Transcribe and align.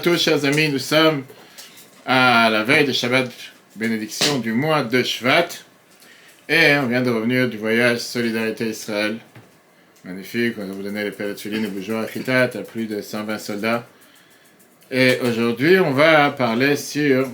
tous, 0.00 0.16
chers 0.16 0.46
amis, 0.46 0.70
nous 0.70 0.78
sommes 0.78 1.24
à 2.06 2.48
la 2.48 2.64
veille 2.64 2.86
de 2.86 2.92
Shabbat 2.92 3.30
bénédiction 3.76 4.38
du 4.38 4.52
mois 4.52 4.82
de 4.82 5.02
Shvat 5.02 5.48
et 6.48 6.76
on 6.76 6.86
vient 6.86 7.02
de 7.02 7.10
revenir 7.10 7.50
du 7.50 7.58
voyage 7.58 7.98
Solidarité 7.98 8.70
Israël. 8.70 9.18
Magnifique, 10.04 10.54
on 10.58 10.66
va 10.66 10.72
vous 10.72 10.82
donner 10.82 11.04
les 11.04 11.10
Péretulines 11.10 11.66
et 11.66 11.68
Bourgeois 11.68 12.06
à 12.06 12.42
à 12.42 12.62
plus 12.62 12.86
de 12.86 13.02
120 13.02 13.38
soldats. 13.38 13.86
Et 14.90 15.18
aujourd'hui, 15.22 15.78
on 15.78 15.90
va 15.90 16.30
parler 16.30 16.76
sur 16.76 17.28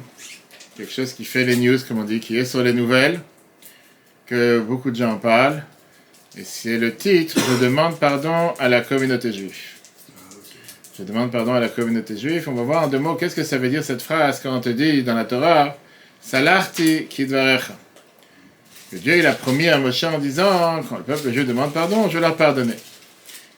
quelque 0.77 0.93
chose 0.93 1.13
qui 1.13 1.25
fait 1.25 1.45
les 1.45 1.57
news, 1.57 1.79
comme 1.87 2.01
on 2.01 2.05
dit, 2.05 2.19
qui 2.19 2.37
est 2.37 2.45
sur 2.45 2.65
les 2.65 2.73
nouvelles, 2.73 3.21
que 4.27 4.59
beaucoup 4.59 4.91
de 4.91 4.97
gens 4.97 5.13
en 5.13 5.19
parlent. 5.19 5.63
Et 6.37 6.43
c'est 6.43 6.79
le 6.79 6.97
titre 6.97 7.39
Je 7.39 7.65
demande 7.65 7.97
pardon 8.01 8.55
à 8.59 8.69
la 8.69 8.81
communauté 8.81 9.33
juive. 9.33 9.76
Je 10.99 11.05
demande 11.05 11.31
pardon 11.31 11.53
à 11.53 11.61
la 11.61 11.69
communauté 11.69 12.17
juive. 12.17 12.49
On 12.49 12.55
va 12.55 12.63
voir 12.63 12.85
en 12.85 12.87
deux 12.89 12.99
mots 12.99 13.17
qu'est-ce 13.17 13.37
que 13.37 13.45
ça 13.45 13.59
veut 13.59 13.69
dire 13.69 13.85
cette 13.85 14.01
phrase 14.01 14.41
quand 14.43 14.57
on 14.57 14.61
te 14.61 14.71
dit 14.71 15.03
dans 15.03 15.15
la 15.15 15.27
Torah 15.27 15.77
Salarti 16.23 17.05
kidvarecha. 17.05 17.75
Que 18.91 18.97
Dieu 18.97 19.19
il 19.19 19.27
a 19.27 19.33
promis 19.33 19.69
à 19.69 19.77
Moshe 19.77 20.05
en 20.05 20.19
disant 20.19 20.83
quand 20.89 20.97
le 20.97 21.03
peuple 21.03 21.31
juif 21.33 21.47
demande 21.47 21.75
pardon, 21.75 22.09
je 22.09 22.19
leur 22.19 22.35
pardonner. 22.35 22.77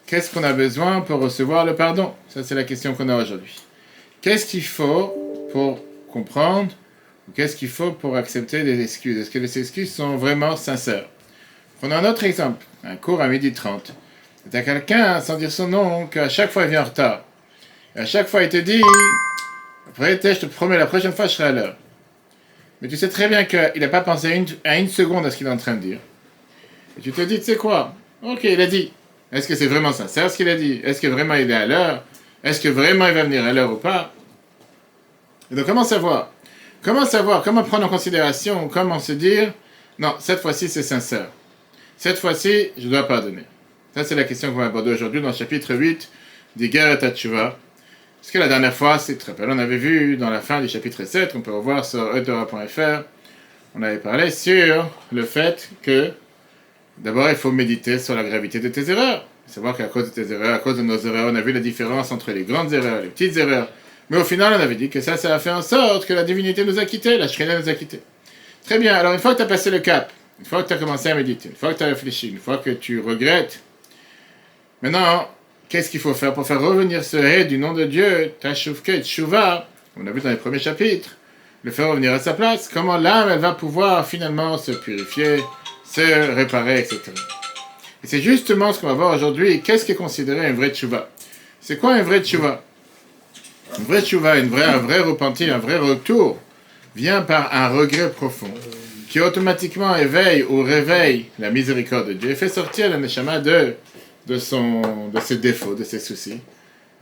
Qu'est-ce 0.06 0.32
qu'on 0.32 0.42
a 0.42 0.52
besoin 0.52 1.00
pour 1.00 1.20
recevoir 1.20 1.64
le 1.64 1.76
pardon? 1.76 2.12
Ça, 2.28 2.42
c'est 2.42 2.56
la 2.56 2.64
question 2.64 2.94
qu'on 2.94 3.08
a 3.08 3.16
aujourd'hui. 3.16 3.54
Qu'est-ce 4.20 4.46
qu'il 4.46 4.64
faut 4.64 5.48
pour 5.52 5.78
comprendre 6.12 6.72
ou 7.28 7.32
qu'est-ce 7.32 7.54
qu'il 7.54 7.68
faut 7.68 7.92
pour 7.92 8.16
accepter 8.16 8.64
des 8.64 8.82
excuses? 8.82 9.16
Est-ce 9.16 9.30
que 9.30 9.38
les 9.38 9.58
excuses 9.60 9.94
sont 9.94 10.16
vraiment 10.16 10.56
sincères? 10.56 11.06
Prenons 11.78 11.96
un 11.96 12.10
autre 12.10 12.24
exemple. 12.24 12.66
Un 12.82 12.96
cours 12.96 13.20
à 13.20 13.28
midi 13.28 13.52
30. 13.52 13.92
C'est 14.44 14.58
à 14.58 14.62
quelqu'un, 14.62 15.20
sans 15.20 15.36
dire 15.36 15.52
son 15.52 15.68
nom, 15.68 16.06
qu'à 16.06 16.28
chaque 16.28 16.50
fois 16.50 16.64
il 16.64 16.70
vient 16.70 16.82
en 16.82 16.86
retard. 16.86 17.24
Et 17.98 18.02
à 18.02 18.06
chaque 18.06 18.28
fois 18.28 18.44
il 18.44 18.48
te 18.48 18.56
dit 18.56 18.80
Après, 19.88 20.20
je 20.22 20.38
te 20.38 20.46
promets, 20.46 20.78
la 20.78 20.86
prochaine 20.86 21.12
fois 21.12 21.26
je 21.26 21.32
serai 21.32 21.48
à 21.48 21.52
l'heure. 21.52 21.76
Mais 22.80 22.86
tu 22.86 22.96
sais 22.96 23.08
très 23.08 23.28
bien 23.28 23.44
qu'il 23.44 23.80
n'a 23.80 23.88
pas 23.88 24.02
pensé 24.02 24.44
à 24.64 24.78
une 24.78 24.88
seconde 24.88 25.26
à 25.26 25.32
ce 25.32 25.36
qu'il 25.36 25.48
est 25.48 25.50
en 25.50 25.56
train 25.56 25.74
de 25.74 25.80
dire. 25.80 25.98
Et 26.96 27.00
tu 27.00 27.10
te 27.10 27.20
dis, 27.22 27.38
tu 27.38 27.44
sais 27.44 27.56
quoi? 27.56 27.92
Ok, 28.22 28.44
il 28.44 28.60
a 28.60 28.68
dit. 28.68 28.92
Est-ce 29.32 29.48
que 29.48 29.56
c'est 29.56 29.66
vraiment 29.66 29.92
sincère 29.92 30.30
ce 30.30 30.36
qu'il 30.36 30.48
a 30.48 30.54
dit? 30.54 30.80
Est-ce 30.84 31.00
que 31.00 31.08
vraiment 31.08 31.34
il 31.34 31.50
est 31.50 31.54
à 31.54 31.66
l'heure? 31.66 32.04
Est-ce 32.44 32.60
que 32.60 32.68
vraiment 32.68 33.08
il 33.08 33.14
va 33.14 33.24
venir 33.24 33.44
à 33.44 33.52
l'heure 33.52 33.72
ou 33.72 33.76
pas? 33.76 34.12
Et 35.50 35.56
donc, 35.56 35.66
comment 35.66 35.82
savoir? 35.82 36.30
Comment 36.82 37.04
savoir? 37.04 37.42
Comment 37.42 37.64
prendre 37.64 37.86
en 37.86 37.88
considération? 37.88 38.68
Comment 38.68 39.00
se 39.00 39.12
dire 39.12 39.52
Non, 39.98 40.14
cette 40.20 40.38
fois-ci 40.38 40.68
c'est 40.68 40.84
sincère. 40.84 41.28
Cette 41.96 42.18
fois-ci, 42.18 42.68
je 42.78 42.86
dois 42.88 43.08
pardonner. 43.08 43.42
Ça, 43.92 44.04
c'est 44.04 44.14
la 44.14 44.22
question 44.22 44.52
qu'on 44.52 44.58
va 44.58 44.66
aborder 44.66 44.92
aujourd'hui 44.92 45.20
dans 45.20 45.28
le 45.28 45.34
chapitre 45.34 45.74
8 45.74 46.08
des 46.54 46.68
guerres 46.68 46.92
et 46.92 46.98
Tachouva. 46.98 47.58
Parce 48.20 48.32
que 48.32 48.38
la 48.38 48.48
dernière 48.48 48.74
fois, 48.74 48.98
c'est 48.98 49.16
très 49.16 49.32
on 49.38 49.58
avait 49.58 49.76
vu 49.76 50.16
dans 50.16 50.30
la 50.30 50.40
fin 50.40 50.60
du 50.60 50.68
chapitre 50.68 51.04
7, 51.04 51.32
qu'on 51.32 51.40
peut 51.40 51.52
revoir 51.52 51.84
sur 51.84 52.16
etora.fr, 52.16 53.04
on 53.74 53.82
avait 53.82 53.98
parlé 53.98 54.30
sur 54.30 54.90
le 55.12 55.22
fait 55.22 55.70
que 55.82 56.10
d'abord 56.98 57.30
il 57.30 57.36
faut 57.36 57.52
méditer 57.52 57.98
sur 57.98 58.14
la 58.14 58.24
gravité 58.24 58.60
de 58.60 58.68
tes 58.68 58.90
erreurs. 58.90 59.26
Savoir 59.46 59.76
qu'à 59.76 59.84
cause 59.84 60.12
de 60.12 60.22
tes 60.22 60.32
erreurs, 60.32 60.54
à 60.54 60.58
cause 60.58 60.76
de 60.76 60.82
nos 60.82 60.98
erreurs, 60.98 61.32
on 61.32 61.36
a 61.36 61.40
vu 61.40 61.52
la 61.52 61.60
différence 61.60 62.12
entre 62.12 62.32
les 62.32 62.42
grandes 62.42 62.72
erreurs 62.72 63.00
et 63.00 63.04
les 63.04 63.08
petites 63.08 63.36
erreurs. 63.36 63.70
Mais 64.10 64.18
au 64.18 64.24
final, 64.24 64.54
on 64.54 64.60
avait 64.60 64.74
dit 64.74 64.90
que 64.90 65.00
ça, 65.00 65.16
ça 65.16 65.34
a 65.34 65.38
fait 65.38 65.50
en 65.50 65.62
sorte 65.62 66.06
que 66.06 66.12
la 66.12 66.24
divinité 66.24 66.64
nous 66.64 66.78
a 66.78 66.84
quittés, 66.84 67.16
la 67.16 67.28
Shrina 67.28 67.58
nous 67.58 67.68
a 67.68 67.74
quittés. 67.74 68.00
Très 68.64 68.78
bien, 68.78 68.94
alors 68.94 69.14
une 69.14 69.20
fois 69.20 69.32
que 69.32 69.38
tu 69.38 69.42
as 69.44 69.46
passé 69.46 69.70
le 69.70 69.78
cap, 69.78 70.12
une 70.38 70.44
fois 70.44 70.62
que 70.62 70.68
tu 70.68 70.74
as 70.74 70.78
commencé 70.78 71.08
à 71.10 71.14
méditer, 71.14 71.48
une 71.48 71.56
fois 71.56 71.72
que 71.72 71.78
tu 71.78 71.84
as 71.84 71.88
réfléchi, 71.88 72.28
une 72.28 72.38
fois 72.38 72.58
que 72.58 72.70
tu 72.70 73.00
regrettes, 73.00 73.60
maintenant, 74.82 75.28
Qu'est-ce 75.68 75.90
qu'il 75.90 76.00
faut 76.00 76.14
faire 76.14 76.32
pour 76.32 76.46
faire 76.46 76.62
revenir 76.62 77.04
ce 77.04 77.18
hé 77.18 77.44
du 77.44 77.58
nom 77.58 77.74
de 77.74 77.84
Dieu, 77.84 78.32
Tashuvke, 78.40 79.02
Tshuva, 79.02 79.68
on 80.00 80.06
a 80.06 80.10
vu 80.10 80.22
dans 80.22 80.30
les 80.30 80.36
premiers 80.36 80.58
chapitres, 80.58 81.16
le 81.62 81.70
faire 81.70 81.88
revenir 81.88 82.14
à 82.14 82.18
sa 82.18 82.32
place 82.32 82.70
Comment 82.72 82.96
l'âme, 82.96 83.28
elle 83.30 83.40
va 83.40 83.52
pouvoir 83.52 84.06
finalement 84.06 84.56
se 84.56 84.72
purifier, 84.72 85.42
se 85.84 86.34
réparer, 86.34 86.78
etc. 86.78 87.00
Et 88.02 88.06
c'est 88.06 88.22
justement 88.22 88.72
ce 88.72 88.80
qu'on 88.80 88.86
va 88.86 88.94
voir 88.94 89.14
aujourd'hui. 89.14 89.60
Qu'est-ce 89.60 89.84
qui 89.84 89.92
est 89.92 89.96
considéré 89.96 90.46
un 90.46 90.54
vrai 90.54 90.70
Tshuva? 90.70 91.10
C'est 91.60 91.76
quoi 91.76 91.92
un 91.92 92.02
vrai 92.02 92.20
Tshuva? 92.20 92.62
Un 93.78 93.82
vrai 93.82 94.00
Tshuva, 94.00 94.38
une 94.38 94.48
vraie, 94.48 94.64
un 94.64 94.78
vrai 94.78 95.00
repentir, 95.00 95.54
un 95.54 95.58
vrai 95.58 95.76
retour, 95.76 96.38
vient 96.96 97.20
par 97.20 97.54
un 97.54 97.68
regret 97.68 98.08
profond 98.08 98.54
qui 99.10 99.20
automatiquement 99.20 99.94
éveille 99.96 100.44
ou 100.48 100.62
réveille 100.62 101.26
la 101.38 101.50
miséricorde 101.50 102.08
de 102.08 102.12
Dieu 102.14 102.30
et 102.30 102.34
fait 102.34 102.48
sortir 102.48 102.90
le 102.90 102.96
neshama 102.96 103.38
de 103.38 103.74
de, 104.28 104.38
son, 104.38 105.08
de 105.08 105.20
ses 105.20 105.36
défauts, 105.36 105.74
de 105.74 105.84
ses 105.84 105.98
soucis. 105.98 106.40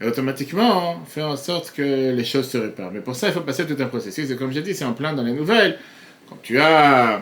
Et 0.01 0.05
automatiquement, 0.05 1.03
fait 1.07 1.23
en 1.23 1.35
sorte 1.35 1.73
que 1.75 2.11
les 2.11 2.23
choses 2.23 2.49
se 2.49 2.57
réparent. 2.57 2.91
Mais 2.91 3.01
pour 3.01 3.15
ça, 3.15 3.27
il 3.27 3.33
faut 3.33 3.41
passer 3.41 3.65
tout 3.65 3.75
un 3.79 3.87
processus. 3.87 4.29
Et 4.29 4.35
comme 4.35 4.51
j'ai 4.51 4.61
dit, 4.61 4.73
c'est 4.73 4.85
en 4.85 4.93
plein 4.93 5.13
dans 5.13 5.23
les 5.23 5.33
nouvelles. 5.33 5.79
Quand 6.29 6.37
tu 6.43 6.59
as 6.59 7.21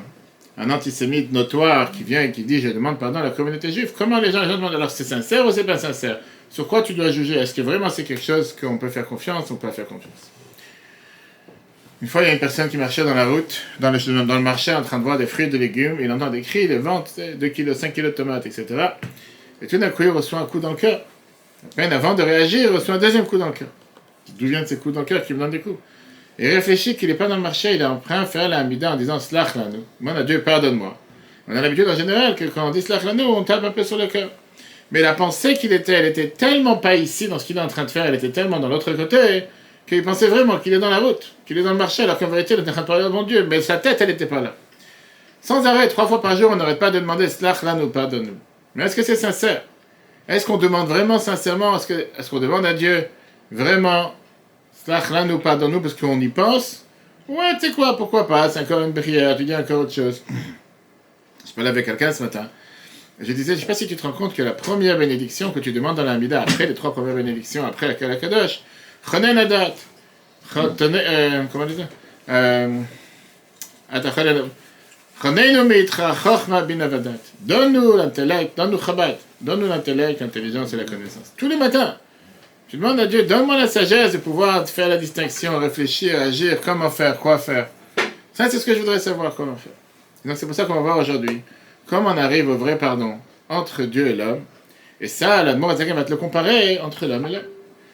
un 0.57 0.69
antisémite 0.69 1.31
notoire 1.31 1.91
qui 1.91 2.03
vient 2.03 2.21
et 2.23 2.31
qui 2.31 2.43
dit 2.43 2.59
Je 2.59 2.69
demande 2.69 2.97
pardon 2.97 3.19
à 3.19 3.23
la 3.23 3.29
communauté 3.29 3.71
juive, 3.71 3.91
comment 3.97 4.19
les 4.19 4.31
gens, 4.31 4.41
les 4.41 4.55
demandent? 4.55 4.75
Alors 4.75 4.91
c'est 4.91 5.03
sincère 5.03 5.45
ou 5.45 5.51
c'est 5.51 5.63
pas 5.63 5.77
sincère? 5.77 6.19
Sur 6.49 6.67
quoi 6.67 6.81
tu 6.81 6.93
dois 6.93 7.11
juger? 7.11 7.35
Est-ce 7.35 7.53
que 7.53 7.61
vraiment 7.61 7.89
c'est 7.89 8.03
quelque 8.03 8.23
chose 8.23 8.55
qu'on 8.59 8.77
peut 8.77 8.89
faire 8.89 9.05
confiance 9.05 9.49
ou 9.49 9.53
on 9.53 9.57
pas 9.57 9.71
faire 9.71 9.87
confiance? 9.87 10.31
Une 12.01 12.09
fois, 12.09 12.23
il 12.23 12.27
y 12.27 12.29
a 12.29 12.33
une 12.33 12.39
personne 12.39 12.69
qui 12.69 12.77
marchait 12.77 13.05
dans 13.05 13.13
la 13.13 13.25
route, 13.25 13.61
dans 13.79 13.89
le, 13.89 14.25
dans 14.25 14.35
le 14.35 14.41
marché, 14.41 14.73
en 14.73 14.81
train 14.81 14.99
de 14.99 15.03
voir 15.03 15.17
des 15.17 15.25
fruits 15.25 15.45
et 15.45 15.49
des 15.49 15.57
légumes. 15.57 15.97
Il 16.01 16.11
entend 16.11 16.29
des 16.29 16.41
cris, 16.41 16.67
des 16.67 16.77
ventes, 16.77 17.13
2 17.17 17.47
kg, 17.49 17.73
5 17.73 17.93
kg 17.93 18.03
de 18.03 18.09
tomates, 18.09 18.45
etc. 18.45 18.65
Et 19.61 19.67
tout 19.67 19.77
d'un 19.77 19.89
coup, 19.89 20.03
il 20.03 20.09
reçoit 20.09 20.39
un 20.39 20.45
coup 20.45 20.59
dans 20.59 20.71
le 20.71 20.75
cœur. 20.75 21.01
Peine 21.75 21.93
avant 21.93 22.13
de 22.13 22.21
réagir, 22.21 22.69
il 22.71 22.75
reçoit 22.75 22.95
un 22.95 22.99
deuxième 22.99 23.25
coup 23.25 23.37
dans 23.37 23.47
le 23.47 23.53
cœur. 23.53 23.69
D'où 24.37 24.47
viennent 24.47 24.67
ces 24.67 24.77
coups 24.77 24.95
dans 24.95 25.01
le 25.01 25.05
cœur 25.05 25.25
qui 25.25 25.33
me 25.33 25.39
donnent 25.39 25.51
des 25.51 25.61
coups? 25.61 25.79
Et 26.37 26.49
réfléchit 26.49 26.95
qu'il 26.95 27.07
n'est 27.07 27.15
pas 27.15 27.27
dans 27.27 27.37
le 27.37 27.41
marché, 27.41 27.75
il 27.75 27.81
est 27.81 27.85
en 27.85 27.97
train 27.97 28.21
de 28.21 28.27
faire 28.27 28.49
la 28.49 28.59
Hamida 28.59 28.91
en 28.91 28.95
disant 28.97 29.19
Slach 29.19 29.55
nous. 29.55 29.83
Mon 30.01 30.21
Dieu, 30.23 30.41
pardonne-moi. 30.41 30.97
On 31.47 31.55
a 31.55 31.61
l'habitude 31.61 31.87
en 31.87 31.95
général 31.95 32.35
que 32.35 32.45
quand 32.45 32.67
on 32.67 32.71
dit 32.71 32.81
Slach 32.81 33.03
nous, 33.05 33.23
on 33.23 33.43
tape 33.43 33.63
un 33.63 33.71
peu 33.71 33.83
sur 33.83 33.97
le 33.97 34.07
cœur. 34.07 34.29
Mais 34.91 35.01
la 35.01 35.13
pensée 35.13 35.53
qu'il 35.53 35.71
était, 35.71 35.93
elle 35.93 36.05
était 36.05 36.27
tellement 36.27 36.77
pas 36.77 36.95
ici 36.95 37.27
dans 37.27 37.39
ce 37.39 37.45
qu'il 37.45 37.57
est 37.57 37.61
en 37.61 37.67
train 37.67 37.85
de 37.85 37.91
faire, 37.91 38.05
elle 38.05 38.15
était 38.15 38.29
tellement 38.29 38.59
dans 38.59 38.67
l'autre 38.67 38.91
côté, 38.93 39.45
qu'il 39.87 40.03
pensait 40.03 40.27
vraiment 40.27 40.57
qu'il 40.59 40.73
est 40.73 40.79
dans 40.79 40.89
la 40.89 40.99
route, 40.99 41.33
qu'il 41.45 41.57
est 41.57 41.63
dans 41.63 41.71
le 41.71 41.77
marché, 41.77 42.03
alors 42.03 42.17
qu'en 42.17 42.27
vérité, 42.27 42.55
il 42.55 42.59
était 42.59 42.69
en 42.69 42.73
train 42.73 42.81
de 42.81 42.87
parler 42.87 43.03
de 43.03 43.09
mon 43.09 43.23
Dieu. 43.23 43.47
Mais 43.49 43.61
sa 43.61 43.77
tête, 43.77 44.01
elle 44.01 44.09
n'était 44.09 44.25
pas 44.25 44.41
là. 44.41 44.55
Sans 45.41 45.65
arrêt, 45.65 45.87
trois 45.87 46.07
fois 46.07 46.21
par 46.21 46.35
jour, 46.35 46.51
on 46.51 46.55
n'arrête 46.55 46.79
pas 46.79 46.91
de 46.91 46.99
demander 46.99 47.29
Slach 47.29 47.63
nous, 47.63 47.89
pardonne-nous. 47.89 48.37
Mais 48.75 48.83
est-ce 48.83 48.95
que 48.95 49.03
c'est 49.03 49.15
sincère? 49.15 49.63
Est-ce 50.27 50.45
qu'on 50.45 50.57
demande 50.57 50.87
vraiment 50.87 51.17
sincèrement 51.17 51.77
Est-ce 51.77 52.29
qu'on 52.29 52.39
demande 52.39 52.65
à 52.65 52.73
Dieu 52.73 53.07
vraiment 53.51 54.13
là 54.87 55.25
nous 55.25 55.39
pardonne-nous 55.39 55.81
parce 55.81 55.95
qu'on 55.95 56.19
y 56.19 56.27
pense? 56.27 56.85
Ouais, 57.27 57.53
tu 57.59 57.67
sais 57.67 57.73
quoi, 57.73 57.97
pourquoi 57.97 58.27
pas? 58.27 58.49
C'est 58.49 58.59
encore 58.59 58.81
une 58.81 58.93
prière, 58.93 59.35
tu 59.35 59.45
dis 59.45 59.55
encore 59.55 59.81
autre 59.81 59.93
chose. 59.93 60.21
Je 61.47 61.53
parlais 61.53 61.69
avec 61.69 61.85
quelqu'un 61.85 62.11
ce 62.11 62.23
matin. 62.23 62.49
Je 63.19 63.31
disais, 63.31 63.53
je 63.53 63.57
ne 63.57 63.61
sais 63.61 63.65
pas 63.65 63.73
si 63.73 63.87
tu 63.87 63.95
te 63.95 64.03
rends 64.03 64.11
compte 64.11 64.33
que 64.33 64.43
la 64.43 64.51
première 64.51 64.97
bénédiction 64.97 65.51
que 65.51 65.59
tu 65.59 65.71
demandes 65.71 65.95
dans 65.95 66.03
l'Amida, 66.03 66.41
après 66.41 66.67
les 66.67 66.73
trois 66.73 66.93
premières 66.93 67.15
bénédictions, 67.15 67.65
après 67.65 67.87
la 67.87 67.95
Kalakadosh, 67.95 68.61
Chonen 69.09 69.37
Adat, 69.37 69.73
euh, 70.57 71.43
comment 71.51 71.65
dire 71.65 71.87
euh, 72.29 72.81
Donne-nous 77.41 77.95
l'intellect, 77.95 78.57
donne-nous 78.57 78.79
Chabad, 78.79 79.15
donne-nous 79.41 79.67
l'intellect, 79.67 80.19
l'intelligence 80.19 80.73
et 80.73 80.77
la 80.77 80.83
connaissance. 80.83 81.33
Tous 81.37 81.47
les 81.47 81.55
matins, 81.55 81.95
tu 82.67 82.77
demandes 82.77 82.99
à 82.99 83.07
Dieu, 83.07 83.23
donne-moi 83.23 83.57
la 83.57 83.67
sagesse 83.67 84.13
de 84.13 84.17
pouvoir 84.17 84.67
faire 84.67 84.89
la 84.89 84.97
distinction, 84.97 85.57
réfléchir, 85.57 86.19
agir, 86.19 86.59
comment 86.59 86.89
faire, 86.89 87.17
quoi 87.17 87.37
faire. 87.37 87.67
Ça, 88.33 88.49
c'est 88.49 88.59
ce 88.59 88.65
que 88.65 88.73
je 88.73 88.79
voudrais 88.79 88.99
savoir, 88.99 89.33
comment 89.35 89.55
faire. 89.55 89.71
donc, 90.25 90.37
c'est 90.37 90.45
pour 90.45 90.55
ça 90.55 90.65
qu'on 90.65 90.75
va 90.75 90.81
voir 90.81 90.97
aujourd'hui 90.97 91.41
comment 91.87 92.09
on 92.09 92.17
arrive 92.17 92.49
au 92.49 92.57
vrai 92.57 92.77
pardon 92.77 93.15
entre 93.47 93.83
Dieu 93.83 94.07
et 94.07 94.15
l'homme. 94.15 94.41
Et 94.99 95.07
ça, 95.07 95.43
la 95.43 95.53
va 95.53 95.75
te 95.75 96.09
le 96.09 96.17
comparer 96.17 96.79
entre 96.79 97.05
l'homme 97.05 97.27
et 97.27 97.31
l'homme. 97.31 97.43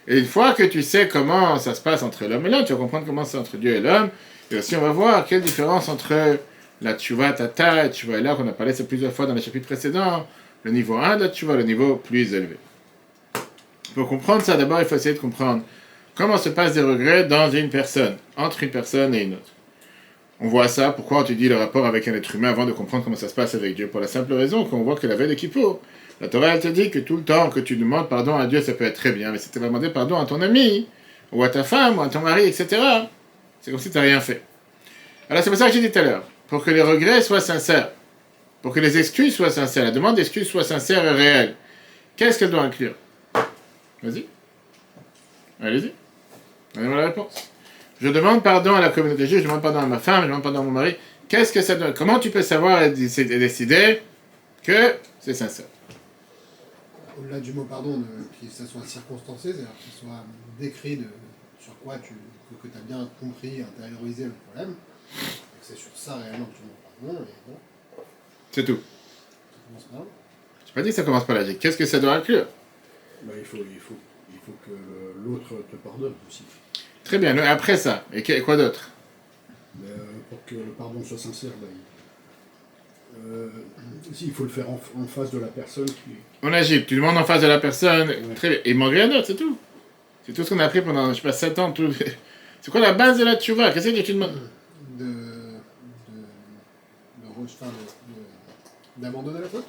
Et 0.07 0.17
une 0.17 0.25
fois 0.25 0.53
que 0.53 0.63
tu 0.63 0.81
sais 0.81 1.07
comment 1.07 1.59
ça 1.59 1.75
se 1.75 1.81
passe 1.81 2.01
entre 2.01 2.25
l'homme 2.25 2.45
et 2.47 2.49
l'homme, 2.49 2.65
tu 2.65 2.73
vas 2.73 2.79
comprendre 2.79 3.05
comment 3.05 3.25
c'est 3.25 3.37
entre 3.37 3.57
Dieu 3.57 3.75
et 3.75 3.79
l'homme. 3.79 4.09
Et 4.49 4.57
aussi, 4.57 4.75
on 4.75 4.81
va 4.81 4.91
voir 4.91 5.25
quelle 5.25 5.41
différence 5.41 5.87
entre 5.87 6.39
la 6.81 6.93
tchouva 6.93 7.33
tata, 7.33 7.89
tchouva 7.89 8.19
là 8.21 8.35
qu'on 8.35 8.47
a 8.47 8.53
parlé 8.53 8.73
ça 8.73 8.83
plusieurs 8.83 9.13
fois 9.13 9.25
dans 9.25 9.33
les 9.33 9.41
chapitres 9.41 9.67
précédents, 9.67 10.25
le 10.63 10.71
niveau 10.71 10.97
1 10.97 11.17
de 11.17 11.23
la 11.25 11.29
tchouva, 11.29 11.55
le 11.55 11.63
niveau 11.63 11.95
plus 11.95 12.33
élevé. 12.33 12.57
Pour 13.93 14.07
comprendre 14.07 14.41
ça, 14.41 14.55
d'abord, 14.57 14.79
il 14.79 14.85
faut 14.85 14.95
essayer 14.95 15.15
de 15.15 15.19
comprendre 15.19 15.63
comment 16.15 16.37
se 16.37 16.49
passent 16.49 16.73
des 16.73 16.81
regrets 16.81 17.25
dans 17.25 17.51
une 17.51 17.69
personne, 17.69 18.15
entre 18.37 18.63
une 18.63 18.69
personne 18.69 19.13
et 19.13 19.23
une 19.23 19.33
autre. 19.33 19.51
On 20.39 20.47
voit 20.47 20.67
ça, 20.67 20.91
pourquoi 20.91 21.19
on 21.19 21.23
te 21.23 21.33
dit 21.33 21.49
le 21.49 21.57
rapport 21.57 21.85
avec 21.85 22.07
un 22.07 22.13
être 22.13 22.35
humain 22.35 22.49
avant 22.49 22.65
de 22.65 22.71
comprendre 22.71 23.03
comment 23.03 23.15
ça 23.15 23.29
se 23.29 23.33
passe 23.33 23.53
avec 23.53 23.75
Dieu? 23.75 23.87
Pour 23.87 23.99
la 23.99 24.07
simple 24.07 24.33
raison 24.33 24.65
qu'on 24.65 24.81
voit 24.81 24.95
que 24.95 25.05
la 25.05 25.15
veille 25.15 25.29
de 25.29 25.35
Kippour, 25.35 25.81
la 26.19 26.29
Torah 26.29 26.55
elle 26.55 26.59
te 26.59 26.67
dit 26.67 26.89
que 26.89 26.99
tout 26.99 27.17
le 27.17 27.23
temps 27.23 27.49
que 27.49 27.59
tu 27.59 27.75
demandes 27.75 28.09
pardon 28.09 28.35
à 28.35 28.47
Dieu, 28.47 28.61
ça 28.61 28.73
peut 28.73 28.85
être 28.85 28.95
très 28.95 29.11
bien, 29.11 29.31
mais 29.31 29.37
si 29.37 29.51
tu 29.51 29.59
vas 29.59 29.67
demander 29.67 29.89
pardon 29.89 30.17
à 30.17 30.25
ton 30.25 30.41
ami, 30.41 30.87
ou 31.31 31.43
à 31.43 31.49
ta 31.49 31.63
femme, 31.63 31.99
ou 31.99 32.01
à 32.01 32.09
ton 32.09 32.21
mari, 32.21 32.47
etc., 32.47 32.67
c'est 33.61 33.71
comme 33.71 33.79
si 33.79 33.91
tu 33.91 33.97
n'as 33.97 34.03
rien 34.03 34.19
fait. 34.19 34.41
Alors 35.29 35.43
c'est 35.43 35.49
pour 35.49 35.59
ça 35.59 35.67
que 35.67 35.73
j'ai 35.73 35.81
dit 35.81 35.91
tout 35.91 35.99
à 35.99 36.03
l'heure 36.03 36.23
pour 36.51 36.65
que 36.65 36.69
les 36.69 36.81
regrets 36.81 37.21
soient 37.21 37.39
sincères, 37.39 37.91
pour 38.61 38.73
que 38.73 38.81
les 38.81 38.97
excuses 38.97 39.33
soient 39.33 39.49
sincères, 39.49 39.85
la 39.85 39.91
demande 39.91 40.17
d'excuses 40.17 40.49
soit 40.49 40.65
sincère 40.65 41.05
et 41.05 41.11
réelle. 41.11 41.55
Qu'est-ce 42.17 42.37
qu'elle 42.37 42.51
doit 42.51 42.63
inclure? 42.63 42.93
Vas-y. 44.03 44.25
Allez-y. 45.61 45.93
Donnez-moi 46.75 46.97
la 46.97 47.05
réponse. 47.05 47.49
Je 48.01 48.09
demande 48.09 48.43
pardon 48.43 48.75
à 48.75 48.81
la 48.81 48.89
communauté 48.89 49.27
juive, 49.27 49.39
je 49.39 49.43
demande 49.45 49.61
pardon 49.61 49.79
à 49.79 49.85
ma 49.85 49.97
femme, 49.97 50.23
je 50.23 50.27
demande 50.27 50.43
pardon 50.43 50.59
à 50.59 50.63
mon 50.63 50.71
mari. 50.71 50.97
Qu'est-ce 51.29 51.53
que 51.53 51.61
ça 51.61 51.75
donne? 51.75 51.93
Comment 51.93 52.19
tu 52.19 52.31
peux 52.31 52.41
savoir 52.41 52.83
et 52.83 52.89
décider 52.89 54.01
que 54.61 54.95
c'est 55.21 55.33
sincère? 55.33 55.67
Au-delà 57.17 57.39
du 57.39 57.53
mot 57.53 57.63
pardon, 57.63 57.99
de, 57.99 58.03
que 58.03 58.53
ça 58.53 58.65
soit 58.65 58.85
circonstancé, 58.85 59.53
c'est-à-dire 59.53 59.69
ce 59.89 60.01
soit 60.01 60.25
décrit 60.59 60.97
de, 60.97 61.05
sur 61.61 61.79
quoi 61.79 61.95
tu 61.99 62.13
que, 62.61 62.67
tu 62.67 62.77
as 62.77 62.81
bien 62.81 63.09
compris, 63.21 63.61
intériorisé 63.61 64.25
le 64.25 64.33
problème. 64.51 64.75
C'est 65.71 65.79
sur 65.79 65.91
ça 65.95 66.17
réellement 66.17 66.47
que 66.47 66.57
tu. 66.57 67.07
Et 67.07 67.13
bon. 67.47 67.55
C'est 68.51 68.65
tout. 68.65 68.79
Ça 68.81 69.59
commence 69.67 69.83
par 69.85 69.99
là. 69.99 70.05
Je 70.67 70.73
pas 70.73 70.81
dit 70.81 70.89
que 70.89 70.95
ça 70.95 71.03
commence 71.03 71.25
par 71.25 71.35
la 71.35 71.53
Qu'est-ce 71.53 71.77
que 71.77 71.85
ça 71.85 71.99
doit 71.99 72.15
inclure? 72.15 72.45
Bah, 73.23 73.33
il, 73.37 73.45
faut, 73.45 73.57
il, 73.57 73.79
faut, 73.79 73.95
il 74.29 74.39
faut 74.45 74.53
que 74.65 74.71
l'autre 75.25 75.63
te 75.71 75.75
pardonne 75.77 76.13
aussi. 76.27 76.43
Très 77.05 77.17
bien. 77.19 77.37
Après 77.37 77.77
ça, 77.77 78.03
et 78.11 78.41
quoi 78.41 78.57
d'autre? 78.57 78.89
Euh, 79.83 79.95
Pour 80.29 80.43
que 80.45 80.55
le 80.55 80.71
pardon 80.77 81.03
soit 81.03 81.17
sincère, 81.17 81.51
bah, 81.61 81.67
euh, 83.25 83.49
il 84.21 84.31
faut 84.31 84.43
le 84.43 84.49
faire 84.49 84.69
en, 84.69 84.77
face 85.07 85.31
de 85.31 85.39
la 85.39 85.47
personne 85.47 85.85
qui. 85.85 86.11
On 86.43 86.51
agit, 86.51 86.85
tu 86.85 86.95
demandes 86.95 87.17
en 87.17 87.23
face 87.23 87.41
de 87.41 87.47
la 87.47 87.59
personne. 87.59 88.13
Très 88.35 88.49
bien. 88.49 88.59
Et 88.65 88.71
il 88.71 88.77
manque 88.77 88.91
rien 88.91 89.07
d'autre, 89.07 89.27
c'est 89.27 89.35
tout. 89.35 89.57
C'est 90.25 90.33
tout 90.33 90.43
ce 90.43 90.49
qu'on 90.49 90.59
a 90.59 90.65
appris 90.65 90.81
pendant, 90.81 91.13
je 91.13 91.15
sais 91.15 91.21
pas, 91.21 91.31
7 91.31 91.59
ans. 91.59 91.71
Tout... 91.71 91.93
C'est 92.61 92.69
quoi 92.69 92.79
la 92.79 92.93
base 92.93 93.17
de 93.17 93.25
la 93.25 93.37
tchouva? 93.37 93.71
Qu'est-ce 93.71 93.89
que 93.89 94.01
tu 94.01 94.13
demandes? 94.13 94.37
De. 97.41 99.01
d'abandonner 99.01 99.39
la 99.41 99.47
faute 99.47 99.65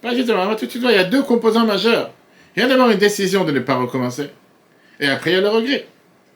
Pas 0.00 0.14
justement, 0.14 0.54
tout 0.54 0.66
de 0.66 0.70
suite, 0.70 0.82
il 0.84 0.90
y 0.90 0.94
a 0.94 1.04
deux 1.04 1.22
composants 1.22 1.66
majeurs. 1.66 2.10
Il 2.56 2.62
y 2.62 2.62
a 2.62 2.68
d'abord 2.68 2.90
une 2.90 2.98
décision 2.98 3.44
de 3.44 3.50
ne 3.50 3.60
pas 3.60 3.74
recommencer. 3.74 4.30
Et 5.00 5.08
après, 5.08 5.32
il 5.32 5.34
y 5.34 5.36
a 5.36 5.40
le 5.40 5.48
regret. 5.48 5.86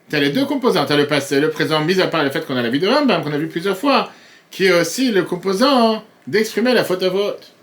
Tu 0.09 0.15
as 0.15 0.19
les 0.19 0.31
deux 0.31 0.45
composants. 0.45 0.85
Tu 0.85 0.93
as 0.93 0.97
le 0.97 1.07
passé, 1.07 1.39
le 1.39 1.49
présent, 1.49 1.79
mis 1.81 2.01
à 2.01 2.07
part 2.07 2.23
le 2.23 2.29
fait 2.29 2.45
qu'on 2.45 2.57
a 2.57 2.61
la 2.61 2.69
vie 2.69 2.79
de 2.79 2.87
Rambam, 2.87 3.23
qu'on 3.23 3.31
a 3.31 3.37
vu 3.37 3.47
plusieurs 3.47 3.77
fois, 3.77 4.11
qui 4.51 4.65
est 4.65 4.73
aussi 4.73 5.11
le 5.11 5.23
composant 5.23 6.03
d'exprimer 6.27 6.73
la 6.73 6.83
faute 6.83 7.03
à 7.03 7.09
vote. 7.09 7.53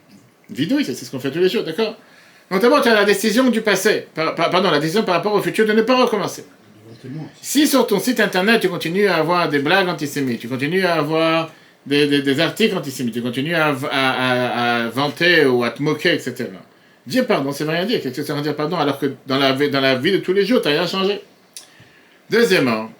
Vidouille, 0.48 0.84
c'est 0.84 0.94
ce 0.94 1.10
qu'on 1.10 1.20
fait 1.20 1.30
tous 1.30 1.40
les 1.40 1.48
jours, 1.48 1.64
d'accord? 1.64 1.96
Donc 2.50 2.62
d'abord, 2.62 2.80
tu 2.80 2.88
as 2.88 2.94
la 2.94 3.04
décision 3.04 3.50
du 3.50 3.60
passé, 3.60 4.06
pardon, 4.14 4.70
la 4.70 4.78
décision 4.78 5.02
par 5.02 5.16
rapport 5.16 5.34
au 5.34 5.42
futur 5.42 5.66
de 5.66 5.72
ne 5.72 5.82
pas 5.82 6.00
recommencer. 6.02 6.44
Si 7.42 7.66
sur 7.66 7.86
ton 7.86 7.98
site 7.98 8.20
internet, 8.20 8.60
tu 8.60 8.68
continues 8.68 9.06
à 9.06 9.16
avoir 9.16 9.48
des 9.48 9.58
blagues 9.58 9.88
antisémites, 9.88 10.40
tu 10.40 10.48
continues 10.48 10.84
à 10.84 10.94
avoir 10.94 11.50
des, 11.86 12.40
articles 12.40 12.76
antisémites, 12.76 13.14
tu 13.14 13.22
continues 13.22 13.54
à, 13.54 13.74
à, 13.90 14.88
vanter 14.88 15.46
ou 15.46 15.64
à 15.64 15.70
te 15.70 15.82
moquer, 15.82 16.14
etc. 16.14 16.48
Dire 17.06 17.26
pardon, 17.26 17.52
c'est 17.52 17.64
rien 17.64 17.84
dire. 17.84 18.00
Qu'est-ce 18.02 18.16
que 18.16 18.22
ça 18.24 18.34
veut 18.34 18.42
dire 18.42 18.56
pardon 18.56 18.76
alors 18.76 18.98
que 18.98 19.14
dans 19.26 19.38
la, 19.38 19.52
dans 19.52 19.80
la 19.80 19.94
vie 19.94 20.12
de 20.12 20.18
tous 20.18 20.32
les 20.32 20.44
jours, 20.44 20.60
tu 20.60 20.68
n'as 20.68 20.74
rien 20.74 20.86
changé? 20.86 21.20
Deuxièmement, 22.30 22.90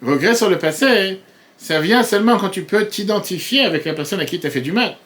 regret 0.00 0.34
sur 0.34 0.48
le 0.48 0.58
passé, 0.58 1.20
ça 1.58 1.80
vient 1.80 2.02
seulement 2.02 2.38
quand 2.38 2.48
tu 2.48 2.62
peux 2.62 2.86
t'identifier 2.86 3.64
avec 3.64 3.84
la 3.84 3.92
personne 3.92 4.20
à 4.20 4.24
qui 4.24 4.40
tu 4.40 4.46
as 4.46 4.50
fait 4.50 4.62
du 4.62 4.72
mal. 4.72 4.96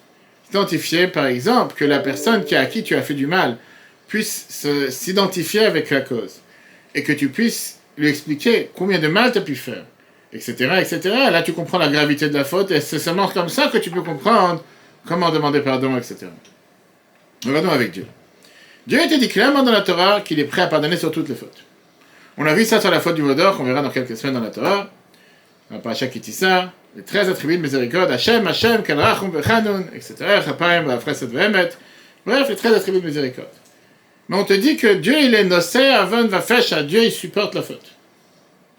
Identifier, 0.51 1.09
par 1.09 1.27
exemple, 1.27 1.75
que 1.75 1.85
la 1.85 1.99
personne 1.99 2.45
à 2.53 2.67
qui 2.67 2.85
tu 2.85 2.95
as 2.95 3.03
fait 3.03 3.15
du 3.15 3.27
mal 3.27 3.57
puisse 4.07 4.47
s'identifier 4.91 5.65
avec 5.65 5.91
la 5.91 6.03
cause. 6.03 6.37
Et 6.95 7.03
que 7.03 7.13
tu 7.13 7.29
puisses 7.29 7.81
lui 7.99 8.09
expliquer 8.09 8.71
combien 8.77 9.01
de 9.01 9.09
mal 9.09 9.33
tu 9.33 9.39
as 9.39 9.41
pu 9.41 9.57
faire, 9.57 9.85
etc., 10.35 10.53
etc. 10.81 11.01
Là, 11.31 11.43
tu 11.43 11.53
comprends 11.53 11.79
la 11.79 11.89
gravité 11.89 12.29
de 12.29 12.35
la 12.35 12.45
faute, 12.45 12.71
et 12.71 12.81
c'est 12.81 12.99
seulement 12.99 13.29
comme 13.29 13.49
ça 13.49 13.69
que 13.69 13.79
tu 13.79 13.91
peux 13.91 14.03
comprendre 14.03 14.63
comment 15.07 15.31
demander 15.31 15.61
pardon, 15.61 15.97
etc. 15.97 16.27
Regardons 17.47 17.71
avec 17.71 17.93
Dieu. 17.93 18.07
Dieu 18.87 19.01
a 19.01 19.05
été 19.05 19.17
dit 19.19 19.29
clairement 19.29 19.63
dans 19.63 19.73
la 19.73 19.81
Torah 19.81 20.21
qu'il 20.21 20.41
est 20.41 20.45
prêt 20.45 20.63
à 20.63 20.67
pardonner 20.67 20.97
sur 20.97 21.11
toutes 21.11 21.29
les 21.29 21.35
fautes. 21.35 21.65
On 22.37 22.45
a 22.47 22.55
vu 22.55 22.65
ça 22.65 22.81
sur 22.81 22.91
la 22.91 23.01
faute 23.01 23.15
du 23.15 23.23
Vaudor, 23.23 23.57
qu'on 23.57 23.65
verra 23.65 23.81
dans 23.81 23.91
quelques 23.91 24.17
semaines 24.17 24.35
dans 24.35 24.41
la 24.41 24.51
Torah. 24.51 24.91
Dans 25.71 25.79
Parashat 25.79 26.09
Kitissa, 26.09 26.73
les 26.97 27.03
13 27.03 27.31
attributs 27.31 27.57
de 27.57 27.63
miséricorde, 27.63 28.11
Hachem, 28.11 28.47
Hachem, 28.47 28.83
Kalrachum, 28.83 29.31
Bechanun, 29.31 29.85
etc., 29.95 30.15
Chapaim, 30.45 30.83
Bafreset, 30.83 31.27
Vehemet. 31.27 31.71
Bref, 32.27 32.49
les 32.49 32.57
13 32.57 32.75
attributs 32.75 33.01
de 33.01 33.07
miséricorde. 33.07 33.49
Mais 34.29 34.37
on 34.37 34.45
te 34.45 34.53
dit 34.53 34.77
que 34.77 34.95
Dieu, 34.95 35.15
il 35.19 35.35
est 35.35 35.45
nocé, 35.45 35.87
Avon, 35.87 36.27
Vafesh, 36.27 36.73
à 36.73 36.83
Dieu, 36.83 37.05
il 37.05 37.13
supporte 37.13 37.55
la 37.55 37.63
faute. 37.63 37.94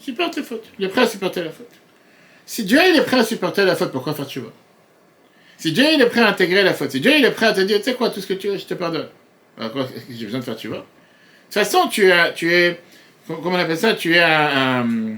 Supporte 0.06 0.38
les 0.38 0.44
fautes. 0.44 0.66
Il 0.78 0.86
est 0.86 0.90
prêt 0.90 1.02
à 1.02 1.08
supporter 1.08 1.44
la 1.44 1.50
faute. 1.50 1.72
Si 2.46 2.64
Dieu, 2.64 2.78
est 2.78 3.02
prêt 3.02 3.18
à 3.18 3.24
supporter 3.24 3.66
la 3.66 3.76
faute, 3.76 3.92
pourquoi 3.92 4.14
faire 4.14 4.28
tu 4.28 4.40
vois 4.40 4.54
Si 5.58 5.72
Dieu, 5.72 5.84
est 5.84 6.06
prêt 6.06 6.22
à 6.22 6.28
intégrer 6.28 6.62
la 6.62 6.76
faute, 6.76 6.92
si 6.92 7.00
Dieu, 7.00 7.12
est 7.12 7.32
prêt 7.32 7.48
à 7.48 7.54
te 7.54 7.62
dire, 7.62 7.80
tu 7.80 7.86
sais 7.86 7.96
quoi, 7.96 8.12
tout 8.12 8.22
ce 8.22 8.28
que 8.28 8.36
tu 8.36 8.50
veux, 8.50 8.58
je 8.58 8.66
te 8.66 8.76
pardonne. 8.76 9.08
Alors 9.58 9.72
j'ai 10.08 10.26
besoin 10.26 10.42
de 10.42 10.46
faire 10.46 10.58
tu 10.58 10.68
vois 10.68 10.78
De 10.78 10.84
toute 11.46 11.54
façon, 11.54 11.88
tu, 11.88 12.08
es, 12.08 12.80
comment 13.26 13.50
on 13.50 13.56
appelle 13.56 13.78
ça, 13.78 13.96
tu 13.96 14.14
es 14.14 14.22
un, 14.22 15.18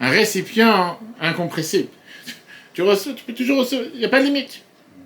récipient 0.00 0.98
incompressible. 1.20 1.88
Tu, 2.74 2.82
peux 2.82 3.32
toujours 3.32 3.60
recevoir, 3.60 3.88
il 3.94 4.00
n'y 4.00 4.04
a 4.04 4.08
pas 4.08 4.20
de 4.20 4.26
limite. 4.26 4.60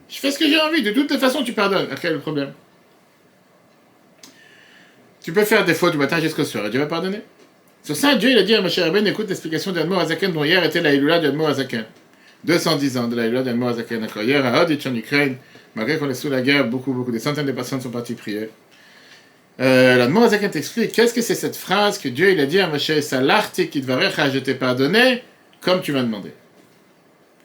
Je 0.09 0.17
fais 0.17 0.33
ce 0.33 0.39
que 0.39 0.49
j'ai 0.49 0.59
envie, 0.59 0.83
de 0.83 0.91
toutes 0.93 1.11
les 1.11 1.19
façons, 1.19 1.45
tu 1.45 1.53
pardonnes. 1.53 1.89
Quel 2.01 2.13
est 2.13 2.15
le 2.15 2.21
problème 2.21 2.53
tu 5.23 5.35
peux 5.35 5.45
faire 5.45 5.67
des 5.67 5.75
fautes 5.75 5.93
du 5.93 5.99
matin 5.99 6.19
jusqu'au 6.19 6.45
soir 6.45 6.65
et 6.65 6.71
Dieu 6.71 6.81
va 6.81 6.87
pardonner. 6.87 7.21
Sur 7.83 7.97
ça, 7.97 8.15
Dieu 8.15 8.31
il 8.31 8.39
a 8.39 8.43
dit 8.43 8.55
à 8.55 8.61
Moshe 8.61 8.79
Rabbein, 8.79 9.05
écoute 9.07 9.29
l'explication 9.29 9.73
d'Admo 9.73 9.99
Azaken, 9.99 10.33
dont 10.33 10.45
hier 10.45 10.63
était 10.63 10.83
la 10.83 10.93
Hilula 10.93 11.19
d'Admo 11.19 11.47
Azaken. 11.47 11.85
210 12.45 12.99
ans 12.99 13.09
de 13.09 13.17
la 13.17 13.27
Hilula 13.27 13.43
d'Admo 13.43 13.69
Azaken. 13.69 14.01
D'accord, 14.03 14.23
hier 14.23 14.45
à 14.45 14.63
Hoditch 14.63 14.87
en 14.87 14.95
Ukraine, 14.95 15.37
malgré 15.75 15.97
qu'on 15.99 16.11
est 16.11 16.15
sous 16.15 16.29
la 16.29 16.43
guerre, 16.43 16.67
beaucoup, 16.67 16.93
beaucoup, 16.93 17.11
des 17.11 17.19
centaines 17.19 17.47
de 17.47 17.53
personnes 17.53 17.81
sont 17.81 17.91
parties 17.91 18.15
prier. 18.15 18.51
Euh, 19.61 19.97
L'Admo 19.97 20.23
Azaken 20.23 20.51
t'explique, 20.51 20.93
qu'est-ce 20.93 21.15
que 21.15 21.23
c'est 21.23 21.35
cette 21.35 21.57
phrase 21.57 21.99
que 21.99 22.09
Dieu 22.09 22.31
il 22.31 22.41
a 22.41 22.47
dit 22.47 22.61
à 22.61 22.67
Moshe, 22.67 23.01
Salarti 23.01 23.69
qui 23.69 23.83
je 23.83 24.39
t'ai 24.39 24.55
pardonné, 24.55 25.23
comme 25.61 25.81
tu 25.81 25.93
m'as 25.93 26.03
demandé. 26.03 26.33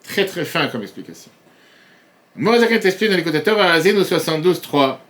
Très 0.03 0.25
très 0.25 0.43
fin 0.43 0.67
comme 0.67 0.83
explication. 0.83 1.31
Azaken 2.45 2.79
t'explique 2.79 3.09
dans 3.09 3.15
l'écoutateur 3.15 3.59
à 3.59 3.71
Azin 3.71 4.03
72, 4.03 4.59
3. 4.59 5.01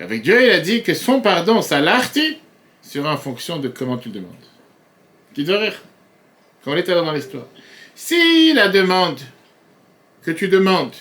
Avec 0.00 0.22
Dieu, 0.22 0.44
il 0.44 0.50
a 0.50 0.60
dit 0.60 0.82
que 0.82 0.94
son 0.94 1.20
pardon, 1.20 1.62
sa 1.62 1.80
larti, 1.80 2.38
sera 2.86 3.12
en 3.12 3.16
fonction 3.16 3.58
de 3.58 3.68
comment 3.68 3.98
tu 3.98 4.08
le 4.08 4.14
demandes. 4.14 4.32
Qui 5.34 5.44
rire 5.44 5.74
Quand 6.64 6.72
on 6.72 6.76
est 6.76 6.86
dans 6.86 7.12
l'histoire. 7.12 7.46
Si 7.94 8.52
la 8.54 8.68
demande 8.68 9.20
que 10.22 10.30
tu 10.30 10.48
demandes, 10.48 10.94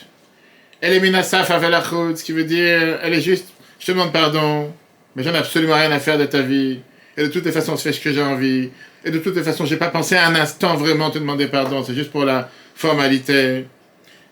elle 0.82 0.94
est 0.94 1.00
minasaf 1.00 1.48
ce 1.48 2.24
qui 2.24 2.32
veut 2.32 2.44
dire, 2.44 3.00
elle 3.02 3.14
est 3.14 3.22
juste, 3.22 3.48
je 3.80 3.88
te 3.88 3.92
demande 3.92 4.12
pardon, 4.12 4.74
mais 5.16 5.24
j'en 5.24 5.34
ai 5.34 5.38
absolument 5.38 5.76
rien 5.76 5.92
à 5.92 6.00
faire 6.00 6.18
de 6.18 6.26
ta 6.26 6.42
vie, 6.42 6.80
et 7.18 7.24
de 7.24 7.28
toutes 7.28 7.46
les 7.46 7.52
façons, 7.52 7.76
je 7.76 7.82
fais 7.82 7.94
ce 7.94 8.02
que 8.02 8.12
j'ai 8.12 8.22
envie, 8.22 8.70
et 9.04 9.12
de 9.12 9.20
toutes 9.20 9.36
les 9.36 9.44
façons, 9.44 9.66
j'ai 9.66 9.78
pas 9.78 9.90
pensé 9.90 10.16
un 10.18 10.36
instant 10.36 10.76
vraiment 10.76 11.12
te 11.12 11.18
demander 11.18 11.48
pardon, 11.48 11.84
c'est 11.84 11.96
juste 11.96 12.12
pour 12.12 12.26
la 12.26 12.50
formalité. 12.76 13.68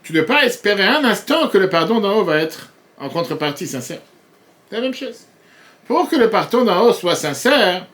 Tu 0.03 0.13
ne 0.13 0.19
dois 0.19 0.27
pas 0.27 0.45
espérer 0.45 0.83
un 0.83 1.03
instant 1.05 1.48
que 1.48 1.57
le 1.57 1.69
pardon 1.69 2.00
d'en 2.00 2.17
haut 2.17 2.24
va 2.24 2.38
être 2.38 2.72
en 3.00 3.10
contrepartie 3.10 3.67
sincère. 3.67 4.01
C'est 4.69 4.75
la 4.75 4.81
même 4.81 4.93
chose. 4.93 5.25
Pour 5.88 6.10
que 6.10 6.16
le 6.16 6.30
pardon 6.30 6.63
d'en 6.63 6.86
haut 6.86 6.94
soit 6.94 7.16
sincère, 7.16 7.86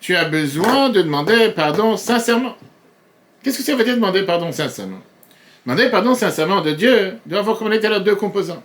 tu 0.00 0.14
as 0.16 0.24
besoin 0.24 0.90
de 0.90 1.02
demander 1.02 1.50
pardon 1.50 1.96
sincèrement. 1.96 2.56
Qu'est-ce 3.42 3.58
que 3.58 3.64
ça 3.64 3.74
veut 3.74 3.84
dire 3.84 3.94
demander 3.94 4.22
pardon 4.22 4.50
sincèrement? 4.52 5.00
Demander 5.66 5.88
pardon 5.88 6.14
sincèrement 6.14 6.60
de 6.60 6.72
Dieu 6.72 7.14
doit 7.26 7.40
avoir 7.40 7.58
comme 7.58 7.72
était 7.72 7.88
là 7.88 8.00
deux 8.00 8.14
composants. 8.14 8.62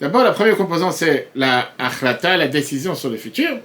D'abord, 0.00 0.22
la 0.22 0.30
première 0.30 0.56
composante, 0.56 0.92
c'est 0.92 1.28
la 1.34 1.70
achlata, 1.78 2.36
la 2.36 2.46
décision 2.46 2.94
sur 2.94 3.10
le 3.10 3.16
futur. 3.16 3.58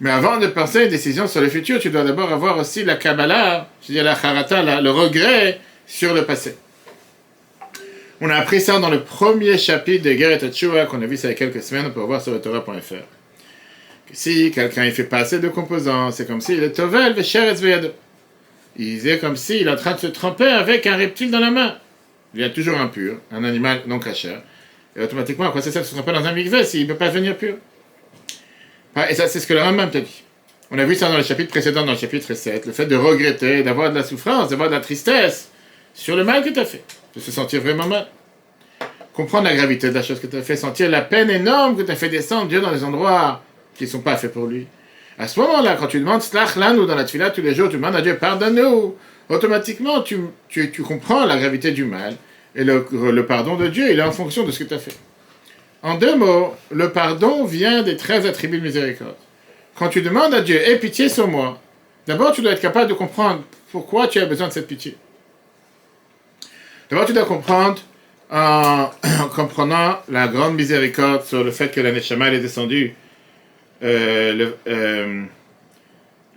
Mais 0.00 0.10
avant 0.10 0.38
de 0.38 0.46
penser 0.46 0.78
à 0.78 0.82
une 0.84 0.90
décision 0.90 1.26
sur 1.28 1.40
le 1.40 1.48
futur, 1.48 1.78
tu 1.78 1.90
dois 1.90 2.02
d'abord 2.02 2.32
avoir 2.32 2.58
aussi 2.58 2.84
la 2.84 2.96
kabbalah, 2.96 3.68
c'est-à-dire 3.80 4.04
la 4.04 4.16
charata, 4.16 4.80
le 4.80 4.90
regret 4.90 5.60
sur 5.86 6.14
le 6.14 6.24
passé. 6.24 6.56
On 8.20 8.30
a 8.30 8.36
appris 8.36 8.60
ça 8.60 8.78
dans 8.78 8.90
le 8.90 9.00
premier 9.00 9.58
chapitre 9.58 10.04
de 10.04 10.12
Guerre 10.14 10.42
et 10.42 10.86
qu'on 10.86 11.02
a 11.02 11.06
vu 11.06 11.16
ça 11.16 11.28
il 11.28 11.30
y 11.30 11.34
a 11.34 11.36
quelques 11.36 11.62
semaines, 11.62 11.86
on 11.86 11.90
peut 11.90 12.00
voir 12.00 12.20
sur 12.20 12.32
le 12.32 12.40
Torah.fr. 12.40 12.94
Si 14.12 14.50
quelqu'un 14.50 14.90
fait 14.90 15.04
passer 15.04 15.38
deux 15.38 15.50
composants, 15.50 16.10
c'est 16.10 16.26
comme 16.26 16.40
s'il 16.40 16.62
est 16.62 16.72
Tovel 16.72 17.14
Vesheretz 17.14 17.60
Veyado. 17.60 17.90
Il 18.76 19.06
est 19.06 19.18
comme 19.18 19.36
s'il 19.36 19.68
est 19.68 19.70
en 19.70 19.76
train 19.76 19.94
de 19.94 20.00
se 20.00 20.06
tremper 20.06 20.48
avec 20.48 20.86
un 20.86 20.96
reptile 20.96 21.30
dans 21.30 21.40
la 21.40 21.50
main. 21.50 21.76
Il 22.34 22.40
y 22.40 22.44
a 22.44 22.50
toujours 22.50 22.78
impur, 22.78 23.18
un 23.30 23.44
animal 23.44 23.82
non 23.86 23.98
cachère. 23.98 24.42
Et 24.96 25.02
automatiquement, 25.02 25.48
à 25.48 25.50
quoi 25.50 25.62
ça 25.62 25.70
sert 25.70 25.82
de 25.82 25.86
se 25.86 25.94
tremper 25.94 26.12
dans 26.12 26.24
un 26.24 26.32
mikveh 26.32 26.64
s'il 26.64 26.82
ne 26.82 26.92
peut 26.92 26.98
pas 26.98 27.08
devenir 27.08 27.36
pur? 27.36 27.54
Et 29.08 29.14
ça, 29.14 29.28
c'est 29.28 29.40
ce 29.40 29.46
que 29.46 29.54
le 29.54 29.62
Rambam 29.62 29.90
t'a 29.90 30.00
dit. 30.00 30.22
On 30.70 30.78
a 30.78 30.84
vu 30.84 30.94
ça 30.94 31.08
dans 31.10 31.16
le 31.18 31.22
chapitre 31.22 31.50
précédent, 31.50 31.84
dans 31.84 31.92
le 31.92 31.98
chapitre 31.98 32.32
7, 32.32 32.66
le 32.66 32.72
fait 32.72 32.86
de 32.86 32.96
regretter, 32.96 33.62
d'avoir 33.62 33.90
de 33.90 33.94
la 33.94 34.02
souffrance, 34.02 34.48
d'avoir 34.48 34.70
de 34.70 34.74
la 34.74 34.80
tristesse 34.80 35.50
sur 35.94 36.16
le 36.16 36.24
mal 36.24 36.42
que 36.42 36.48
tu 36.48 36.58
as 36.58 36.64
fait 36.64 36.82
de 37.14 37.20
se 37.20 37.30
sentir 37.30 37.60
vraiment 37.60 37.86
mal. 37.86 38.06
Comprendre 39.12 39.44
la 39.44 39.54
gravité 39.54 39.90
de 39.90 39.94
la 39.94 40.02
chose 40.02 40.18
que 40.18 40.26
tu 40.26 40.36
as 40.36 40.42
fait, 40.42 40.56
sentir 40.56 40.88
la 40.88 41.02
peine 41.02 41.28
énorme 41.28 41.76
que 41.76 41.82
tu 41.82 41.90
as 41.90 41.96
fait 41.96 42.08
descendre 42.08 42.48
Dieu 42.48 42.60
dans 42.60 42.72
des 42.72 42.84
endroits 42.84 43.42
qui 43.86 43.88
ne 43.88 43.98
sont 43.98 44.02
pas 44.02 44.16
faits 44.16 44.32
pour 44.32 44.46
lui. 44.46 44.66
À 45.18 45.28
ce 45.28 45.40
moment-là, 45.40 45.76
quand 45.78 45.88
tu 45.88 45.98
demandes 45.98 46.22
Slach 46.22 46.56
nous 46.56 46.86
dans 46.86 46.94
la 46.94 47.04
tefila 47.04 47.30
tous 47.30 47.42
les 47.42 47.54
jours, 47.54 47.68
tu 47.68 47.76
demandes 47.76 47.96
à 47.96 48.02
Dieu 48.02 48.16
pardonne-nous, 48.16 48.96
automatiquement 49.28 50.02
tu, 50.02 50.18
tu, 50.48 50.70
tu, 50.70 50.82
comprends 50.82 51.26
la 51.26 51.36
gravité 51.36 51.72
du 51.72 51.84
mal 51.84 52.16
et 52.54 52.64
le, 52.64 52.84
pardon 53.26 53.56
de 53.56 53.68
Dieu, 53.68 53.90
il 53.90 53.98
est 53.98 54.02
en 54.02 54.12
fonction 54.12 54.44
de 54.44 54.50
ce 54.50 54.60
que 54.60 54.68
tu 54.68 54.74
as 54.74 54.78
fait. 54.78 54.96
En 55.82 55.96
deux 55.96 56.16
mots, 56.16 56.54
le 56.70 56.90
pardon 56.90 57.44
vient 57.44 57.82
des 57.82 57.96
13 57.96 58.26
attributs 58.26 58.58
de 58.58 58.64
miséricorde. 58.64 59.16
Quand 59.74 59.88
tu 59.88 60.00
demandes 60.00 60.32
à 60.32 60.42
Dieu, 60.42 60.56
aie 60.56 60.78
pitié 60.78 61.08
sur 61.08 61.26
moi, 61.26 61.60
D'abord, 62.06 62.32
tu 62.32 62.42
dois 62.42 62.52
être 62.52 62.60
capable 62.60 62.88
de 62.88 62.94
comprendre 62.94 63.42
pourquoi 63.70 64.08
tu 64.08 64.18
as 64.18 64.26
besoin 64.26 64.48
de 64.48 64.52
cette 64.52 64.66
pitié. 64.66 64.96
D'abord, 66.90 67.06
tu 67.06 67.12
dois 67.12 67.24
comprendre 67.24 67.80
en, 68.28 68.90
en 69.20 69.28
comprenant 69.28 69.98
la 70.08 70.26
grande 70.26 70.56
miséricorde 70.56 71.24
sur 71.24 71.44
le 71.44 71.52
fait 71.52 71.70
que 71.70 71.80
la 71.80 71.92
Neshama 71.92 72.30
est 72.32 72.40
descendue. 72.40 72.94
Euh, 73.82 74.32
le, 74.32 74.56
euh, 74.68 75.24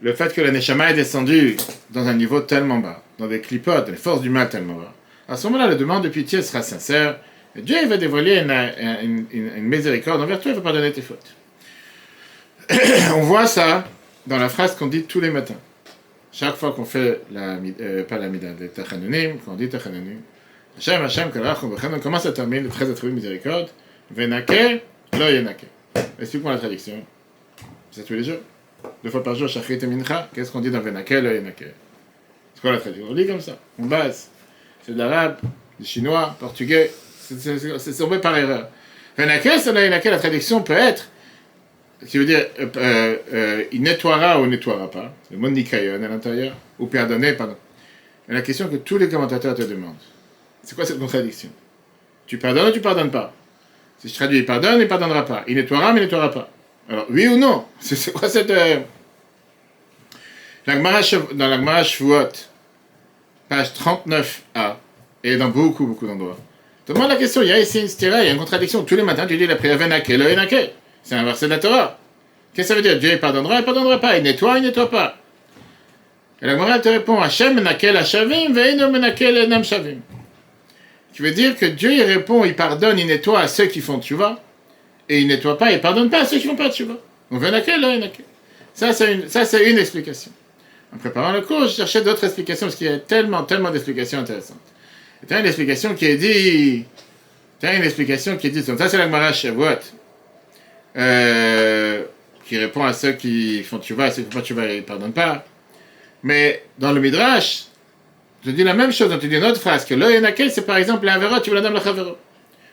le 0.01 0.13
fait 0.13 0.33
que 0.33 0.41
la 0.41 0.51
Neshama 0.51 0.91
est 0.91 0.95
descendue 0.95 1.57
dans 1.91 2.07
un 2.07 2.13
niveau 2.13 2.41
tellement 2.41 2.79
bas, 2.79 3.03
dans 3.17 3.27
des 3.27 3.39
clipotes, 3.41 3.89
les 3.89 3.95
forces 3.95 4.21
du 4.21 4.29
mal 4.29 4.49
tellement 4.49 4.75
bas. 4.75 4.93
À 5.27 5.37
ce 5.37 5.47
moment-là, 5.47 5.67
la 5.67 5.75
demande 5.75 6.03
de 6.03 6.09
pitié 6.09 6.41
sera 6.41 6.61
sincère. 6.61 7.19
Dieu 7.55 7.87
va 7.87 7.97
dévoiler 7.97 8.43
une, 9.03 9.61
miséricorde 9.61 10.21
envers 10.21 10.39
toi, 10.39 10.51
il 10.51 10.55
va 10.55 10.61
pardonner 10.61 10.91
tes 10.91 11.01
fautes. 11.01 11.35
On 13.15 13.21
voit 13.21 13.47
ça 13.47 13.85
dans 14.27 14.37
la 14.37 14.49
phrase 14.49 14.75
qu'on 14.75 14.87
dit 14.87 15.03
tous 15.03 15.21
les 15.21 15.29
matins. 15.29 15.59
Chaque 16.31 16.55
fois 16.55 16.73
qu'on 16.73 16.83
fait 16.83 17.21
la, 17.31 17.57
euh, 17.79 18.03
pas 18.03 18.17
la 18.17 18.27
mida, 18.27 18.49
les 18.59 18.67
tachanonim, 18.67 19.37
quand 19.45 19.53
on 19.53 19.55
dit 19.55 19.69
tachanonim, 19.69 20.19
Hashem, 20.77 21.01
Hashem, 21.01 21.31
Kalach, 21.31 21.63
on 21.63 21.69
comment 21.99 22.19
ça 22.19 22.33
termine 22.33 22.63
le 22.63 22.69
très 22.69 22.89
attribut 22.89 23.11
de 23.11 23.15
miséricorde 23.15 23.69
Venake, 24.11 24.83
lo 25.13 25.29
yenake. 25.29 25.65
Explique-moi 26.19 26.51
la 26.51 26.57
traduction. 26.57 27.05
C'est 27.95 28.03
tous 28.03 28.13
les 28.13 28.25
jours. 28.25 28.39
Deux 29.05 29.09
fois 29.09 29.23
par 29.23 29.35
jour, 29.35 29.47
Shachrit 29.47 29.79
et 29.81 29.87
Mincha. 29.87 30.29
Qu'est-ce 30.33 30.51
qu'on 30.51 30.59
dit 30.59 30.69
dans 30.69 30.81
Venake, 30.81 31.11
lo 31.11 31.31
yenake 31.31 31.63
C'est 32.53 32.61
quoi 32.61 32.73
la 32.73 32.79
traduction? 32.79 33.07
On 33.09 33.13
lit 33.13 33.25
comme 33.25 33.39
ça. 33.39 33.57
On 33.79 33.85
base. 33.85 34.29
C'est 34.85 34.91
de 34.91 34.97
l'arabe, 34.97 35.37
du 35.79 35.85
chinois, 35.85 36.35
portugais. 36.37 36.91
C'est- 37.21 37.97
tombé 37.97 38.19
par 38.19 38.37
erreur. 38.37 38.67
Venake, 39.17 39.47
c'est 39.59 39.71
lo 39.71 39.79
yenake. 39.79 40.03
La 40.03 40.19
traduction 40.19 40.61
peut 40.61 40.73
être 40.73 41.07
qui 42.05 42.17
veut 42.17 42.25
dire 42.25 42.45
euh, 42.59 42.67
euh, 42.75 43.17
euh, 43.33 43.63
il 43.71 43.81
nettoiera 43.81 44.41
ou 44.41 44.45
nettoiera 44.45 44.91
pas, 44.91 45.13
le 45.31 45.37
mot 45.37 45.49
nikayon 45.49 46.03
à 46.03 46.07
l'intérieur, 46.09 46.53
ou 46.77 46.87
pardonner, 46.87 47.31
pardon. 47.33 47.55
Et 48.27 48.33
la 48.33 48.41
question 48.41 48.67
que 48.67 48.75
tous 48.75 48.97
les 48.97 49.07
commentateurs 49.07 49.55
te 49.55 49.61
demandent, 49.61 49.95
c'est 50.61 50.75
quoi 50.75 50.85
cette 50.85 50.99
contradiction? 50.99 51.49
Tu 52.27 52.37
pardonnes 52.37 52.67
ou 52.67 52.71
tu 52.71 52.81
pardonnes 52.81 53.09
pas? 53.09 53.33
Si 53.99 54.09
je 54.09 54.13
traduis, 54.13 54.39
il 54.39 54.45
pardonne, 54.45 54.81
il 54.81 54.87
pardonnera 54.89 55.23
pas. 55.23 55.45
Il 55.47 55.55
nettoiera, 55.55 55.93
mais 55.93 56.01
il 56.01 56.03
nettoiera 56.03 56.29
pas. 56.29 56.49
Alors, 56.89 57.05
oui 57.09 57.27
ou 57.27 57.37
non? 57.37 57.65
C'est 57.79 58.11
quoi 58.11 58.29
cette... 58.29 58.49
Euh... 58.49 58.79
Dans 60.67 60.73
la 60.73 61.57
Gemara 61.57 61.83
Shavuot, 61.83 62.29
page 63.47 63.67
39a, 63.73 64.75
et 65.23 65.37
dans 65.37 65.49
beaucoup, 65.49 65.85
beaucoup 65.85 66.07
d'endroits, 66.07 66.37
demande 66.87 67.09
la 67.09 67.15
question, 67.17 67.43
il 67.43 67.49
y 67.49 67.51
a 67.51 67.59
ici 67.59 67.81
une 67.81 67.87
il 67.87 68.07
y 68.07 68.13
a 68.13 68.31
une 68.31 68.37
contradiction. 68.37 68.83
Tous 68.83 68.95
les 68.95 69.03
matins, 69.03 69.27
tu 69.27 69.37
dis 69.37 69.45
la 69.45 69.57
prière 69.57 69.77
Venake, 69.77 70.07
lo 70.07 70.27
Yenake. 70.27 70.71
C'est 71.03 71.15
un 71.15 71.23
verset 71.23 71.45
de 71.45 71.51
la 71.51 71.59
Torah. 71.59 71.99
Qu'est-ce 72.53 72.69
que 72.69 72.73
ça 72.73 72.75
veut 72.75 72.81
dire? 72.81 72.97
Dieu 72.97 73.11
il 73.11 73.19
pardonnera, 73.19 73.59
il 73.59 73.65
pardonnera 73.65 73.99
pas. 73.99 74.17
Il 74.17 74.23
nettoie, 74.23 74.57
il 74.57 74.63
nettoie 74.63 74.89
pas. 74.89 75.17
Et 76.41 76.47
la 76.47 76.53
Gemara 76.53 76.75
elle 76.75 76.81
te 76.81 76.89
répond 76.89 77.21
Hachem 77.21 77.53
menakel 77.53 77.95
hashavim 77.95 78.53
ve'eno 78.53 78.89
menakel 78.89 79.37
enam 79.37 79.63
shavim. 79.63 79.99
Qui 81.13 81.21
veut 81.21 81.31
dire 81.31 81.55
que 81.55 81.67
Dieu 81.67 81.93
il 81.93 82.03
répond, 82.03 82.43
il 82.43 82.55
pardonne, 82.55 82.97
il 82.97 83.05
nettoie 83.05 83.41
à 83.41 83.47
ceux 83.47 83.67
qui 83.67 83.81
font 83.81 84.01
tchouva, 84.01 84.41
et 85.09 85.21
il 85.21 85.27
nettoie 85.27 85.57
pas, 85.57 85.71
il 85.71 85.81
pardonne 85.81 86.09
pas 86.09 86.21
à 86.21 86.25
ceux 86.25 86.37
qui 86.37 86.47
font 86.47 86.55
pas 86.55 86.69
tchouva. 86.69 86.95
Donc 87.31 87.41
venakel, 87.41 87.81
lo 87.81 87.89
yenakel. 87.89 88.25
Ça 88.73 88.93
c'est 88.93 89.13
une, 89.13 89.29
ça 89.29 89.45
c'est 89.45 89.69
une 89.69 89.77
explication. 89.77 90.31
En 90.93 90.97
préparant 90.97 91.31
le 91.31 91.41
cours, 91.41 91.67
je 91.67 91.75
cherchais 91.75 92.01
d'autres 92.01 92.23
explications 92.23 92.67
parce 92.67 92.75
qu'il 92.75 92.87
y 92.87 92.89
a 92.89 92.99
tellement, 92.99 93.43
tellement 93.43 93.69
d'explications 93.69 94.19
intéressantes. 94.19 94.57
Et 95.23 95.25
t'as 95.25 95.39
une 95.39 95.45
explication 95.45 95.93
qui 95.95 96.05
est 96.05 96.17
dit, 96.17 96.85
t'as 97.59 97.75
une 97.75 97.83
explication 97.83 98.37
qui 98.37 98.47
est 98.47 98.51
dit, 98.51 98.63
donc 98.63 98.77
ça 98.77 98.89
c'est 98.89 98.97
la 98.97 99.05
Gemara 99.05 99.33
Shavuot 99.33 99.79
euh, 100.97 102.03
qui 102.45 102.57
répond 102.57 102.83
à 102.83 102.93
ceux 102.93 103.13
qui 103.13 103.63
font 103.63 103.81
vas, 103.91 104.11
ceux 104.11 104.23
qui 104.23 104.31
font 104.31 104.41
pas 104.41 104.61
vas, 104.61 104.73
ils 104.73 104.77
ne 104.77 104.81
pardonnent 104.81 105.13
pas. 105.13 105.45
Mais 106.23 106.63
dans 106.79 106.91
le 106.91 107.01
Midrash, 107.01 107.65
je 108.45 108.51
dis 108.51 108.63
la 108.63 108.73
même 108.73 108.91
chose, 108.91 109.11
on 109.11 109.17
te 109.17 109.25
dit 109.25 109.35
une 109.35 109.43
autre 109.43 109.59
phrase, 109.59 109.85
que 109.85 109.93
l'oyenake, 109.95 110.43
c'est 110.49 110.65
par 110.65 110.77
exemple 110.77 111.05
l'avéro, 111.05 111.39
tu 111.39 111.49
veux 111.49 111.55
la 111.55 111.61
dame 111.61 111.73
la 111.73 112.15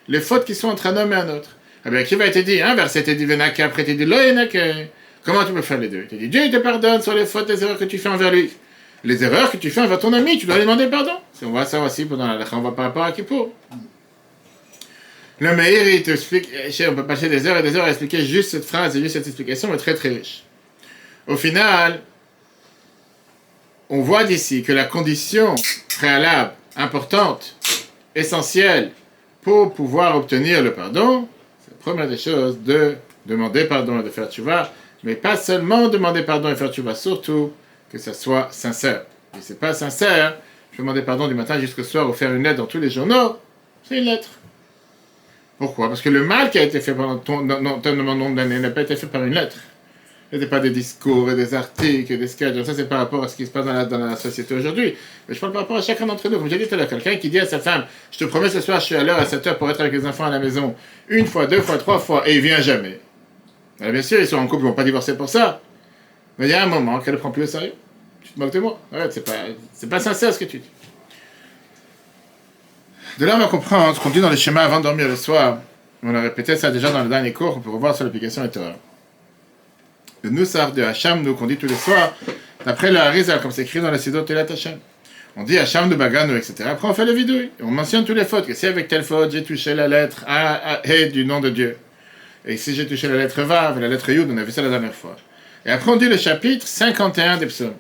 Les 0.09 0.21
fautes 0.21 0.45
qui 0.45 0.55
sont 0.55 0.69
entre 0.69 0.87
un 0.87 0.97
homme 0.97 1.13
et 1.13 1.17
un 1.17 1.29
autre. 1.29 1.57
Eh 1.85 1.91
bien, 1.91 2.05
qui 2.05 2.15
va 2.15 2.31
te 2.31 2.39
dire, 2.39 2.67
un 2.67 2.75
verset 2.75 3.03
te 3.03 3.11
dit 3.11 3.27
après 3.63 3.85
te 3.85 3.91
dit. 3.91 4.89
Comment 5.25 5.45
tu 5.45 5.53
peux 5.53 5.63
faire 5.63 5.79
les 5.79 5.89
deux? 5.89 6.03
Il 6.03 6.09
te 6.09 6.15
dit, 6.15 6.29
Dieu 6.29 6.45
il 6.45 6.51
te 6.51 6.57
pardonne 6.57 7.03
sur 7.03 7.15
les 7.15 7.27
fautes, 7.27 7.49
les 7.49 7.63
erreurs 7.63 7.79
que 7.79 7.85
tu 7.85 7.99
fais 7.99 8.09
envers 8.09 8.33
lui. 8.33 8.51
Les 9.05 9.25
erreurs 9.25 9.51
que 9.51 9.57
tu 9.57 9.71
fais 9.71 9.81
envers 9.81 9.99
ton 9.99 10.13
ami, 10.13 10.39
tu 10.39 10.47
dois 10.47 10.57
lui 10.57 10.63
demander 10.63 10.87
pardon. 10.87 11.15
On 11.43 11.51
voit 11.51 11.65
ça 11.65 11.81
aussi 11.81 12.05
pendant 12.05 12.27
la 12.27 12.45
on 12.53 12.61
va 12.61 12.71
par 12.71 12.87
rapport 12.87 13.05
à 13.05 13.13
Kippour. 13.13 13.53
Le 15.41 15.57
Meir, 15.57 15.89
il 15.89 16.03
t'explique, 16.05 16.49
eh, 16.53 16.89
on 16.89 16.95
peut 16.95 17.07
passer 17.07 17.29
des 17.29 17.47
heures 17.49 17.57
et 17.57 17.63
des 17.63 17.75
heures 17.75 17.85
à 17.85 17.89
expliquer 17.89 18.25
juste 18.25 18.51
cette 18.51 18.65
phrase 18.65 18.97
et 18.97 19.01
juste 19.01 19.15
cette 19.15 19.27
explication, 19.27 19.71
mais 19.71 19.77
très 19.77 19.95
très 19.95 20.11
riche. 20.11 20.45
Au 21.27 21.37
final, 21.37 22.01
on 23.91 24.03
voit 24.03 24.23
d'ici 24.23 24.63
que 24.63 24.73
la 24.73 24.85
condition 24.85 25.57
préalable, 25.99 26.53
importante, 26.77 27.57
essentielle 28.15 28.93
pour 29.43 29.75
pouvoir 29.75 30.17
obtenir 30.17 30.63
le 30.63 30.73
pardon, 30.75 31.29
première 31.83 32.09
des 32.09 32.17
choses 32.17 32.59
de 32.61 32.95
demander 33.27 33.65
pardon 33.65 34.01
et 34.01 34.03
de 34.03 34.09
faire 34.09 34.31
tchouva, 34.31 34.73
mais 35.03 35.15
pas 35.15 35.37
seulement 35.37 35.89
demander 35.89 36.23
pardon 36.23 36.49
et 36.49 36.57
faire 36.57 36.73
tchouva, 36.73 36.95
surtout 36.95 37.53
que 37.91 37.99
ça 37.99 38.15
soit 38.15 38.49
sincère. 38.51 39.03
Et 39.37 39.41
c'est 39.41 39.59
pas 39.59 39.75
sincère, 39.75 40.37
je 40.71 40.77
peux 40.77 40.83
demander 40.83 41.03
pardon 41.03 41.29
du 41.29 41.35
matin 41.35 41.59
jusqu'au 41.59 41.85
soir 41.85 42.09
ou 42.09 42.13
faire 42.13 42.33
une 42.33 42.45
lettre 42.45 42.59
dans 42.59 42.67
tous 42.67 42.79
les 42.79 42.91
journaux, 42.91 43.37
c'est 43.89 43.99
une 43.99 44.05
lettre. 44.05 44.29
Pourquoi? 45.59 45.89
Parce 45.89 46.01
que 46.01 46.09
le 46.09 46.25
mal 46.25 46.51
qui 46.51 46.59
a 46.59 46.63
été 46.63 46.81
fait 46.81 46.95
pendant 46.95 47.19
ton, 47.19 47.43
non, 47.43 47.81
tellement 47.81 48.15
nombre 48.15 48.37
d'années 48.37 48.59
n'a 48.59 48.71
pas 48.71 48.83
été 48.83 48.97
fait 48.97 49.07
par 49.07 49.25
une 49.25 49.35
lettre. 49.35 49.57
Ce 50.33 50.39
pas 50.47 50.61
des 50.61 50.71
discours 50.71 51.31
et 51.31 51.35
des 51.35 51.53
articles 51.53 52.11
et 52.11 52.17
des 52.17 52.27
sketchs. 52.27 52.65
Ça, 52.65 52.73
c'est 52.75 52.89
par 52.89 52.99
rapport 52.99 53.23
à 53.23 53.29
ce 53.29 53.37
qui 53.37 53.45
se 53.45 53.51
passe 53.51 53.67
dans 53.67 53.99
la, 53.99 54.17
société 54.17 54.55
aujourd'hui. 54.55 54.95
Mais 55.29 55.35
je 55.35 55.41
parle 55.41 55.53
par 55.53 55.63
rapport 55.63 55.77
à 55.77 55.83
chacun 55.83 56.07
d'entre 56.07 56.27
nous. 56.31 56.39
Comme 56.39 56.49
j'ai 56.49 56.57
dit 56.57 56.67
tout 56.67 56.75
à 56.75 56.79
l'heure, 56.79 56.89
quelqu'un 56.89 57.17
qui 57.17 57.29
dit 57.29 57.39
à 57.39 57.45
sa 57.45 57.59
femme 57.59 57.85
Je 58.11 58.19
te 58.19 58.25
promets 58.25 58.49
ce 58.49 58.63
soir, 58.63 58.81
je 58.81 58.87
suis 58.87 58.97
à 58.97 59.05
l'heure 59.05 59.19
à 59.19 59.27
7 59.27 59.47
heures 59.47 59.59
pour 59.59 59.69
être 59.69 59.81
avec 59.81 59.93
les 59.93 60.07
enfants 60.07 60.25
à 60.25 60.31
la 60.31 60.39
maison. 60.39 60.75
Une 61.09 61.27
fois, 61.27 61.47
deux 61.47 61.61
fois, 61.61 61.77
trois 61.77 61.99
fois, 61.99 62.27
et 62.27 62.37
il 62.37 62.41
vient 62.41 62.63
jamais. 62.63 62.99
Alors, 63.79 63.93
bien 63.93 64.01
sûr, 64.01 64.21
ils 64.21 64.27
sont 64.27 64.39
en 64.39 64.47
couple, 64.47 64.63
ils 64.63 64.65
ne 64.65 64.71
vont 64.71 64.75
pas 64.75 64.85
divorcer 64.85 65.19
pour 65.19 65.29
ça. 65.29 65.61
Mais 66.39 66.47
il 66.47 66.51
y 66.51 66.55
a 66.55 66.63
un 66.63 66.67
moment 66.67 66.99
qu'elle 67.01 67.15
ne 67.15 67.19
prend 67.19 67.31
plus 67.31 67.43
au 67.43 67.47
sérieux. 67.47 67.75
Tu 68.23 68.33
te 68.33 68.41
moques 68.41 68.55
de 68.55 68.61
moi. 68.61 68.79
Arrête, 68.91 69.13
c'est 69.13 69.25
pas, 69.25 69.33
c'est 69.75 69.89
pas 69.89 70.01
sincère 70.01 70.33
ce 70.33 70.39
que 70.39 70.47
tu 70.47 70.61
dis. 70.61 70.71
De 73.19 73.27
là, 73.27 73.37
on 73.37 73.39
va 73.39 73.49
comprendre 73.49 73.95
ce 73.95 74.01
qu'on 74.01 74.09
dit 74.09 74.23
dans 74.23 74.31
les 74.31 74.39
schémas 74.39 74.65
avant 74.65 74.79
de 74.79 74.85
dormir 74.85 75.09
le 75.09 75.17
soir. 75.17 75.59
On 76.03 76.15
a 76.15 76.23
répété 76.23 76.57
ça 76.57 76.71
déjà 76.71 76.91
dans 76.91 77.03
le 77.03 77.11
dernier 77.11 77.35
cours, 77.35 77.59
on 77.59 77.61
peut 77.61 77.71
revoir 77.71 77.95
sur 77.95 78.05
l'application 78.07 78.49
Torah. 78.49 78.77
Le 80.23 80.31
Nusar 80.31 80.73
de 80.73 80.83
Hacham, 80.83 81.23
nous, 81.23 81.35
qu'on 81.35 81.47
dit 81.47 81.57
tous 81.57 81.67
les 81.67 81.75
soirs, 81.75 82.15
d'après 82.65 82.91
le 82.91 82.99
Harizal, 82.99 83.41
comme 83.41 83.51
c'est 83.51 83.63
écrit 83.63 83.81
dans 83.81 83.91
la 83.91 83.99
Sidot 83.99 84.23
Telat 84.23 84.47
Hacham. 84.51 84.79
On 85.37 85.45
dit 85.45 85.59
Hacham 85.59 85.89
de 85.89 85.95
Bagano, 85.95 86.37
etc. 86.37 86.65
Après, 86.67 86.87
on 86.87 86.95
fait 86.95 87.05
le 87.07 87.13
vidouille. 87.13 87.51
Et 87.59 87.63
on 87.63 87.71
mentionne 87.71 88.05
toutes 88.05 88.17
les 88.17 88.25
fautes. 88.25 88.47
Que 88.47 88.55
si 88.55 88.67
avec 88.67 88.87
telle 88.89 89.03
faute, 89.03 89.33
j'ai 89.33 89.43
touché 89.43 89.75
la 89.75 89.89
lettre 89.89 90.25
A, 90.27 90.79
A, 90.85 91.05
du 91.11 91.25
nom 91.25 91.41
de 91.41 91.49
Dieu. 91.49 91.77
Et 92.45 92.57
si 92.57 92.75
j'ai 92.75 92.87
touché 92.87 93.09
la 93.09 93.17
lettre 93.17 93.41
Vav, 93.43 93.81
la 93.81 93.89
lettre 93.89 94.11
Yud, 94.11 94.29
on 94.31 94.37
a 94.37 94.43
vu 94.45 94.53
ça 94.53 94.61
la 94.63 94.69
dernière 94.69 94.95
fois. 94.95 95.17
Et 95.65 95.71
après, 95.71 95.91
on 95.91 95.97
dit 95.97 96.09
le 96.09 96.17
chapitre 96.19 96.67
51 96.67 97.39
des 97.39 97.47
psaumes, 97.47 97.75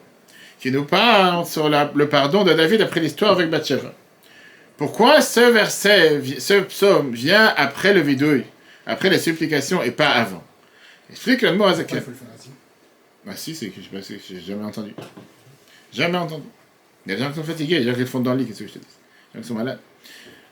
qui 0.60 0.70
nous 0.70 0.84
parle 0.84 1.44
sur 1.44 1.68
la- 1.68 1.90
le 1.94 2.08
pardon 2.08 2.42
de 2.44 2.52
David 2.54 2.80
après 2.80 3.00
l'histoire 3.00 3.32
avec 3.32 3.50
Bathsheba. 3.50 3.92
Pourquoi 4.78 5.20
ce 5.20 5.40
verset, 5.40 6.20
ce 6.38 6.54
psaume 6.60 7.12
vient 7.12 7.52
après 7.56 7.92
le 7.92 8.00
vidouille, 8.00 8.44
après 8.86 9.10
les 9.10 9.18
supplications 9.18 9.82
et 9.82 9.90
pas 9.90 10.08
avant? 10.08 10.42
Explique 11.12 11.42
le 11.42 11.52
mot 11.52 11.58
Pourquoi 11.58 11.72
Azakel. 11.72 11.98
il 11.98 12.02
faut 12.02 12.10
le 12.10 12.16
faire 12.16 12.28
ainsi 12.34 12.50
Ah 13.28 13.36
si, 13.36 13.54
c'est 13.54 13.68
que 13.68 13.80
je 13.80 14.00
sais 14.02 14.20
j'ai 14.28 14.40
jamais 14.40 14.64
entendu. 14.64 14.94
Jamais 15.92 16.18
entendu. 16.18 16.46
Il 17.06 17.12
y 17.12 17.14
a 17.14 17.18
des 17.18 17.22
gens 17.22 17.30
qui 17.30 17.36
sont 17.36 17.44
fatigués, 17.44 17.76
il 17.76 17.84
y 17.84 17.88
a 17.88 17.92
des 17.92 17.98
gens 17.98 18.04
qui 18.04 18.10
font 18.10 18.20
dans 18.20 18.32
le 18.32 18.38
lit, 18.40 18.46
qu'est-ce 18.46 18.60
que 18.60 18.68
je 18.68 18.72
te 18.74 18.78
dis? 18.78 18.86
Il 19.34 19.36
y 19.36 19.38
a 19.38 19.40
des 19.40 19.40
gens 19.40 19.42
qui 19.42 19.48
sont 19.48 19.54
malades. 19.54 19.78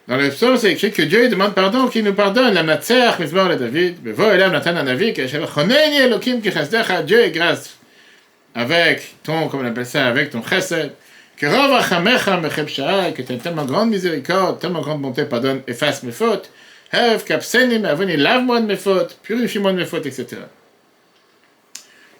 Dans 0.09 0.17
le 0.17 0.29
psaume, 0.31 0.57
c'est 0.57 0.73
écrit 0.73 0.91
que 0.91 1.03
Dieu 1.03 1.29
demande 1.29 1.55
pardon, 1.55 1.87
qu'il 1.89 2.05
nous 2.05 2.15
pardonne. 2.15 2.53
La 2.53 2.63
Natser, 2.63 3.11
Mizmor 3.21 3.49
le 3.49 3.57
David, 3.57 4.03
Bevo 4.03 4.25
Elam 4.25 4.53
Natan 4.53 4.77
Anavi, 4.77 5.13
que 5.13 5.27
Choneni 5.27 5.97
Elokim 5.99 6.41
ki 6.41 6.51
chesdecha, 6.51 7.03
Dieu 7.03 7.21
est 7.21 7.31
grâce. 7.31 7.77
Avec 8.55 9.15
ton, 9.23 9.49
comme 9.49 9.61
on 9.61 9.67
appelle 9.67 9.87
ça, 9.87 10.07
avec 10.09 10.31
ton 10.31 10.43
chesed. 10.43 10.93
Que 11.37 11.47
Rav 11.47 11.73
Achamecha 11.73 12.37
Mecheb 12.39 12.67
Sha'ai, 12.69 13.13
que 13.13 13.23
tu 13.23 13.33
as 13.33 13.37
tellement 13.37 13.65
grande 13.65 13.91
miséricorde, 13.91 14.59
tellement 14.59 14.81
grande 14.81 15.01
bonté, 15.01 15.25
pardonne, 15.25 15.63
efface 15.69 16.03
mes 16.03 16.13
fautes. 16.13 16.51
Lave-moi 16.93 18.61
de 18.61 18.67
mes 18.67 18.77
fautes, 18.77 19.19
purifie-moi 19.23 19.73
de 19.73 19.79
mes 19.79 19.85
fautes, 19.85 20.07
etc. 20.07 20.27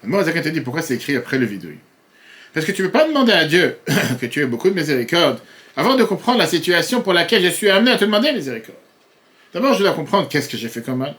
Moi, 0.03 0.25
Zakat 0.25 0.43
te 0.43 0.49
dit 0.49 0.61
pourquoi 0.61 0.83
c'est 0.83 0.95
écrit 0.95 1.17
après 1.17 1.39
le 1.39 1.47
vidouille? 1.47 1.79
Parce 2.55 2.67
que 2.67 2.73
tu 2.73 2.83
ne 2.83 2.87
peux 2.87 2.93
pas 2.93 3.07
demander 3.07 3.33
à 3.33 3.45
Dieu 3.45 3.77
que 4.21 4.27
tu 4.27 4.41
aies 4.41 4.47
beaucoup 4.47 4.71
de 4.71 4.75
miséricorde 4.75 5.39
avant 5.77 5.95
de 5.95 6.05
comprendre 6.05 6.39
la 6.39 6.47
situation 6.47 7.01
pour 7.03 7.13
laquelle 7.13 7.43
je 7.43 7.49
suis 7.49 7.71
amené 7.71 7.93
à 7.93 7.97
te 7.97 8.05
demander 8.05 8.33
miséricorde. 8.33 8.79
D'abord, 9.53 9.75
je 9.75 9.83
dois 9.83 9.93
comprendre 9.93 10.29
qu'est-ce 10.29 10.49
que 10.49 10.57
j'ai 10.57 10.69
fait 10.69 10.83
comme 10.83 10.99
mal. 10.99 11.15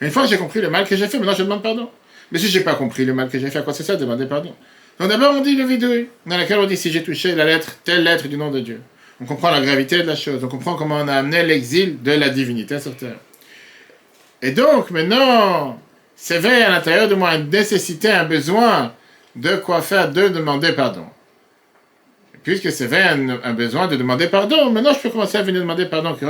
Une 0.00 0.10
fois 0.10 0.24
que 0.24 0.28
j'ai 0.28 0.38
compris 0.38 0.60
le 0.60 0.70
mal 0.70 0.86
que 0.86 0.96
j'ai 0.96 1.08
fait, 1.08 1.18
maintenant 1.18 1.34
je 1.34 1.42
demande 1.42 1.62
pardon. 1.62 1.90
Mais 2.30 2.38
si 2.38 2.48
j'ai 2.48 2.60
pas 2.60 2.74
compris 2.74 3.04
le 3.04 3.14
mal 3.14 3.28
que 3.28 3.38
j'ai 3.38 3.50
fait, 3.50 3.58
à 3.58 3.62
quoi 3.62 3.72
c'est 3.72 3.82
ça 3.82 3.96
de 3.96 4.00
demander 4.00 4.26
pardon? 4.26 4.54
Donc 4.98 5.08
d'abord, 5.08 5.34
on 5.34 5.40
dit 5.40 5.54
le 5.56 5.64
vidouille, 5.64 6.08
dans 6.24 6.36
laquelle 6.36 6.58
on 6.58 6.66
dit 6.66 6.76
si 6.76 6.90
j'ai 6.90 7.02
touché 7.02 7.34
la 7.34 7.44
lettre, 7.44 7.76
telle 7.84 8.02
lettre 8.02 8.28
du 8.28 8.36
nom 8.36 8.50
de 8.50 8.60
Dieu. 8.60 8.80
On 9.20 9.24
comprend 9.24 9.50
la 9.50 9.60
gravité 9.60 9.98
de 9.98 10.02
la 10.02 10.16
chose, 10.16 10.44
on 10.44 10.48
comprend 10.48 10.76
comment 10.76 10.96
on 10.96 11.08
a 11.08 11.14
amené 11.14 11.42
l'exil 11.42 12.02
de 12.02 12.12
la 12.12 12.28
divinité 12.28 12.78
sur 12.80 12.96
terre. 12.96 13.16
Et 14.42 14.50
donc, 14.50 14.90
maintenant, 14.90 15.80
s'éveille 16.14 16.62
à 16.62 16.70
l'intérieur 16.70 17.08
de 17.08 17.14
moi 17.14 17.34
une 17.34 17.48
nécessité, 17.48 18.10
un 18.10 18.24
besoin 18.24 18.92
de 19.34 19.56
quoi 19.56 19.80
faire, 19.82 20.10
de 20.10 20.28
demander 20.28 20.72
pardon. 20.72 21.06
Puisque 22.42 22.70
c'est 22.70 22.86
vrai 22.86 23.02
un, 23.02 23.40
un 23.42 23.54
besoin 23.54 23.88
de 23.88 23.96
demander 23.96 24.28
pardon, 24.28 24.70
maintenant 24.70 24.92
je 24.92 25.00
peux 25.00 25.10
commencer 25.10 25.36
à 25.38 25.42
venir 25.42 25.62
demander 25.62 25.86
pardon. 25.86 26.14
Je 26.20 26.26
sais 26.26 26.28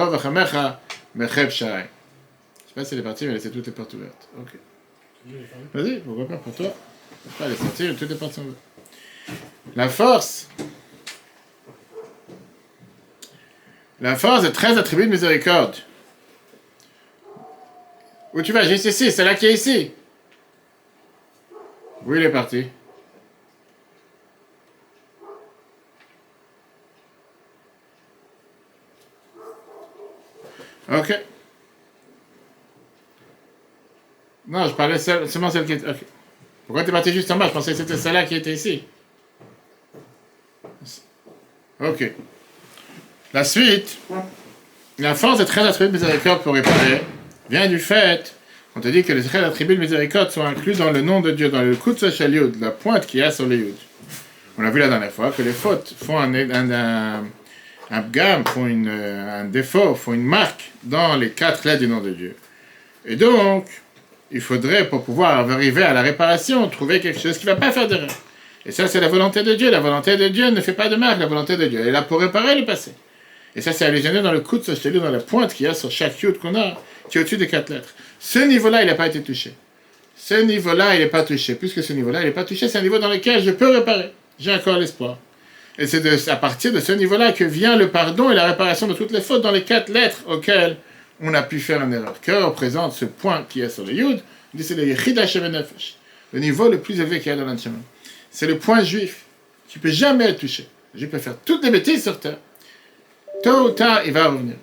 pas 2.74 2.84
si 2.84 2.94
elle 2.94 3.00
est 3.00 3.02
partie, 3.02 3.26
mais 3.26 3.34
laissé 3.34 3.50
toutes 3.50 3.66
les 3.66 3.72
portes 3.72 3.94
ouvertes. 3.94 4.28
Ok. 4.38 4.52
Vas-y, 5.74 5.98
pourquoi 6.00 6.28
pas 6.28 6.36
pour 6.36 6.54
toi. 6.54 6.72
Est 7.40 7.56
sortie, 7.56 7.94
toutes 7.98 8.10
les 8.10 8.14
portes 8.14 8.34
sont 8.34 8.42
ouvertes. 8.42 8.58
La 9.74 9.88
force. 9.88 10.48
La 14.00 14.14
force 14.16 14.44
est 14.44 14.52
13 14.52 14.78
attributs 14.78 15.06
de 15.06 15.10
miséricorde. 15.10 15.76
Où 18.34 18.42
tu 18.42 18.52
vas? 18.52 18.64
Ici, 18.64 19.10
c'est 19.10 19.24
là 19.24 19.34
qui 19.34 19.46
est 19.46 19.54
ici. 19.54 19.92
Où 22.04 22.14
il 22.14 22.22
est 22.22 22.30
parti? 22.30 22.66
Ok. 30.88 31.10
Non, 34.48 34.68
je 34.68 34.74
parlais 34.74 34.98
seul- 34.98 35.28
seulement 35.28 35.50
celle 35.50 35.66
qui 35.66 35.72
était. 35.72 35.88
ok. 35.88 35.96
Pourquoi 36.66 36.84
t'es 36.84 36.92
parti 36.92 37.12
juste 37.12 37.30
en 37.30 37.36
bas? 37.36 37.48
Je 37.48 37.52
pensais 37.52 37.72
que 37.72 37.78
c'était 37.78 37.96
celle-là 37.96 38.24
qui 38.24 38.36
était 38.36 38.52
ici. 38.52 38.84
Ok. 41.80 42.12
La 43.36 43.44
suite. 43.44 43.98
La 44.98 45.14
force 45.14 45.36
des 45.36 45.44
13 45.44 45.66
attributs 45.66 45.98
de 45.98 45.98
miséricorde 45.98 46.40
pour 46.42 46.54
réparer 46.54 47.02
vient 47.50 47.68
du 47.68 47.78
fait 47.78 48.34
qu'on 48.72 48.80
te 48.80 48.88
dit 48.88 49.04
que 49.04 49.12
les 49.12 49.22
13 49.22 49.44
attributs 49.44 49.74
de 49.74 49.80
miséricorde 49.80 50.30
sont 50.30 50.42
inclus 50.42 50.72
dans 50.72 50.90
le 50.90 51.02
nom 51.02 51.20
de 51.20 51.32
Dieu, 51.32 51.50
dans 51.50 51.60
le 51.60 51.76
Kutsa 51.76 52.10
Shaliud, 52.10 52.58
la 52.58 52.70
pointe 52.70 53.06
qu'il 53.06 53.20
y 53.20 53.22
a 53.22 53.30
sur 53.30 53.44
le 53.44 53.56
Yud. 53.56 53.74
On 54.56 54.64
a 54.64 54.70
vu 54.70 54.80
la 54.80 54.88
dernière 54.88 55.10
fois 55.10 55.32
que 55.32 55.42
les 55.42 55.52
fautes 55.52 55.94
font 56.02 56.18
un, 56.18 56.32
un, 56.32 58.00
bgam, 58.00 58.42
font 58.46 58.66
euh, 58.70 59.42
un 59.42 59.44
défaut, 59.44 59.94
font 59.94 60.14
une 60.14 60.24
marque 60.24 60.72
dans 60.84 61.14
les 61.16 61.28
quatre 61.28 61.66
lettres 61.66 61.80
du 61.80 61.88
nom 61.88 62.00
de 62.00 62.12
Dieu. 62.12 62.36
Et 63.04 63.16
donc, 63.16 63.66
il 64.30 64.40
faudrait, 64.40 64.88
pour 64.88 65.04
pouvoir 65.04 65.50
arriver 65.50 65.82
à 65.82 65.92
la 65.92 66.00
réparation, 66.00 66.66
trouver 66.70 67.00
quelque 67.00 67.20
chose 67.20 67.36
qui 67.36 67.44
ne 67.44 67.50
va 67.50 67.56
pas 67.56 67.70
faire 67.70 67.86
d'erreur. 67.86 68.08
Et 68.64 68.72
ça, 68.72 68.88
c'est 68.88 69.02
la 69.02 69.08
volonté 69.08 69.42
de 69.42 69.54
Dieu. 69.54 69.70
La 69.70 69.80
volonté 69.80 70.16
de 70.16 70.28
Dieu 70.28 70.48
ne 70.48 70.60
fait 70.62 70.72
pas 70.72 70.88
de 70.88 70.96
marque, 70.96 71.18
la 71.18 71.26
volonté 71.26 71.58
de 71.58 71.66
Dieu. 71.66 71.86
Est 71.86 71.90
là 71.90 72.00
pour 72.00 72.18
réparer 72.22 72.58
le 72.58 72.64
passé. 72.64 72.92
Et 73.56 73.62
ça, 73.62 73.72
c'est 73.72 73.86
allusionné 73.86 74.20
dans 74.20 74.32
le 74.32 74.40
coup 74.40 74.58
de 74.58 74.62
ce 74.62 74.88
dans 74.88 75.10
la 75.10 75.18
pointe 75.18 75.54
qu'il 75.54 75.64
y 75.64 75.68
a 75.68 75.74
sur 75.74 75.90
chaque 75.90 76.20
yud 76.20 76.38
qu'on 76.38 76.54
a, 76.54 76.78
qui 77.10 77.16
est 77.16 77.22
au-dessus 77.22 77.38
des 77.38 77.48
quatre 77.48 77.70
lettres. 77.70 77.94
Ce 78.20 78.38
niveau-là, 78.38 78.82
il 78.82 78.86
n'a 78.86 78.94
pas 78.94 79.06
été 79.06 79.22
touché. 79.22 79.54
Ce 80.14 80.34
niveau-là, 80.34 80.94
il 80.94 81.00
n'est 81.00 81.06
pas 81.06 81.22
touché. 81.22 81.54
Puisque 81.54 81.82
ce 81.82 81.94
niveau-là, 81.94 82.20
il 82.20 82.26
n'est 82.26 82.32
pas 82.32 82.44
touché, 82.44 82.68
c'est 82.68 82.78
un 82.78 82.82
niveau 82.82 82.98
dans 82.98 83.08
lequel 83.08 83.42
je 83.42 83.50
peux 83.50 83.70
réparer. 83.70 84.12
J'ai 84.38 84.52
encore 84.52 84.78
l'espoir. 84.78 85.18
Et 85.78 85.86
c'est 85.86 86.28
à 86.28 86.36
partir 86.36 86.72
de 86.72 86.80
ce 86.80 86.92
niveau-là 86.92 87.32
que 87.32 87.44
vient 87.44 87.76
le 87.76 87.88
pardon 87.88 88.30
et 88.30 88.34
la 88.34 88.46
réparation 88.46 88.86
de 88.86 88.94
toutes 88.94 89.12
les 89.12 89.20
fautes 89.22 89.42
dans 89.42 89.50
les 89.50 89.62
quatre 89.62 89.90
lettres 89.90 90.22
auxquelles 90.26 90.76
on 91.20 91.32
a 91.32 91.42
pu 91.42 91.58
faire 91.58 91.82
une 91.82 91.94
erreur. 91.94 92.14
Que 92.20 92.32
représente 92.32 92.92
ce 92.92 93.06
point 93.06 93.46
qui 93.48 93.62
est 93.62 93.70
sur 93.70 93.84
le 93.84 93.92
yud? 93.92 94.20
C'est 94.58 94.74
le 94.74 94.94
le 96.32 96.40
niveau 96.40 96.68
le 96.68 96.78
plus 96.80 96.98
élevé 96.98 97.20
qu'il 97.20 97.30
y 97.30 97.34
a 97.34 97.36
dans 97.36 97.44
l'Anshama. 97.44 97.78
C'est 98.30 98.46
le 98.46 98.58
point 98.58 98.82
juif 98.82 99.24
qui 99.68 99.78
peut 99.78 99.90
jamais 99.90 100.24
être 100.24 100.40
touché. 100.40 100.66
Juif 100.94 101.10
peut 101.10 101.18
faire 101.18 101.36
toutes 101.44 101.64
les 101.64 101.70
bêtises 101.70 102.02
sur 102.02 102.18
terre. 102.18 102.38
Tôt 103.46 103.68
ou 103.68 103.70
tard, 103.70 104.00
il 104.04 104.12
va 104.12 104.26
revenir. 104.26 104.56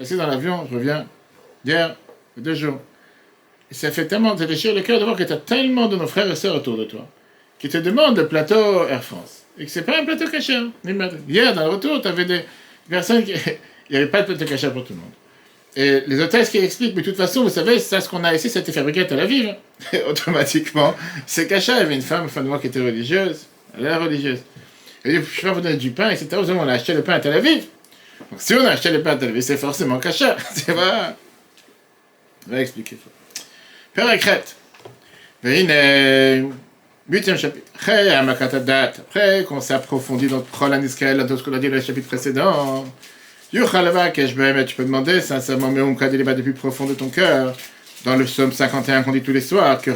Assis 0.00 0.16
dans 0.16 0.28
l'avion, 0.28 0.64
je 0.70 0.76
reviens 0.76 1.08
hier, 1.64 1.96
deux 2.36 2.54
jours. 2.54 2.80
Et 3.68 3.74
ça 3.74 3.90
fait 3.90 4.06
tellement, 4.06 4.38
ça 4.38 4.46
déchire 4.46 4.76
le 4.76 4.82
cœur 4.82 5.00
de 5.00 5.04
voir 5.04 5.16
que 5.16 5.24
tu 5.24 5.32
as 5.32 5.38
tellement 5.38 5.88
de 5.88 5.96
nos 5.96 6.06
frères 6.06 6.30
et 6.30 6.36
sœurs 6.36 6.54
autour 6.54 6.76
de 6.76 6.84
toi 6.84 7.04
qui 7.58 7.68
te 7.68 7.78
demandent 7.78 8.16
le 8.16 8.28
plateau 8.28 8.86
Air 8.86 9.02
France. 9.02 9.42
Et 9.58 9.64
que 9.64 9.72
c'est 9.72 9.82
pas 9.82 10.00
un 10.00 10.04
plateau 10.04 10.28
caché. 10.28 10.54
hein. 10.54 10.70
Hier, 11.28 11.52
dans 11.52 11.64
le 11.64 11.70
retour, 11.70 12.00
tu 12.00 12.06
avais 12.06 12.24
des 12.24 12.44
personnes 12.88 13.24
qui. 13.24 13.32
Il 13.90 13.92
n'y 13.92 13.96
avait 13.96 14.06
pas 14.06 14.22
de 14.22 14.26
plateau 14.26 14.44
caché 14.44 14.70
pour 14.70 14.84
tout 14.84 14.92
le 14.92 15.00
monde. 15.00 15.10
Et 15.74 16.06
les 16.06 16.20
hôtesses 16.22 16.50
qui 16.50 16.58
expliquent, 16.58 16.94
mais 16.94 17.02
de 17.02 17.08
toute 17.08 17.16
façon, 17.16 17.42
vous 17.42 17.48
savez, 17.48 17.80
ça, 17.80 18.00
ce 18.00 18.08
qu'on 18.08 18.22
a 18.22 18.32
ici, 18.32 18.48
c'était 18.48 18.70
fabriqué 18.70 19.00
à 19.00 19.06
Tel 19.06 19.18
Aviv. 19.18 19.52
Et 19.92 20.02
automatiquement, 20.08 20.94
c'est 21.26 21.48
caché. 21.48 21.72
Il 21.72 21.78
y 21.78 21.80
avait 21.80 21.96
une 21.96 22.02
femme, 22.02 22.28
fin 22.28 22.42
de 22.42 22.46
mois, 22.46 22.60
qui 22.60 22.68
était 22.68 22.78
religieuse. 22.78 23.46
Elle 23.76 23.86
est 23.86 23.96
religieuse. 23.96 24.38
Elle 25.02 25.20
dit, 25.20 25.28
je 25.28 25.42
vais 25.44 25.52
vous 25.52 25.60
donner 25.60 25.76
du 25.76 25.90
pain, 25.90 26.10
etc. 26.10 26.28
Vous 26.34 26.46
savez, 26.46 26.60
on 26.60 26.68
a 26.68 26.74
acheté 26.74 26.94
le 26.94 27.02
pain 27.02 27.14
à 27.14 27.18
Tel 27.20 27.32
Aviv. 27.32 27.64
Donc 28.30 28.40
si 28.40 28.54
on 28.54 28.66
a 28.66 28.74
les 28.74 28.98
pâtes 28.98 29.22
élevées, 29.22 29.42
c'est 29.42 29.56
forcément 29.56 29.98
cachère. 29.98 30.36
C'est 30.54 30.74
pas... 30.74 31.16
va 32.46 32.60
expliquer 32.60 32.96
ça. 32.96 33.42
Pérécrète. 33.94 34.56
Veine, 35.42 35.68
euh, 35.70 36.42
huitième 37.08 37.38
chapitre. 37.38 37.66
Après 37.74 38.08
Amakatadat. 38.10 38.92
Après 38.98 39.44
qu'on 39.44 39.60
s'approfondit 39.60 40.26
dans 40.26 40.38
le 40.38 40.42
Prolan 40.42 40.82
Israël, 40.82 41.18
dans 41.18 41.36
ce 41.36 41.42
qu'on 41.42 41.52
a 41.52 41.58
dit 41.58 41.68
dans 41.68 41.76
le 41.76 41.80
chapitre 41.80 42.08
précédent. 42.08 42.84
Yuchalava 43.52 44.10
Keshbehem, 44.10 44.64
tu 44.64 44.74
peux 44.74 44.84
demander 44.84 45.20
sincèrement, 45.20 45.70
mais 45.70 45.80
on 45.80 45.94
pas 45.94 46.34
du 46.34 46.42
plus 46.42 46.52
profond 46.52 46.84
de 46.84 46.94
ton 46.94 47.08
cœur, 47.08 47.56
dans 48.04 48.16
le 48.16 48.24
psaume 48.24 48.52
51 48.52 49.02
qu'on 49.04 49.12
dit 49.12 49.22
tous 49.22 49.32
les 49.32 49.40
soirs, 49.40 49.80
que 49.80 49.92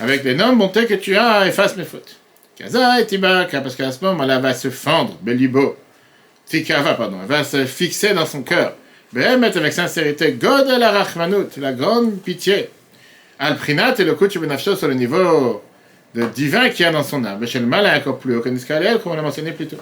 avec 0.00 0.22
l'énorme 0.24 0.58
bonté 0.58 0.86
que 0.86 0.94
tu 0.94 1.16
as, 1.16 1.46
efface 1.48 1.76
mes 1.76 1.84
fautes. 1.84 2.16
Kaza 2.56 3.00
et 3.00 3.06
Tibaka, 3.06 3.60
parce 3.60 3.74
qu'à 3.74 3.90
ce 3.90 4.04
moment-là, 4.04 4.38
va 4.38 4.54
se 4.54 4.70
fendre, 4.70 5.18
Belibo. 5.20 5.76
Tikava, 6.48 6.94
pardon, 6.94 7.18
elle 7.22 7.28
va 7.28 7.44
se 7.44 7.64
fixer 7.66 8.14
dans 8.14 8.26
son 8.26 8.42
cœur. 8.42 8.74
Behemet 9.12 9.56
avec 9.56 9.72
sincérité, 9.72 10.32
God 10.32 10.68
la 10.68 10.90
Rachmanut, 10.90 11.56
la 11.56 11.72
grande 11.72 12.20
pitié. 12.20 12.70
Al-Prinat 13.38 13.94
et 13.98 14.04
le 14.04 14.14
coup 14.14 14.26
tu 14.28 14.38
benafsho 14.38 14.74
sur 14.74 14.88
le 14.88 14.94
niveau 14.94 15.62
de 16.14 16.24
divin 16.24 16.68
qu'il 16.70 16.84
y 16.84 16.88
a 16.88 16.92
dans 16.92 17.02
son 17.02 17.24
âme. 17.24 17.46
Chez 17.46 17.60
le 17.60 17.66
mal 17.66 17.86
est 17.86 17.98
encore 17.98 18.18
plus 18.18 18.36
haut 18.36 18.40
que 18.40 18.48
comme 18.48 19.12
on 19.12 19.14
l'a 19.14 19.22
mentionné 19.22 19.52
plus 19.52 19.66
tôt. 19.66 19.76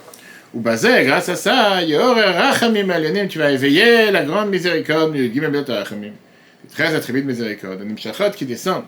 Ou 0.55 0.61
basé, 0.61 1.05
grâce 1.05 1.29
à 1.29 1.37
ça, 1.37 1.83
Yor 1.83 2.17
Rachamim 2.17 2.89
Alionim, 2.91 3.29
tu 3.29 3.39
vas 3.39 3.51
éveiller 3.51 4.11
la 4.11 4.25
grande 4.25 4.51
miséricorde, 4.51 5.13
du 5.13 5.33
Gimel 5.33 5.65
Rachamim. 5.67 6.13
Les 6.65 6.71
13 6.73 6.95
attributs 6.95 7.23
de 7.23 7.27
miséricorde. 7.27 7.81
Un 7.83 7.85
Nimshachot 7.85 8.31
qui 8.31 8.45
descend. 8.45 8.85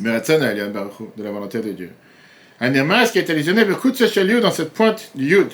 Meratzon 0.00 0.40
Alion 0.40 0.70
Baruch 0.70 1.00
Hu, 1.00 1.04
de 1.16 1.24
la 1.24 1.30
volonté 1.30 1.60
de 1.60 1.70
Dieu. 1.72 1.90
Un 2.60 2.74
Irmas 2.74 3.10
qui 3.10 3.18
est 3.18 3.28
allusionné 3.30 3.64
ce 3.64 4.20
lieu 4.20 4.40
dans 4.40 4.50
cette 4.50 4.72
pointe 4.72 5.10
du 5.14 5.26
Yud. 5.26 5.48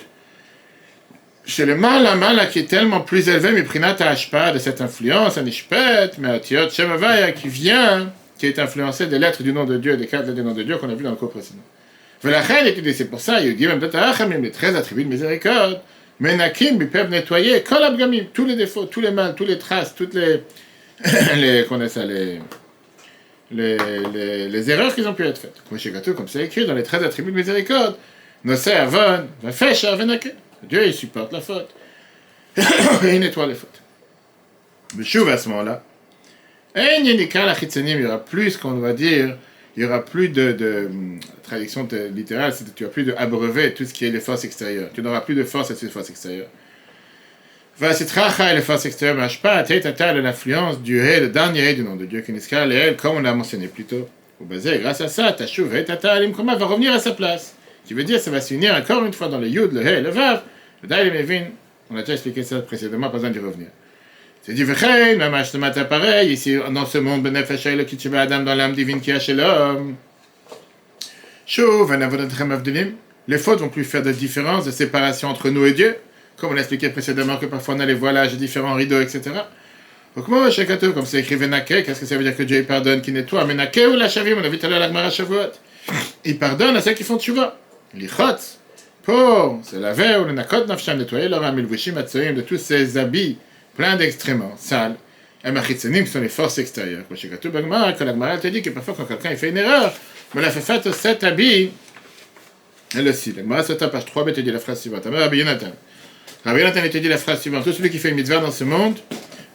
Chez 1.48 1.64
le 1.64 1.76
mal, 1.76 2.06
un 2.06 2.14
mal 2.14 2.46
qui 2.50 2.58
est 2.58 2.68
tellement 2.68 3.00
plus 3.00 3.26
élevé, 3.26 3.52
mais 3.52 3.62
Prinat 3.62 3.96
Ashpa, 4.00 4.52
de 4.52 4.58
cette 4.58 4.82
influence, 4.82 5.38
un 5.38 5.46
Ishpet, 5.46 6.11
mais 6.18 6.42
Shemavaya, 6.42 7.32
qui 7.32 7.48
vient, 7.48 8.12
qui 8.37 8.44
est 8.44 8.58
influencé 8.58 9.06
des 9.06 9.18
lettres 9.18 9.42
du 9.42 9.54
nom 9.54 9.64
de 9.64 9.78
Dieu, 9.78 9.96
des 9.96 10.06
quatre 10.06 10.26
lettres 10.26 10.34
du 10.34 10.42
nom 10.42 10.52
de 10.52 10.62
Dieu 10.62 10.76
qu'on 10.76 10.90
a 10.90 10.94
vu 10.94 11.04
dans 11.04 11.11
le 11.11 11.16
cours 11.16 11.30
précédent. 11.30 11.62
C'est 12.22 13.11
pour 13.11 13.20
ça, 13.20 13.40
il 13.40 13.56
dit 13.56 13.66
même 13.66 13.80
les 14.42 14.50
13 14.50 14.76
attributs 14.76 15.04
de 15.04 15.08
miséricorde, 15.08 15.80
Menakim, 16.20 16.76
ils 16.82 16.90
peuvent 16.90 17.08
nettoyer, 17.08 17.62
Kol 17.62 17.82
Abgamim, 17.82 18.24
tous 18.34 18.44
les 18.44 18.54
défauts, 18.54 18.84
tous 18.84 19.00
les 19.00 19.11
mal, 19.11 19.34
tous 19.34 19.46
les 19.46 19.58
traces, 19.58 19.94
toutes 19.94 20.12
les. 20.12 20.42
les 21.37 21.64
qu'on 21.64 21.88
ça, 21.88 22.04
les. 22.04 22.40
Erreurs 24.70 24.94
qui 24.94 25.00
ont 25.00 25.14
pu 25.14 25.24
être 25.24 25.38
faites. 25.38 25.62
Comme 26.14 26.28
c'est 26.28 26.44
écrit 26.44 26.66
dans 26.66 26.74
les 26.74 26.82
13 26.82 27.04
attributs 27.04 27.32
de 27.32 27.37
miséricorde, 27.37 27.96
Nosé 28.44 28.72
Avon, 28.72 29.28
Vafesha, 29.42 29.96
Venake. 29.96 30.34
Dieu, 30.62 30.86
il 30.86 30.94
supporte 30.94 31.32
la 31.32 31.40
faute. 31.40 31.70
Et 32.56 32.62
il 33.14 33.20
nettoie 33.20 33.46
les 33.46 33.54
fautes. 33.54 33.80
Mais 34.96 35.04
à 35.30 35.38
ce 35.38 35.48
moment-là. 35.50 35.82
Il 36.74 38.00
y 38.00 38.06
aura 38.06 38.24
plus, 38.24 38.56
qu'on 38.56 38.72
va 38.74 38.92
dire, 38.92 39.36
il 39.76 39.82
y 39.82 39.86
aura 39.86 40.04
plus 40.04 40.28
de, 40.28 40.52
de 40.52 40.88
la 40.90 41.42
traduction 41.42 41.88
littérale, 42.14 42.52
c'est 42.52 42.64
que 42.64 42.70
tu 42.70 42.84
n'auras 42.84 42.92
plus 42.92 43.04
de 43.04 43.68
tout 43.70 43.84
ce 43.84 43.92
qui 43.92 44.06
est 44.06 44.10
les 44.10 44.20
forces 44.20 44.44
extérieures. 44.44 44.90
Tu 44.92 45.02
n'auras 45.02 45.20
plus 45.20 45.34
de 45.34 45.44
force 45.44 45.70
à 45.70 45.74
ces 45.74 45.88
forces 45.88 46.10
extérieures. 46.10 46.48
Va 47.78 47.92
et 47.92 48.54
les 48.54 48.60
forces 48.60 48.86
extérieures 48.86 49.16
tête 49.62 49.86
de 49.86 50.20
l'influence 50.20 50.82
du 50.82 50.98
Hé, 50.98 51.20
le 51.20 51.28
dernier 51.28 51.74
du 51.74 51.84
nom 51.84 51.94
de 51.94 52.06
Dieu, 52.06 52.22
Kiniska, 52.22 52.66
le 52.66 52.94
comme 52.94 53.18
on 53.18 53.20
l'a 53.20 53.34
mentionné 53.34 53.68
plus 53.68 53.84
tôt. 53.84 54.08
Au 54.40 54.44
basé, 54.44 54.78
grâce 54.80 55.00
à 55.00 55.08
ça, 55.08 55.32
ta 55.32 55.44
et 55.44 55.84
tata 55.84 56.12
alim 56.12 56.32
va 56.32 56.66
revenir 56.66 56.92
à 56.92 56.98
sa 56.98 57.12
place? 57.12 57.54
Qui 57.88 57.94
veut 57.94 58.05
dire, 58.05 58.20
ça 58.20 58.31
va 58.31 58.42
s'unir 58.42 58.74
encore 58.74 59.03
une 59.07 59.14
fois 59.14 59.29
dans 59.29 59.38
le 59.38 59.48
Yud, 59.48 59.72
le 59.72 59.81
Hé, 59.81 60.03
le 60.03 60.11
Vav, 60.11 60.42
le 60.83 60.88
Daïlim 60.88 61.14
Evin. 61.14 61.44
On 61.90 61.96
a 61.96 62.01
déjà 62.01 62.12
expliqué 62.12 62.42
ça 62.42 62.61
précédemment, 62.61 63.09
pas 63.09 63.14
besoin 63.14 63.31
d'y 63.31 63.38
revenir. 63.38 63.68
C'est 64.42 64.53
dit, 64.53 64.62
Vechein, 64.62 65.16
même 65.16 65.33
Ashtamat 65.33 65.70
pareil, 65.70 66.31
ici, 66.31 66.59
dans 66.70 66.85
ce 66.85 66.98
monde, 66.98 67.22
Benefesh 67.22 67.64
le 67.64 67.85
Kitcheva 67.85 68.20
Adam, 68.20 68.40
dans 68.40 68.55
l'âme 68.55 68.74
divine 68.74 69.01
qui 69.01 69.11
a 69.11 69.18
chez 69.18 69.33
l'homme. 69.33 69.94
Chouv, 71.46 71.90
un 71.90 72.03
avodatchem 72.03 72.53
avdelim. 72.53 72.92
Les 73.27 73.38
fautes 73.38 73.61
vont 73.61 73.70
plus 73.70 73.85
faire 73.85 74.03
de 74.03 74.12
différence, 74.12 74.66
de 74.66 74.70
séparation 74.70 75.31
entre 75.31 75.48
nous 75.48 75.64
et 75.64 75.72
Dieu, 75.72 75.96
comme 76.37 76.51
on 76.51 76.53
l'a 76.53 76.61
expliqué 76.61 76.90
précédemment 76.90 77.38
que 77.38 77.46
parfois 77.46 77.74
on 77.74 77.81
a 77.81 77.87
les 77.87 77.94
voilages, 77.94 78.35
différents 78.35 78.74
rideaux, 78.74 79.01
etc. 79.01 79.31
Donc 80.14 80.29
moi, 80.29 80.51
Shekato, 80.51 80.92
comme 80.92 81.07
c'est 81.07 81.20
écrit 81.20 81.37
Venake, 81.37 81.85
qu'est-ce 81.87 82.01
que 82.01 82.07
ça 82.07 82.18
veut 82.18 82.22
dire 82.22 82.37
que 82.37 82.42
Dieu 82.42 82.64
pardonne, 82.64 83.01
qui 83.01 83.12
nettoie 83.12 83.46
Menake 83.46 83.81
ou 83.90 83.96
la 83.96 84.11
Shavim, 84.11 84.37
on 84.38 84.44
a 84.44 84.48
vu 84.51 84.59
tout 84.59 84.66
à 84.66 84.68
l'heure 84.68 84.79
la 84.79 84.88
Gemara 84.88 85.09
Shavuot. 85.09 85.53
Il 86.27 86.38
pardonne 86.38 86.77
à 86.77 86.83
ceux 86.83 86.92
qui 86.92 87.03
font 87.03 87.18
tchouva. 87.18 87.59
Lichot, 87.94 88.59
pour 89.03 89.61
se 89.64 89.77
laver 89.77 90.16
ou 90.16 90.24
le 90.24 90.33
nakot 90.33 90.66
nafsham, 90.66 90.98
nettoyer 90.98 91.29
leur 91.29 91.42
âme, 91.42 91.59
ilvushim 91.59 91.96
atsoim, 91.96 92.33
de 92.33 92.42
tous 92.42 92.59
ces 92.59 92.96
habits 92.98 93.38
pleins 93.77 93.96
d'excréments, 93.96 94.55
sales, 94.59 94.96
Amachitzanim, 95.44 96.05
qui 96.05 96.11
sont 96.11 96.20
les 96.20 96.29
forces 96.29 96.59
extérieures. 96.59 97.05
Quand 97.09 97.16
chez 97.16 97.29
Katou 97.29 97.51
Bagmara, 97.51 97.92
quand 97.92 98.05
la 98.05 98.12
Gemara 98.12 98.38
te 98.38 98.48
dit 98.48 98.61
que 98.61 98.70
parfois 98.70 98.94
quand 98.96 99.05
quelqu'un 99.05 99.37
fait 99.37 99.51
une 99.51 99.57
erreur, 99.57 99.94
mais 100.35 100.42
la 100.42 100.51
fait 100.51 100.61
fait 100.61 100.92
cet 100.92 101.24
habit, 101.24 101.70
elle 102.94 103.09
aussi. 103.09 103.33
La 103.33 103.42
Gemara, 103.42 103.61
à 103.61 103.88
page 103.88 104.05
3, 104.07 104.24
mais 104.24 104.33
te 104.33 104.40
dit 104.40 104.51
la 104.51 104.59
phrase 104.59 104.81
suivante. 104.81 105.05
Rabbi 105.07 105.38
Yonatan. 105.38 105.72
Rabbi 106.44 106.61
Yonatan, 106.61 106.88
te 106.88 106.98
dit 106.98 107.09
la 107.09 107.18
phrase 107.18 107.40
suivante. 107.40 107.64
Tout 107.64 107.72
celui 107.72 107.90
qui 107.90 107.98
fait 107.98 108.11
une 108.11 108.16
mitzvah 108.16 108.40
dans 108.40 108.51
ce 108.51 108.64
monde, 108.64 108.96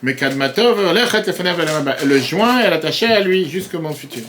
mais 0.02 0.14
Kadmatov, 0.14 0.94
le 2.06 2.18
joint 2.18 2.60
est 2.60 2.66
attaché 2.66 3.06
à 3.06 3.20
lui 3.20 3.48
jusqu'au 3.48 3.78
monde 3.78 3.94
futur. 3.94 4.22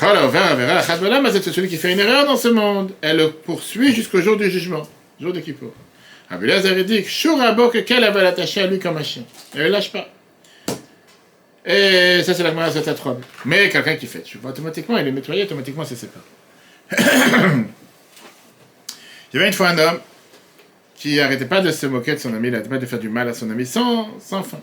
C'est 0.00 1.52
celui 1.52 1.68
qui 1.68 1.76
fait 1.76 1.92
une 1.92 2.00
erreur 2.00 2.24
dans 2.24 2.36
ce 2.36 2.48
monde. 2.48 2.92
Elle 3.02 3.18
le 3.18 3.30
poursuit 3.30 3.94
jusqu'au 3.94 4.22
jour 4.22 4.38
du 4.38 4.50
jugement, 4.50 4.82
jour 5.20 5.32
de 5.32 5.40
Kippour. 5.40 5.74
Abulaz 6.30 6.66
avait 6.66 6.84
dit 6.84 7.02
que 7.02 7.78
qu'elle 7.80 8.04
avait 8.04 8.26
attaché 8.26 8.62
à 8.62 8.66
lui 8.66 8.78
comme 8.78 8.96
un 8.96 9.02
chien. 9.02 9.24
Elle 9.54 9.64
ne 9.64 9.68
lâche 9.68 9.92
pas. 9.92 10.08
Et 11.66 12.22
ça, 12.22 12.32
c'est 12.32 12.42
la 12.42 12.50
Gemara 12.50 12.68
à 12.68 12.94
3. 12.94 13.20
Mais 13.44 13.68
quelqu'un 13.68 13.96
qui 13.96 14.06
fait, 14.06 14.22
tu 14.22 14.38
vois, 14.38 14.52
automatiquement, 14.52 14.96
il 14.96 15.06
est 15.06 15.12
nettoyé, 15.12 15.42
automatiquement, 15.42 15.84
c'est 15.84 15.96
sépare. 15.96 16.22
Il 19.32 19.36
y 19.36 19.38
avait 19.38 19.48
une 19.48 19.52
fois 19.52 19.68
un 19.68 19.78
homme 19.78 20.00
qui 20.96 21.16
n'arrêtait 21.16 21.44
pas 21.44 21.60
de 21.60 21.70
se 21.70 21.86
moquer 21.86 22.14
de 22.14 22.18
son 22.18 22.34
ami, 22.34 22.48
il 22.48 22.50
n'arrêtait 22.50 22.68
pas 22.68 22.78
de 22.78 22.86
faire 22.86 22.98
du 22.98 23.08
mal 23.08 23.28
à 23.28 23.34
son 23.34 23.48
ami 23.50 23.64
sans, 23.64 24.08
sans 24.18 24.42
fin. 24.42 24.58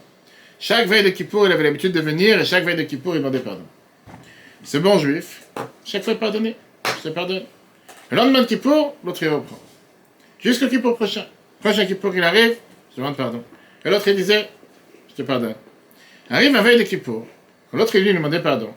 Chaque 0.59 0.87
veille 0.87 1.03
de 1.03 1.09
Kippour, 1.09 1.45
il 1.45 1.53
avait 1.53 1.63
l'habitude 1.63 1.93
de 1.93 2.01
venir 2.01 2.41
et 2.41 2.45
chaque 2.45 2.65
veille 2.65 2.75
de 2.75 2.83
Kippour, 2.83 3.15
il 3.15 3.19
demandait 3.19 3.39
pardon. 3.39 3.63
Ce 4.67 4.75
bon 4.77 4.99
juif, 4.99 5.43
chaque 5.85 6.03
fois 6.03 6.15
pardonné, 6.15 6.57
je 6.97 7.07
te 7.07 7.13
pardonne. 7.13 7.43
Le 8.09 8.17
lendemain 8.17 8.41
de 8.41 8.47
Kippour, 8.47 8.97
l'autre 9.01 9.23
il 9.23 9.29
reprend. 9.29 9.57
Jusqu'au 10.41 10.67
Kippour 10.67 10.97
prochain. 10.97 11.25
Prochain 11.61 11.85
Kippour 11.85 12.11
qu'il 12.11 12.21
arrive, 12.21 12.55
je 12.91 12.97
demande 12.97 13.15
pardon. 13.15 13.41
Et 13.85 13.89
l'autre 13.89 14.09
il 14.09 14.17
disait, 14.17 14.49
je 15.09 15.15
te 15.15 15.21
pardonne. 15.21 15.55
Arrive 16.29 16.51
la 16.51 16.61
veille 16.61 16.77
de 16.77 16.83
Kippour, 16.83 17.25
quand 17.71 17.77
l'autre 17.77 17.95
il 17.95 18.03
lui 18.03 18.13
demandait 18.13 18.41
pardon. 18.41 18.73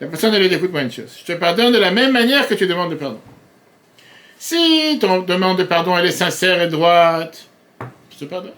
La 0.00 0.06
personne 0.06 0.32
elle 0.32 0.40
lui 0.40 0.48
dit, 0.48 0.54
écoute-moi 0.54 0.80
une 0.80 0.90
chose, 0.90 1.14
je 1.20 1.30
te 1.30 1.38
pardonne 1.38 1.74
de 1.74 1.78
la 1.78 1.90
même 1.90 2.12
manière 2.12 2.48
que 2.48 2.54
tu 2.54 2.66
demandes 2.66 2.92
de 2.92 2.96
pardon. 2.96 3.20
Si 4.38 4.98
ton 4.98 5.20
demande 5.20 5.58
de 5.58 5.64
pardon 5.64 5.98
elle 5.98 6.06
est 6.06 6.10
sincère 6.10 6.62
et 6.62 6.68
droite, 6.68 7.50
je 8.10 8.16
te 8.16 8.24
pardonne. 8.24 8.54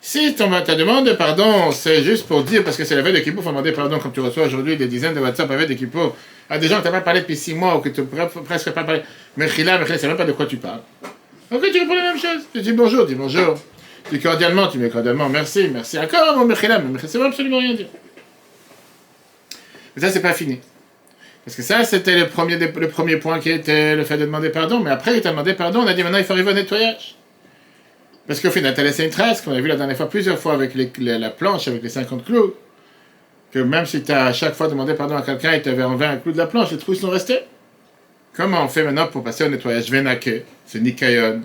Si 0.00 0.34
ton, 0.34 0.50
ta 0.62 0.74
demande 0.76 1.06
de 1.06 1.12
pardon, 1.12 1.72
c'est 1.72 2.02
juste 2.04 2.26
pour 2.28 2.44
dire, 2.44 2.62
parce 2.62 2.76
que 2.76 2.84
c'est 2.84 2.94
la 2.94 3.02
veille 3.02 3.14
de 3.14 3.18
Kippour, 3.18 3.42
faut 3.42 3.50
demander 3.50 3.72
pardon, 3.72 3.98
comme 3.98 4.12
tu 4.12 4.20
reçois 4.20 4.44
aujourd'hui 4.46 4.76
des 4.76 4.86
dizaines 4.86 5.14
de 5.14 5.20
WhatsApp 5.20 5.50
avec 5.50 5.68
des 5.68 5.76
Kippour, 5.76 6.16
à 6.48 6.58
des 6.58 6.68
gens 6.68 6.76
que 6.76 6.82
tu 6.82 6.88
n'as 6.88 6.92
pas 6.92 7.00
parlé 7.00 7.20
depuis 7.20 7.36
six 7.36 7.54
mois 7.54 7.76
ou 7.76 7.80
que 7.80 7.88
tu 7.88 8.02
n'as 8.12 8.26
presque 8.26 8.70
pas 8.70 8.84
parlé. 8.84 9.02
Mais 9.36 9.48
Khila, 9.48 9.78
mais 9.78 9.98
c'est 9.98 10.06
même 10.06 10.16
pas 10.16 10.24
de 10.24 10.32
quoi 10.32 10.46
tu 10.46 10.58
parles. 10.58 10.80
Ok, 11.50 11.60
tu 11.72 11.80
réponds 11.80 11.94
la 11.94 12.02
même 12.02 12.18
chose. 12.20 12.46
Tu 12.52 12.62
dis 12.62 12.72
bonjour, 12.72 13.04
dis 13.04 13.16
bonjour. 13.16 13.58
Tu 14.08 14.16
dis 14.16 14.22
cordialement, 14.22 14.68
tu 14.68 14.78
mets 14.78 14.90
cordialement, 14.90 15.28
merci, 15.28 15.68
merci. 15.72 15.98
Encore, 15.98 16.36
mon 16.36 16.44
Mechila, 16.44 16.78
mais 16.78 16.98
ça 17.00 17.18
veut 17.18 17.26
absolument 17.26 17.58
rien 17.58 17.74
dire. 17.74 17.88
Mais 19.96 20.02
ça, 20.02 20.10
c'est 20.10 20.22
pas 20.22 20.34
fini. 20.34 20.60
Parce 21.44 21.56
que 21.56 21.62
ça, 21.62 21.82
c'était 21.84 22.16
le 22.16 22.28
premier, 22.28 22.58
le 22.58 22.88
premier 22.88 23.16
point 23.16 23.40
qui 23.40 23.50
était 23.50 23.96
le 23.96 24.04
fait 24.04 24.18
de 24.18 24.26
demander 24.26 24.50
pardon. 24.50 24.80
Mais 24.80 24.90
après, 24.90 25.16
il 25.16 25.20
t'a 25.20 25.30
demandé 25.30 25.54
pardon, 25.54 25.80
on 25.80 25.86
a 25.86 25.94
dit 25.94 26.02
maintenant, 26.02 26.18
il 26.18 26.24
faut 26.24 26.32
arriver 26.32 26.50
au 26.50 26.54
nettoyage. 26.54 27.15
Parce 28.26 28.40
qu'au 28.40 28.50
final, 28.50 28.74
tu 28.74 28.80
as 28.80 28.84
laissé 28.84 29.04
une 29.04 29.10
trace, 29.10 29.40
qu'on 29.40 29.52
a 29.52 29.60
vu 29.60 29.68
la 29.68 29.76
dernière 29.76 29.96
fois 29.96 30.08
plusieurs 30.08 30.38
fois 30.38 30.54
avec 30.54 30.72
la 30.98 31.30
planche, 31.30 31.68
avec 31.68 31.82
les 31.82 31.88
50 31.88 32.24
clous. 32.24 32.54
Que 33.52 33.60
même 33.60 33.86
si 33.86 34.02
tu 34.02 34.12
as 34.12 34.26
à 34.26 34.32
chaque 34.32 34.54
fois 34.54 34.68
demandé 34.68 34.94
pardon 34.94 35.16
à 35.16 35.22
quelqu'un 35.22 35.52
et 35.52 35.62
tu 35.62 35.68
avais 35.68 35.84
enlevé 35.84 36.06
un 36.06 36.16
clou 36.16 36.32
de 36.32 36.38
la 36.38 36.46
planche, 36.46 36.72
les 36.72 36.78
trous 36.78 36.94
sont 36.94 37.10
restés. 37.10 37.40
Comment 38.34 38.64
on 38.64 38.68
fait 38.68 38.82
maintenant 38.82 39.06
pour 39.06 39.22
passer 39.22 39.44
au 39.44 39.48
nettoyage? 39.48 39.90
Venake, 39.90 40.44
c'est 40.66 40.80
Nikayon. 40.80 41.42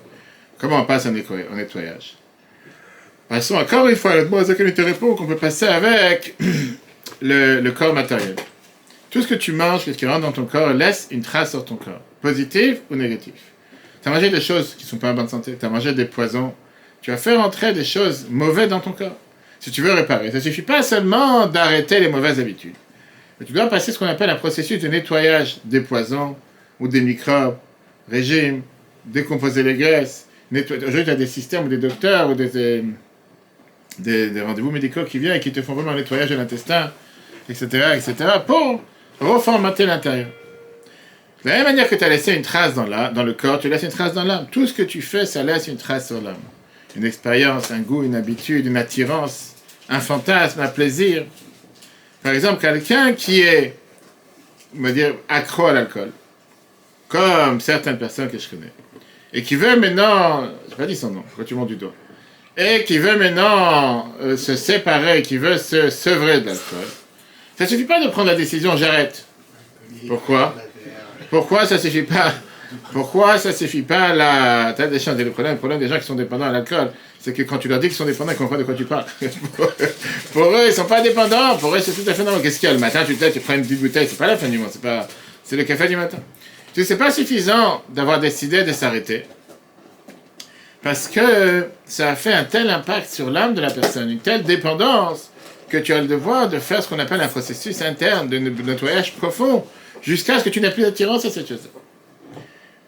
Comment 0.58 0.82
on 0.82 0.86
passe 0.86 1.06
au 1.06 1.12
nettoyage? 1.12 2.16
Passons 3.30 3.56
encore 3.56 3.88
une 3.88 3.96
fois, 3.96 4.16
le 4.18 4.26
mot 4.28 4.44
te 4.44 4.82
répond 4.82 5.16
qu'on 5.16 5.26
peut 5.26 5.38
passer 5.38 5.66
avec 5.66 6.36
le, 7.22 7.62
le, 7.62 7.72
corps 7.72 7.94
matériel. 7.94 8.36
Tout 9.10 9.22
ce 9.22 9.28
que 9.28 9.36
tu 9.36 9.54
manges, 9.54 9.86
ce 9.86 9.92
qui 9.92 10.06
rentre 10.06 10.22
dans 10.22 10.34
ton 10.34 10.44
corps, 10.44 10.74
laisse 10.74 11.08
une 11.12 11.22
trace 11.22 11.52
sur 11.52 11.64
ton 11.64 11.78
corps, 11.78 12.02
positive 12.22 12.82
ou 12.90 12.96
négative. 12.98 13.40
Tu 14.04 14.10
as 14.10 14.12
mangé 14.12 14.30
des 14.30 14.42
choses 14.42 14.76
qui 14.76 14.84
ne 14.84 14.90
sont 14.90 14.98
pas 14.98 15.12
en 15.12 15.14
bonne 15.14 15.30
santé, 15.30 15.56
tu 15.58 15.66
as 15.66 15.70
mangé 15.70 15.94
des 15.94 16.04
poisons, 16.04 16.54
tu 17.02 17.12
vas 17.12 17.18
faire 17.18 17.40
entrer 17.40 17.74
des 17.74 17.84
choses 17.84 18.28
mauvaises 18.30 18.70
dans 18.70 18.80
ton 18.80 18.92
corps. 18.92 19.18
Si 19.60 19.72
tu 19.72 19.82
veux 19.82 19.94
réparer, 19.94 20.30
ça 20.30 20.38
ne 20.38 20.42
suffit 20.42 20.62
pas 20.62 20.82
seulement 20.82 21.48
d'arrêter 21.48 22.00
les 22.00 22.10
mauvaises 22.10 22.40
habitudes. 22.40 22.76
Mais 23.40 23.46
tu 23.46 23.54
dois 23.54 23.68
passer 23.68 23.92
ce 23.92 24.00
qu'on 24.00 24.08
appelle 24.08 24.30
un 24.30 24.36
processus 24.36 24.80
de 24.80 24.88
nettoyage 24.88 25.58
des 25.66 25.82
poisons 25.82 26.36
ou 26.80 26.88
des 26.88 27.02
microbes, 27.02 27.58
régime, 28.10 28.62
décomposer 29.06 29.64
les 29.64 29.76
graisses. 29.76 30.28
Aujourd'hui, 30.52 31.04
tu 31.04 31.10
as 31.10 31.16
des 31.16 31.28
systèmes 31.28 31.66
ou 31.66 31.70
des 31.70 31.78
docteurs 31.78 32.30
ou 32.30 32.36
des, 32.36 32.84
des, 34.00 34.42
rendez-vous 34.42 34.72
médicaux 34.72 35.04
qui 35.04 35.20
viennent 35.20 35.38
et 35.38 35.40
qui 35.40 35.52
te 35.52 35.62
font 35.62 35.74
vraiment 35.74 35.92
un 35.92 35.96
nettoyage 35.96 36.30
de 36.30 36.36
l'intestin, 36.36 36.92
etc., 37.50 37.68
etc., 37.96 38.16
pour 38.46 38.82
reformater 39.20 39.86
l'intérieur. 39.86 40.30
De 41.44 41.50
la 41.50 41.58
même 41.58 41.66
manière 41.66 41.90
que 41.90 41.96
tu 41.96 42.04
as 42.04 42.10
laissé 42.10 42.34
une 42.34 42.44
trace 42.44 42.76
dans, 42.76 42.86
la, 42.86 43.10
dans 43.10 43.24
le 43.24 43.34
corps, 43.34 43.60
tu 43.60 43.70
laisses 43.70 43.84
une 43.84 43.90
trace 43.90 44.14
dans 44.14 44.24
l'âme. 44.24 44.48
Tout 44.52 44.68
ce 44.68 44.74
que 44.74 44.84
tu 44.84 45.02
fais, 45.02 45.26
ça 45.26 45.42
laisse 45.42 45.68
une 45.68 45.78
trace 45.78 46.08
sur 46.08 46.22
l'âme 46.22 46.36
une 46.96 47.06
expérience, 47.06 47.72
un 47.72 47.80
goût, 47.80 48.04
une 48.04 48.16
habitude, 48.16 48.66
une 48.66 48.78
attirance, 48.78 49.56
un 49.90 50.00
fantasme, 50.00 50.62
un 50.62 50.68
plaisir. 50.68 51.26
Par 52.24 52.34
exemple, 52.34 52.62
quelqu'un 52.62 53.14
qui 53.14 53.42
est, 53.42 53.76
on 54.78 54.84
va 54.84 54.92
dire, 54.92 55.16
accro 55.28 55.68
à 55.68 55.74
l'alcool, 55.74 56.12
comme 57.08 57.60
certaines 57.60 57.98
personnes 57.98 58.30
que 58.30 58.38
je 58.38 58.48
connais, 58.48 58.72
et 59.34 59.44
qui 59.44 59.56
veut 59.56 59.80
maintenant, 59.80 60.50
je 60.70 60.76
pas 60.76 60.86
dit 60.86 60.96
son 60.96 61.12
nom, 61.12 61.24
quand 61.36 61.44
tu 61.44 61.56
montes 61.56 61.70
du 61.70 61.76
doigt, 61.76 61.94
et 62.58 62.84
qui 62.84 62.98
veut 62.98 63.18
maintenant 63.18 64.14
euh, 64.22 64.38
se 64.38 64.56
séparer, 64.56 65.22
qui 65.22 65.38
veut 65.38 65.58
se 65.58 65.90
sevrer 65.90 66.42
de 66.42 66.48
l'alcool, 66.48 66.88
ça 67.58 67.66
suffit 67.66 67.86
pas 67.86 68.04
de 68.04 68.10
prendre 68.10 68.28
la 68.28 68.36
décision, 68.36 68.76
j'arrête. 68.76 69.26
Pourquoi? 70.08 70.56
Pourquoi 71.30 71.66
ça 71.66 71.76
ne 71.76 71.80
suffit 71.80 72.04
pas? 72.04 72.34
Pourquoi 72.92 73.38
ça 73.38 73.50
ne 73.50 73.54
suffit 73.54 73.82
pas 73.82 74.14
la. 74.14 74.74
T'as 74.76 74.88
des 74.88 75.00
chances, 75.00 75.18
le 75.18 75.32
problème, 75.32 75.54
le 75.54 75.58
problème 75.60 75.80
des 75.80 75.88
gens 75.88 76.00
qui 76.00 76.06
sont 76.06 76.16
dépendants 76.16 76.46
à 76.46 76.52
l'alcool, 76.52 76.92
c'est 77.20 77.34
que 77.34 77.44
quand 77.44 77.58
tu 77.58 77.68
leur 77.68 77.80
dis 77.80 77.88
qu'ils 77.88 77.98
sont 77.98 78.06
dépendants, 78.06 78.32
ils 78.32 78.38
comprennent 78.38 78.60
de 78.60 78.66
quoi 78.66 78.74
tu 78.74 78.86
parles. 78.86 79.06
pour 80.34 80.44
eux, 80.44 80.64
ils 80.64 80.68
ne 80.68 80.72
sont 80.72 80.86
pas 80.86 81.02
dépendants. 81.02 81.58
Pour 81.58 81.76
eux, 81.76 81.80
c'est 81.80 81.92
tout 81.92 82.10
à 82.10 82.14
fait 82.14 82.24
normal. 82.24 82.42
Qu'est-ce 82.42 82.60
qu'il 82.60 82.68
y 82.68 82.72
a 82.72 82.74
le 82.74 82.80
matin? 82.80 83.04
Tu 83.06 83.16
te 83.16 83.26
tu 83.30 83.40
prends 83.40 83.56
une 83.56 83.64
petite 83.64 83.82
bouteille, 83.82 84.08
c'est 84.10 84.18
pas 84.18 84.28
la 84.28 84.38
fin 84.38 84.50
du 84.50 84.58
monde, 84.58 84.70
c'est 84.72 84.82
pas. 84.82 85.08
C'est 85.44 85.56
le 85.56 85.64
café 85.64 85.88
du 85.88 85.96
matin. 85.96 86.18
Tu 86.74 86.86
sais, 86.86 86.98
pas 86.98 87.12
suffisant 87.12 87.84
d'avoir 87.90 88.20
décidé 88.20 88.64
de 88.64 88.72
s'arrêter. 88.72 89.26
Parce 90.82 91.08
que 91.08 91.68
ça 91.86 92.12
a 92.12 92.16
fait 92.16 92.34
un 92.34 92.46
tel 92.46 92.70
impact 92.70 93.14
sur 93.14 93.30
l'âme 93.30 93.54
de 93.54 93.62
la 93.62 93.70
personne, 93.70 94.10
une 94.10 94.20
telle 94.20 94.44
dépendance, 94.44 95.30
que 95.70 95.78
tu 95.78 95.94
as 95.94 96.02
le 96.02 96.08
devoir 96.08 96.50
de 96.50 96.60
faire 96.60 96.82
ce 96.82 96.88
qu'on 96.90 97.00
appelle 97.00 97.22
un 97.22 97.28
processus 97.28 97.82
interne 97.82 98.30
de 98.30 98.38
nettoyage 98.38 99.14
profond, 99.16 99.66
jusqu'à 100.02 100.40
ce 100.40 100.46
que 100.46 100.50
tu 100.50 100.60
n'aies 100.60 100.72
plus 100.72 100.84
d'attirance 100.84 101.26
à 101.26 101.30
cette 101.30 101.48
chose. 101.48 101.70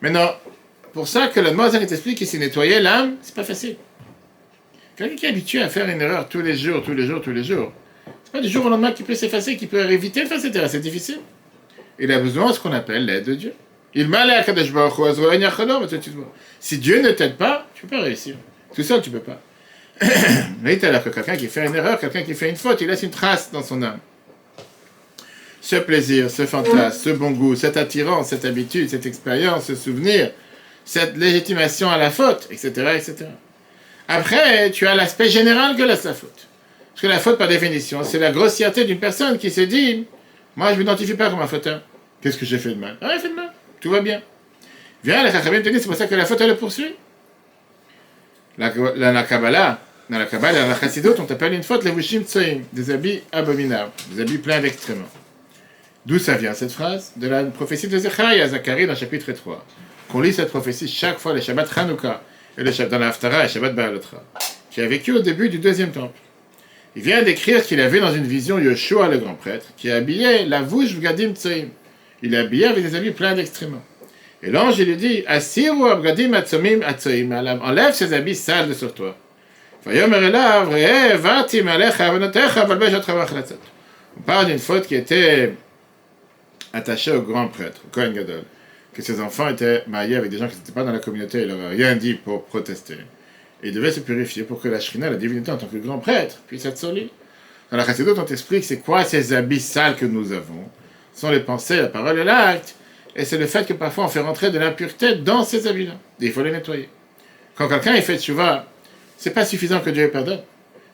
Maintenant, 0.04 0.36
pour 0.92 1.08
ça 1.08 1.30
que 1.30 1.40
le 1.40 1.54
Mozel 1.54 1.88
t'explique 1.88 2.18
qu'il 2.18 2.28
s'est 2.28 2.38
nettoyé 2.38 2.82
l'âme, 2.82 3.16
c'est 3.22 3.34
pas 3.34 3.46
facile. 3.46 3.78
Quelqu'un 4.98 5.16
qui 5.16 5.26
est 5.26 5.30
habitué 5.30 5.62
à 5.62 5.70
faire 5.70 5.88
une 5.88 6.02
erreur 6.02 6.28
tous 6.28 6.42
les 6.42 6.58
jours, 6.58 6.84
tous 6.84 6.94
les 6.94 7.08
jours, 7.08 7.22
tous 7.22 7.32
les 7.32 7.44
jours, 7.44 7.72
c'est 8.26 8.34
pas 8.34 8.42
du 8.42 8.50
jour 8.50 8.66
au 8.66 8.70
lendemain 8.70 8.92
qu'il 8.92 9.06
peut 9.06 9.16
s'effacer, 9.16 9.56
qu'il 9.56 9.70
peut 9.70 9.90
éviter 9.90 10.26
de 10.26 10.28
faire 10.28 10.42
c'est 10.70 10.80
difficile. 10.82 11.20
Il 11.98 12.12
a 12.12 12.20
besoin 12.20 12.50
de 12.50 12.54
ce 12.54 12.60
qu'on 12.60 12.74
appelle 12.74 13.06
l'aide 13.06 13.24
de 13.24 13.34
Dieu. 13.34 13.54
Il 13.96 14.10
m'a 14.10 14.26
l'air 14.26 14.44
Si 16.60 16.78
Dieu 16.80 17.02
ne 17.02 17.12
t'aide 17.12 17.38
pas, 17.38 17.66
tu 17.74 17.86
peux 17.86 17.96
pas 17.96 18.02
réussir. 18.02 18.36
Tout 18.76 18.84
seul, 18.84 19.02
tu 19.02 19.10
peux 19.10 19.20
pas. 19.20 19.40
Mais 20.62 20.76
il 20.76 20.86
a 20.86 21.00
que 21.00 21.10
quelqu'un 21.10 21.38
qui 21.38 21.48
fait 21.48 21.66
une 21.66 21.76
erreur, 21.76 21.98
quelqu'un 21.98 22.24
qui 22.24 22.34
fait 22.34 22.50
une 22.50 22.58
faute, 22.58 22.82
il 22.82 22.88
laisse 22.88 23.04
une 23.04 23.12
trace 23.12 23.52
dans 23.54 23.64
son 23.64 23.82
âme 23.82 24.00
ce 25.64 25.78
plaisir, 25.78 26.30
ce 26.30 26.46
fantasme, 26.46 27.00
ce 27.00 27.10
bon 27.12 27.32
goût, 27.32 27.56
cette 27.56 27.78
attirance, 27.78 28.28
cette 28.28 28.44
habitude, 28.44 28.90
cette 28.90 29.06
expérience, 29.06 29.64
ce 29.64 29.76
souvenir, 29.76 30.32
cette 30.84 31.16
légitimation 31.16 31.90
à 31.90 31.98
la 31.98 32.12
faute, 32.12 32.50
etc., 32.52 32.68
etc. 32.98 33.28
Après, 34.10 34.72
tu 34.72 34.86
as 34.86 34.94
l'aspect 34.94 35.30
général 35.30 35.78
que 35.78 35.84
laisse 35.84 36.04
la 36.04 36.14
faute. 36.14 36.48
Parce 36.90 37.02
que 37.02 37.08
la 37.08 37.18
faute, 37.18 37.38
par 37.38 37.48
définition, 37.48 38.04
c'est 38.04 38.20
la 38.20 38.34
grossièreté 38.34 38.84
d'une 38.84 39.00
personne 39.00 39.38
qui 39.38 39.50
se 39.50 39.62
dit 39.62 40.06
Moi, 40.58 40.68
je 40.72 40.74
ne 40.74 40.80
m'identifie 40.80 41.14
pas 41.14 41.30
comme 41.30 41.40
un 41.40 41.48
fauteur. 41.48 41.82
Qu'est-ce 42.22 42.38
que 42.38 42.46
j'ai 42.46 42.58
fait 42.60 42.72
de 42.72 42.80
mal? 42.80 42.98
Ah, 43.00 43.12
j'ai 43.14 43.22
fait 43.22 43.30
de 43.30 43.36
mal. 43.36 43.54
Tout 43.80 43.90
va 43.90 44.02
bien. 44.02 44.22
Viens, 45.02 45.24
la 45.24 45.32
Chachamim 45.32 45.62
te 45.62 45.70
dit 45.70 45.80
c'est 45.80 45.88
pour 45.88 45.96
ça 45.96 46.08
que 46.08 46.16
la 46.16 46.26
faute, 46.26 46.42
elle 46.42 46.50
le 46.50 46.58
poursuit. 46.58 46.94
La, 48.58 48.74
la, 48.98 49.24
Kabbalah, 49.24 49.80
dans 50.10 50.20
la 50.20 50.26
Kabbalah, 50.26 50.62
dans 50.64 50.68
la 50.68 50.80
Chassidut, 50.80 51.16
on 51.20 51.26
t'appelle 51.26 51.54
une 51.54 51.64
faute 51.64 51.86
les 51.86 51.92
Wushim 51.92 52.24
Tsoim, 52.24 52.64
des 52.74 52.92
habits 52.92 53.22
abominables, 53.32 53.92
des 54.12 54.22
habits 54.22 54.38
pleins 54.40 54.60
d'extréments. 54.60 55.08
D'où 56.06 56.20
ça 56.20 56.36
vient 56.36 56.54
cette 56.54 56.72
phrase 56.72 57.14
De 57.16 57.28
la 57.28 57.44
prophétie 57.46 57.88
de 57.88 57.98
Zechariah, 57.98 58.50
Zacharie, 58.50 58.86
dans 58.86 58.94
le 58.94 59.00
chapitre 59.00 59.32
3. 59.32 59.66
Qu'on 60.10 60.20
lit 60.20 60.34
cette 60.34 60.50
prophétie 60.50 60.88
chaque 60.88 61.18
fois, 61.18 61.34
le 61.34 61.40
Shabbat 61.40 61.70
Hanouka, 61.78 62.22
et 62.58 62.64
le 62.64 62.72
Shabbat 62.72 63.00
dans 63.00 63.40
et 63.40 63.44
le 63.44 63.48
Shabbat 63.48 63.74
Baalotra, 63.74 64.22
qui 64.70 64.82
a 64.82 64.88
vécu 64.88 65.14
au 65.14 65.20
début 65.20 65.48
du 65.48 65.60
deuxième 65.60 65.92
temple. 65.92 66.20
Il 66.96 67.04
vient 67.04 67.24
d'écrire 67.24 67.64
qu'il 67.64 67.80
avait 67.80 68.02
dans 68.02 68.14
une 68.14 68.26
vision 68.26 68.60
Yeshua, 68.60 69.08
le 69.08 69.18
grand 69.18 69.36
prêtre, 69.36 69.68
qui 69.78 69.90
habillait 69.90 70.46
la 70.46 70.62
vouche 70.62 70.94
Vgadim 70.94 71.34
Tsoim. 71.36 71.70
Il 72.22 72.36
habillait 72.36 72.68
avec 72.68 72.84
des 72.84 72.96
habits 72.96 73.12
pleins 73.12 73.34
d'extréments. 73.34 73.82
Et 74.44 74.52
l'ange, 74.52 74.78
lui 74.78 74.98
dit 74.98 75.24
Asiru 75.26 75.90
Abgadim 75.90 76.34
Atsomim 76.34 76.82
Atsoim, 76.86 77.32
enlève 77.62 77.94
ces 77.94 78.12
habits 78.12 78.36
sales 78.36 78.68
de 78.68 78.74
sur 78.74 78.94
toi. 78.94 79.16
On 79.86 79.92
parle 84.26 84.46
d'une 84.46 84.60
faute 84.60 84.86
qui 84.88 84.96
était 84.96 85.54
attachée 86.74 87.12
au 87.12 87.22
grand 87.22 87.48
prêtre, 87.48 87.82
au 87.86 87.94
Kohen 87.94 88.14
Gadol, 88.14 88.44
que 88.94 89.02
ses 89.02 89.22
enfants 89.22 89.48
étaient 89.50 89.84
mariés 89.88 90.16
avec 90.16 90.30
des 90.30 90.38
gens 90.38 90.48
qui 90.48 90.58
n'étaient 90.58 90.72
pas 90.72 90.84
dans 90.84 90.92
la 90.92 91.00
communauté, 91.00 91.42
il 91.44 91.48
leur 91.48 91.62
a 91.62 91.70
rien 91.70 91.96
dit 91.96 92.16
pour 92.16 92.44
protester. 92.46 92.96
Et 93.64 93.70
ils 93.70 93.74
devaient 93.74 93.92
se 93.92 94.02
purifier 94.02 94.44
pour 94.44 94.62
que 94.62 94.68
la 94.68 94.80
Shrina, 94.80 95.10
la 95.10 95.16
divinité 95.16 95.52
en 95.52 95.58
tant 95.58 95.68
que 95.68 95.78
grand 95.78 96.00
prêtre, 96.00 96.40
puisse 96.48 96.66
être 96.66 96.78
solide. 96.78 97.10
Dans 97.72 97.78
la 97.78 97.86
Chassidut, 97.86 98.12
on 98.18 98.24
t'explique 98.24 98.64
c'est 98.64 98.80
quoi 98.80 99.04
ces 99.04 99.34
habits 99.34 99.60
sales 99.60 99.96
que 99.96 100.06
nous 100.06 100.32
avons. 100.32 100.70
Ce 101.14 101.22
sont 101.22 101.32
les 101.32 101.40
pensées, 101.40 101.78
la 101.78 101.88
parole 101.88 102.20
et 102.20 102.24
l'acte. 102.24 102.76
Et 103.16 103.26
c'est 103.26 103.38
le 103.38 103.46
fait 103.46 103.66
que 103.66 103.74
parfois 103.74 104.06
on 104.06 104.08
fait 104.08 104.20
rentrer 104.20 104.52
de 104.52 104.60
l'impureté 104.60 105.16
dans 105.16 105.44
ces 105.44 105.68
habits-là. 105.68 105.94
Et 106.20 106.26
il 106.26 106.32
faut 106.32 106.44
les 106.44 106.52
nettoyer. 106.52 106.90
Quand 107.56 107.68
quelqu'un 107.68 107.94
est 107.94 108.02
fait 108.02 108.18
tchouva, 108.18 108.68
c'est 109.18 109.34
pas 109.34 109.46
suffisant 109.46 109.80
que 109.80 109.92
Dieu 109.92 110.10
pardonne. 110.10 110.42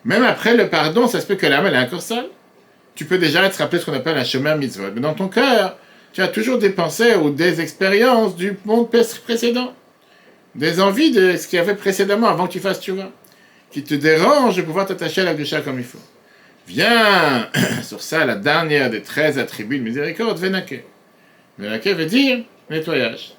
Même 0.05 0.23
après 0.23 0.55
le 0.55 0.69
pardon, 0.69 1.07
ça 1.07 1.19
se 1.21 1.25
peut 1.25 1.35
que 1.35 1.47
l'âme 1.47 1.65
elle 1.65 1.73
est 1.73 1.79
encore 1.79 2.01
sale. 2.01 2.27
Tu 2.99 3.05
peux 3.05 3.17
déjà 3.17 3.49
te 3.49 3.57
rappeler 3.57 3.79
ce 3.79 3.85
qu'on 3.85 3.93
appelle 3.93 4.17
un 4.17 4.25
chemin 4.25 4.55
mitzvot. 4.55 4.91
Mais 4.93 4.99
dans 4.99 5.13
ton 5.13 5.29
cœur, 5.29 5.77
tu 6.12 6.21
as 6.21 6.27
toujours 6.27 6.57
des 6.57 6.69
pensées 6.69 7.15
ou 7.15 7.29
des 7.29 7.62
expériences 7.62 8.35
du 8.35 8.57
monde 8.65 8.89
précédent. 8.89 9.73
Des 10.53 10.81
envies 10.81 11.12
de 11.12 11.38
ce 11.38 11.47
qu'il 11.47 11.55
y 11.55 11.62
avait 11.62 11.75
précédemment 11.75 12.27
avant 12.27 12.47
que 12.47 12.51
tu 12.51 12.59
fasses 12.59 12.81
tchouva. 12.81 13.09
Qui 13.71 13.85
te 13.85 13.93
dérangent 13.93 14.57
de 14.57 14.63
pouvoir 14.63 14.85
t'attacher 14.85 15.21
à 15.21 15.23
la 15.23 15.33
gusha 15.33 15.62
comme 15.62 15.79
il 15.79 15.85
faut. 15.85 16.01
Viens 16.67 17.47
sur 17.83 18.01
ça 18.01 18.25
la 18.25 18.35
dernière 18.35 18.89
des 18.89 19.01
13 19.01 19.39
attributs 19.39 19.79
de 19.79 19.83
miséricorde, 19.83 20.38
Venake. 20.38 20.83
Venake 21.57 21.88
veut 21.88 22.05
dire 22.05 22.39
nettoyage. 22.69 23.31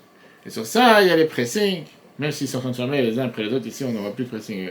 Et 0.46 0.48
sur 0.48 0.64
ça, 0.64 1.02
il 1.02 1.08
y 1.08 1.10
a 1.10 1.16
les 1.16 1.26
pressings, 1.26 1.84
même 2.18 2.32
s'ils 2.32 2.48
sont 2.48 2.60
transformés 2.60 3.02
les 3.02 3.18
uns 3.18 3.26
après 3.26 3.42
les 3.42 3.52
autres, 3.52 3.66
ici 3.66 3.84
on 3.84 3.92
n'aura 3.92 4.14
plus 4.14 4.24
de 4.24 4.30
pressing. 4.30 4.70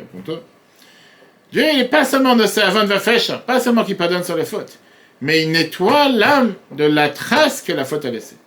Dieu, 1.52 1.64
n'est 1.64 1.86
pas 1.86 2.06
seulement 2.06 2.36
de 2.36 2.46
servant 2.46 2.84
de 2.84 2.90
la 2.90 3.40
pas 3.40 3.60
seulement 3.60 3.84
qui 3.84 3.96
pardonne 3.96 4.24
sur 4.24 4.36
les 4.36 4.46
fautes, 4.46 4.78
mais 5.22 5.44
il 5.44 5.52
nettoie 5.52 6.10
l'âme 6.10 6.54
de 6.72 6.84
la 6.84 7.10
trace 7.10 7.62
que 7.62 7.74
la 7.74 7.86
faute 7.86 8.06
a 8.06 8.12
laissée. 8.12 8.38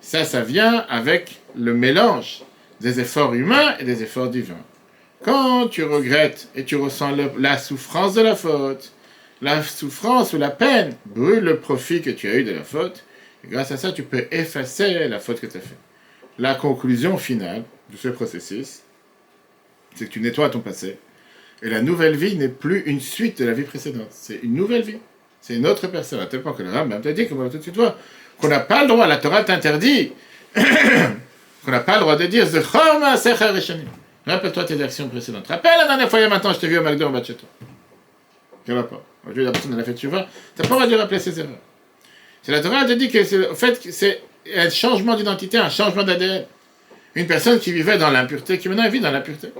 Ça, 0.00 0.24
ça 0.24 0.40
vient 0.40 0.84
avec 0.88 1.40
le 1.56 1.74
mélange 1.74 2.42
des 2.80 3.00
efforts 3.00 3.34
humains 3.34 3.76
et 3.78 3.84
des 3.84 4.02
efforts 4.02 4.28
divins. 4.28 4.64
Quand 5.22 5.68
tu 5.68 5.84
regrettes 5.84 6.48
et 6.56 6.64
tu 6.64 6.74
ressens 6.76 7.16
la 7.38 7.58
souffrance 7.58 8.14
de 8.14 8.22
la 8.22 8.34
faute, 8.34 8.92
la 9.40 9.62
souffrance 9.62 10.32
ou 10.32 10.38
la 10.38 10.50
peine 10.50 10.94
brûle 11.06 11.44
le 11.44 11.58
profit 11.58 12.00
que 12.00 12.10
tu 12.10 12.28
as 12.28 12.34
eu 12.36 12.44
de 12.44 12.52
la 12.52 12.64
faute, 12.64 13.04
et 13.44 13.48
grâce 13.48 13.70
à 13.72 13.76
ça, 13.76 13.92
tu 13.92 14.02
peux 14.02 14.26
effacer 14.30 15.06
la 15.08 15.20
faute 15.20 15.40
que 15.40 15.46
tu 15.46 15.58
as 15.58 15.60
faite. 15.60 15.78
La 16.38 16.54
conclusion 16.54 17.18
finale 17.18 17.62
de 17.90 17.96
ce 17.96 18.08
processus, 18.08 18.80
c'est 19.94 20.06
que 20.06 20.10
tu 20.10 20.20
nettoies 20.20 20.48
ton 20.48 20.60
passé, 20.60 20.98
et 21.62 21.70
la 21.70 21.80
nouvelle 21.80 22.16
vie 22.16 22.36
n'est 22.36 22.48
plus 22.48 22.82
une 22.86 23.00
suite 23.00 23.40
de 23.40 23.46
la 23.46 23.52
vie 23.52 23.62
précédente, 23.62 24.08
c'est 24.10 24.40
une 24.42 24.54
nouvelle 24.54 24.82
vie. 24.82 24.98
C'est 25.40 25.54
une 25.56 25.66
autre 25.66 25.88
personne, 25.88 26.20
à 26.20 26.26
tel 26.26 26.40
point 26.40 26.52
que 26.52 26.62
le 26.62 26.70
Rambam 26.70 27.00
t'a 27.00 27.12
dit, 27.12 27.28
comme 27.28 27.48
tout 27.50 27.58
de 27.58 27.62
suite 27.62 27.74
voir, 27.74 27.96
qu'on 28.38 28.48
n'a 28.48 28.60
pas 28.60 28.82
le 28.82 28.88
droit, 28.88 29.06
la 29.06 29.16
Torah 29.16 29.42
t'interdit, 29.42 30.12
qu'on 30.54 31.70
n'a 31.70 31.80
pas 31.80 31.94
le 31.94 32.00
droit 32.00 32.16
de 32.16 32.26
dire 32.26 32.46
Rappelle-toi 34.24 34.64
tes 34.64 34.80
actions 34.80 35.08
précédentes. 35.08 35.48
Rappelle 35.48 35.78
la 35.78 35.86
dernière 35.86 36.08
fois, 36.08 36.20
il 36.20 36.22
y 36.22 36.24
a 36.26 36.28
maintenant, 36.28 36.52
je 36.52 36.60
t'ai 36.60 36.68
vu 36.68 36.78
au 36.78 36.82
McDo 36.82 37.06
en 37.06 37.10
bas 37.10 37.20
de 37.20 37.26
chez 37.26 37.34
toi. 37.34 37.48
Quel 38.64 38.76
rapport 38.76 39.02
Aujourd'hui, 39.24 39.44
la 39.44 39.50
personne, 39.50 39.72
elle 39.74 39.80
a 39.80 39.84
fait 39.84 39.94
tu 39.94 40.06
vois, 40.06 40.26
t'as 40.54 40.62
pas 40.62 40.74
le 40.74 40.80
droit 40.80 40.86
de 40.86 40.96
rappeler 40.96 41.18
ses 41.18 41.38
erreurs. 41.40 41.58
C'est 42.42 42.52
la 42.52 42.60
Torah 42.60 42.84
te 42.84 42.92
dit 42.92 43.08
que 43.08 43.22
fait, 43.24 43.80
c'est 43.90 44.22
un 44.56 44.70
changement 44.70 45.16
d'identité, 45.16 45.58
un 45.58 45.70
changement 45.70 46.02
d'ADN. 46.02 46.44
Une 47.14 47.26
personne 47.26 47.58
qui 47.58 47.72
vivait 47.72 47.98
dans 47.98 48.10
l'impureté, 48.10 48.58
qui 48.58 48.68
maintenant 48.68 48.88
vit 48.88 49.00
dans 49.00 49.10
l'impureté. 49.10 49.52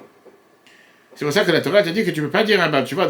C'est 1.14 1.24
pour 1.24 1.32
ça 1.32 1.44
que 1.44 1.52
la 1.52 1.60
Torah 1.60 1.82
te 1.82 1.90
dit 1.90 2.04
que 2.04 2.10
tu 2.10 2.20
ne 2.20 2.26
peux 2.26 2.32
pas 2.32 2.44
dire 2.44 2.60
un 2.62 2.68
bab, 2.68 2.84
tu 2.84 2.94
vois, 2.94 3.08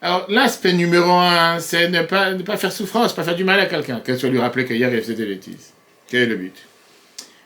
alors, 0.00 0.26
l'aspect 0.28 0.72
numéro 0.72 1.10
un, 1.10 1.58
c'est 1.58 1.88
ne 1.88 2.02
pas, 2.02 2.32
ne 2.32 2.42
pas 2.42 2.56
faire 2.56 2.70
souffrance, 2.70 3.14
pas 3.14 3.24
faire 3.24 3.34
du 3.34 3.42
mal 3.42 3.58
à 3.58 3.66
quelqu'un, 3.66 3.98
qu'elle 3.98 4.18
soit 4.18 4.28
lui 4.28 4.38
rappeler 4.38 4.64
qu'hier 4.64 4.92
il 4.92 5.00
faisait 5.00 5.14
des 5.14 5.26
bêtises. 5.26 5.72
Quel 6.08 6.22
est 6.22 6.26
le 6.26 6.36
but? 6.36 6.54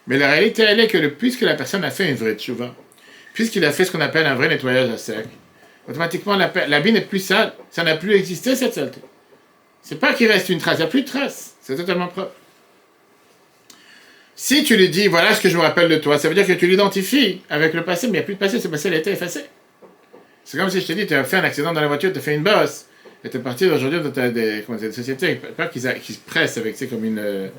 Mais 0.06 0.18
la 0.18 0.30
réalité, 0.30 0.62
elle 0.62 0.78
est 0.80 0.88
que 0.88 0.98
puisque 1.06 1.40
la 1.42 1.54
personne 1.54 1.82
a 1.82 1.90
fait 1.90 2.10
une 2.10 2.16
vraie 2.16 2.34
tchouva, 2.34 2.74
puisqu'il 3.32 3.64
a 3.64 3.72
fait 3.72 3.86
ce 3.86 3.92
qu'on 3.92 4.02
appelle 4.02 4.26
un 4.26 4.34
vrai 4.34 4.48
nettoyage 4.48 4.90
à 4.90 4.98
sec, 4.98 5.26
automatiquement 5.88 6.36
l'habit 6.36 6.92
n'est 6.92 7.00
plus 7.00 7.20
sale, 7.20 7.54
ça 7.70 7.84
n'a 7.84 7.96
plus 7.96 8.14
existé 8.14 8.54
cette 8.54 8.74
saleté. 8.74 9.00
C'est 9.80 9.98
pas 9.98 10.12
qu'il 10.12 10.30
reste 10.30 10.50
une 10.50 10.58
trace, 10.58 10.74
il 10.74 10.80
n'y 10.80 10.84
a 10.84 10.88
plus 10.88 11.02
de 11.02 11.08
trace, 11.08 11.54
c'est 11.62 11.76
totalement 11.76 12.08
propre. 12.08 12.32
Si 14.34 14.64
tu 14.64 14.76
lui 14.76 14.88
dis, 14.88 15.08
voilà 15.08 15.34
ce 15.34 15.40
que 15.40 15.48
je 15.48 15.56
me 15.56 15.62
rappelle 15.62 15.88
de 15.88 15.96
toi, 15.96 16.18
ça 16.18 16.28
veut 16.28 16.34
dire 16.34 16.46
que 16.46 16.52
tu 16.52 16.66
l'identifies 16.66 17.42
avec 17.50 17.74
le 17.74 17.84
passé, 17.84 18.06
mais 18.06 18.12
il 18.12 18.16
n'y 18.16 18.18
a 18.20 18.22
plus 18.22 18.34
de 18.34 18.38
passé, 18.38 18.60
ce 18.60 18.68
passé 18.68 18.88
a 18.88 18.96
été 18.96 19.10
effacé. 19.10 19.44
C'est 20.44 20.58
comme 20.58 20.70
si 20.70 20.80
je 20.80 20.86
te 20.86 20.92
dis, 20.92 21.06
tu 21.06 21.14
as 21.14 21.24
fait 21.24 21.36
un 21.36 21.44
accident 21.44 21.72
dans 21.72 21.80
la 21.80 21.86
voiture, 21.86 22.12
tu 22.12 22.18
as 22.18 22.22
fait 22.22 22.34
une 22.34 22.42
bosse, 22.42 22.86
et 23.24 23.28
tu 23.28 23.36
es 23.36 23.40
parti 23.40 23.66
aujourd'hui 23.66 24.00
dans 24.00 24.10
des, 24.32 24.64
comment 24.66 24.78
des 24.78 24.90
sociétés 24.90 25.40
pas 25.56 25.66
qui 25.66 25.80
se 25.80 25.88
pressent 26.26 26.58
avec, 26.58 26.76
c'est 26.76 26.88
comme 26.88 27.04
une, 27.04 27.50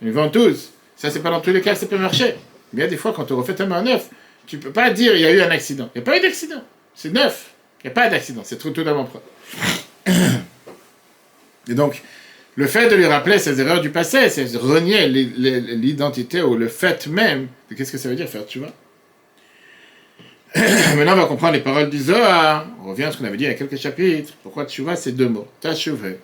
une 0.00 0.10
ventouse. 0.12 0.70
Ça, 0.96 1.10
c'est 1.10 1.20
pas 1.20 1.30
dans 1.30 1.40
tous 1.40 1.52
les 1.52 1.60
cas, 1.60 1.74
ça 1.74 1.86
peut 1.86 1.98
marcher. 1.98 2.36
Mais 2.72 2.80
il 2.80 2.84
y 2.84 2.86
a 2.86 2.88
des 2.88 2.96
fois, 2.96 3.12
quand 3.14 3.24
tu 3.24 3.32
refais 3.32 3.54
ta 3.54 3.66
main 3.66 3.82
neuf, 3.82 4.08
tu 4.46 4.58
peux 4.58 4.70
pas 4.70 4.90
dire, 4.90 5.14
il 5.14 5.22
y 5.22 5.26
a 5.26 5.32
eu 5.32 5.40
un 5.40 5.50
accident. 5.50 5.90
Il 5.94 5.98
n'y 5.98 6.02
a 6.02 6.10
pas 6.10 6.16
eu 6.18 6.20
d'accident. 6.20 6.62
C'est 6.94 7.12
neuf. 7.12 7.50
Il 7.82 7.86
n'y 7.86 7.90
a 7.92 7.94
pas 7.94 8.08
d'accident. 8.08 8.42
C'est 8.44 8.58
tout, 8.58 8.70
totalement 8.70 9.04
propre. 9.04 9.26
Et 11.68 11.74
donc, 11.74 12.02
le 12.60 12.66
fait 12.66 12.90
de 12.90 12.94
lui 12.94 13.06
rappeler 13.06 13.38
ses 13.38 13.58
erreurs 13.58 13.80
du 13.80 13.88
passé, 13.88 14.28
c'est 14.28 14.54
renier 14.54 15.08
l'identité 15.08 16.42
ou 16.42 16.56
le 16.56 16.68
fait 16.68 17.06
même 17.06 17.48
qu'est-ce 17.74 17.90
que 17.90 17.96
ça 17.96 18.10
veut 18.10 18.14
dire 18.14 18.28
faire 18.28 18.44
tu 18.44 18.58
vois? 18.58 18.74
Maintenant, 20.94 21.14
on 21.14 21.16
va 21.16 21.24
comprendre 21.24 21.54
les 21.54 21.60
paroles 21.60 21.88
du 21.88 21.98
Zohar. 21.98 22.66
On 22.84 22.90
revient 22.90 23.04
à 23.04 23.12
ce 23.12 23.16
qu'on 23.16 23.24
avait 23.24 23.38
dit 23.38 23.44
il 23.44 23.46
y 23.46 23.50
a 23.50 23.54
quelques 23.54 23.78
chapitres. 23.78 24.34
Pourquoi 24.42 24.66
Tchouva, 24.66 24.94
c'est 24.94 25.12
deux 25.12 25.30
mots? 25.30 25.48
Tachouvé, 25.62 26.18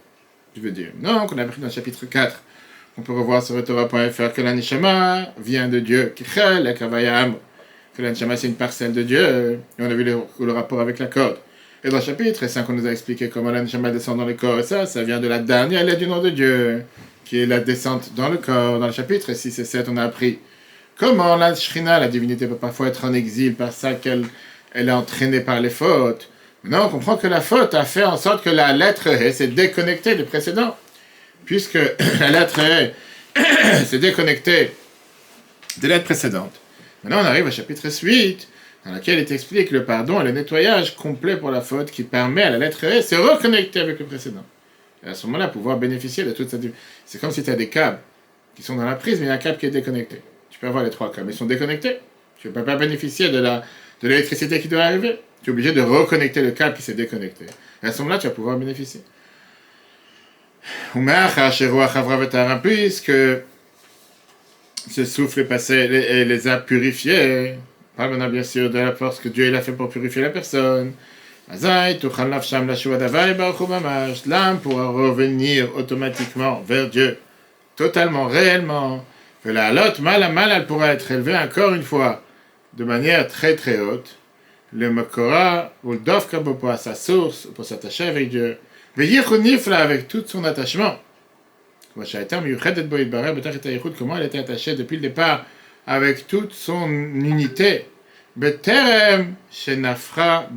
je 0.55 0.61
veux 0.61 0.73
dire. 0.73 0.89
Non, 1.01 1.27
qu'on 1.27 1.39
a 1.39 1.43
appris 1.43 1.59
dans 1.59 1.69
le 1.69 1.73
chapitre 1.73 2.05
4. 2.05 2.43
On 2.99 3.03
peut 3.03 3.15
revoir 3.15 3.43
sur 3.43 3.65
Torah.fr 3.65 4.33
que 4.35 4.43
l'anishama 4.43 5.33
vient 5.39 5.69
de 5.69 5.79
Dieu. 5.79 6.13
Que 6.15 8.03
l'anishama, 8.03 8.37
c'est 8.37 8.49
une 8.49 8.57
parcelle 8.57 8.93
de 8.93 9.03
Dieu. 9.03 9.61
Et 9.79 9.83
on 9.83 9.87
a 9.87 9.95
vu 9.95 10.05
le 10.05 10.53
rapport 10.53 10.83
avec 10.83 10.99
la 10.99 11.07
corde. 11.07 11.39
Et 11.87 11.89
dans 11.89 11.99
le 11.99 12.03
chapitre 12.03 12.49
5, 12.49 12.69
on 12.69 12.73
nous 12.73 12.87
a 12.89 12.91
expliqué 12.91 13.29
comment 13.29 13.53
l'anishama 13.53 13.93
descend 13.93 14.19
dans 14.19 14.25
le 14.25 14.35
corps. 14.35 14.59
Et 14.59 14.65
ça, 14.65 14.87
ça 14.87 15.05
vient 15.05 15.21
de 15.21 15.29
la 15.29 15.39
dernière 15.39 15.85
lettre 15.85 16.01
du 16.01 16.09
nom 16.09 16.21
de 16.21 16.31
Dieu, 16.31 16.83
qui 17.25 17.39
est 17.39 17.47
la 17.47 17.61
descente 17.61 18.11
dans 18.17 18.29
le 18.29 18.39
corps. 18.39 18.81
Dans 18.81 18.89
le 18.89 18.93
chapitre 18.93 19.33
6 19.33 19.61
et 19.61 19.65
7, 19.65 19.89
on 19.89 19.97
a 19.97 20.03
appris 20.03 20.41
Comment 20.99 21.37
la 21.37 21.55
la 21.55 22.09
divinité, 22.09 22.49
peut 22.49 22.57
parfois 22.57 22.89
être 22.89 23.05
en 23.05 23.15
exil 23.15 23.55
par 23.55 23.73
ça 23.73 23.95
qu'elle 23.95 24.25
elle 24.73 24.89
est 24.89 24.93
entraînée 24.93 25.39
par 25.39 25.61
les 25.61 25.71
fautes 25.71 26.29
Non, 26.65 26.87
on 26.87 26.89
comprend 26.89 27.17
que 27.19 27.29
la 27.29 27.41
faute 27.41 27.73
a 27.75 27.85
fait 27.85 28.03
en 28.03 28.17
sorte 28.17 28.43
que 28.43 28.51
la 28.51 28.73
lettre 28.73 29.09
E 29.09 29.31
s'est 29.31 29.47
déconnectée 29.47 30.17
du 30.17 30.25
précédent. 30.25 30.77
Puisque 31.45 31.79
la 32.19 32.31
lettre 32.31 32.59
E 32.59 32.91
s'est 33.85 34.01
déconnectée 34.01 34.73
des 35.77 35.87
lettres 35.87 36.07
précédentes. 36.07 36.57
Maintenant, 37.05 37.23
on 37.23 37.27
arrive 37.27 37.47
au 37.47 37.53
chapitre 37.53 37.89
8, 37.89 38.49
dans 38.87 38.95
lequel 38.95 39.19
il 39.19 39.33
explique 39.33 39.73
le 39.73 39.85
pardon 39.85 40.21
et 40.21 40.25
le 40.25 40.31
nettoyage 40.31 40.95
complet 40.95 41.37
pour 41.37 41.51
la 41.51 41.61
faute 41.61 41.91
qui 41.91 42.05
permet 42.05 42.43
à 42.43 42.51
la 42.51 42.59
lettre 42.59 42.87
E 42.87 42.99
de 42.99 43.01
se 43.01 43.17
reconnecter 43.17 43.81
avec 43.81 43.99
le 43.99 44.07
précédent. 44.07 44.45
Et 45.05 45.09
à 45.09 45.15
ce 45.15 45.27
moment-là, 45.27 45.49
pouvoir 45.49 45.77
bénéficier 45.77 46.25
de 46.25 46.31
toute 46.31 46.51
cette... 46.51 46.63
C'est 47.05 47.21
comme 47.21 47.33
si 47.33 47.43
tu 47.43 47.51
as 47.51 47.57
des 47.57 47.69
câbles 47.69 47.99
qui 48.55 48.63
sont 48.63 48.77
dans 48.77 48.85
la 48.85 48.95
prise, 48.95 49.19
mais 49.19 49.27
il 49.27 49.29
y 49.29 49.33
a 49.33 49.35
un 49.35 49.39
câble 49.39 49.59
qui 49.59 49.67
est 49.67 49.71
déconnecté. 49.71 50.23
Tu 50.51 50.61
peux 50.61 50.69
avoir 50.69 50.85
les 50.85 50.91
trois 50.91 51.13
mais 51.25 51.33
ils 51.33 51.37
sont 51.37 51.47
déconnectés. 51.47 51.99
Tu 52.39 52.49
ne 52.49 52.53
peux 52.53 52.65
pas 52.65 52.77
bénéficier 52.77 53.29
de 53.29 53.39
la 53.39 53.65
de 54.03 54.09
l'électricité 54.09 54.61
qui 54.61 54.69
doit 54.69 54.83
arriver. 54.83 55.19
Tu 55.43 55.51
es 55.51 55.53
obligé 55.53 55.73
de 55.73 55.81
reconnecter 55.81 56.43
le 56.43 56.53
câble 56.53 56.77
qui 56.77 56.83
s'est 56.83 56.95
déconnecté. 56.95 57.47
Et 57.83 57.87
à 57.87 57.93
ce 57.93 58.03
moment-là, 58.03 58.19
tu 58.19 58.27
vas 58.27 58.33
pouvoir 58.33 58.57
bénéficier. 58.57 59.03
Puisque 62.63 63.13
ce 64.91 65.05
souffle 65.05 65.41
est 65.41 65.45
passé 65.45 65.75
et 65.75 66.25
les 66.25 66.49
a 66.49 66.59
purifiés. 66.59 67.55
Maintenant, 67.99 68.29
bien 68.29 68.43
sûr, 68.43 68.71
de 68.71 68.79
la 68.79 68.93
force 68.93 69.21
que 69.21 69.29
Dieu 69.29 69.47
il 69.49 69.55
a 69.55 69.63
fait 69.63 69.73
pour 69.73 69.89
purifier 69.89 70.23
la 70.23 70.31
personne. 70.31 70.93
L'âme 71.49 71.99
pourra 74.59 74.89
revenir 74.89 75.75
automatiquement 75.77 76.63
vers 76.67 76.91
Dieu, 76.91 77.19
totalement, 77.77 78.27
réellement 78.27 79.05
que 79.45 79.51
la 79.51 79.73
lot 79.73 80.01
mal 80.01 80.23
à 80.25 80.29
mal, 80.29 80.51
elle 80.53 80.67
pourra 80.67 80.89
être 80.89 81.11
élevée 81.11 81.37
encore 81.37 81.73
une 81.73 81.85
fois 81.85 82.23
de 82.77 82.85
manière 82.85 83.27
très 83.29 83.55
très 83.55 83.79
haute. 83.79 84.17
Le 84.73 84.91
Makora, 84.91 85.73
ou 85.85 85.93
le 85.93 85.99
Dovka 85.99 86.43
à 86.69 86.77
sa 86.77 86.95
source, 86.95 87.47
pour 87.55 87.65
s'attacher 87.65 88.09
avec 88.09 88.29
Dieu. 88.29 88.59
là 88.97 89.79
avec 89.79 90.09
tout 90.09 90.25
son 90.27 90.45
attachement. 90.45 90.97
Comment 91.95 92.05
elle 94.17 94.25
était 94.25 94.39
attachée 94.39 94.75
depuis 94.75 94.97
le 94.97 95.03
départ 95.03 95.47
avec 95.87 96.27
toute 96.27 96.53
son 96.53 96.89
unité. 96.89 97.87
Beterem, 98.37 99.35
Shenafra, 99.51 100.49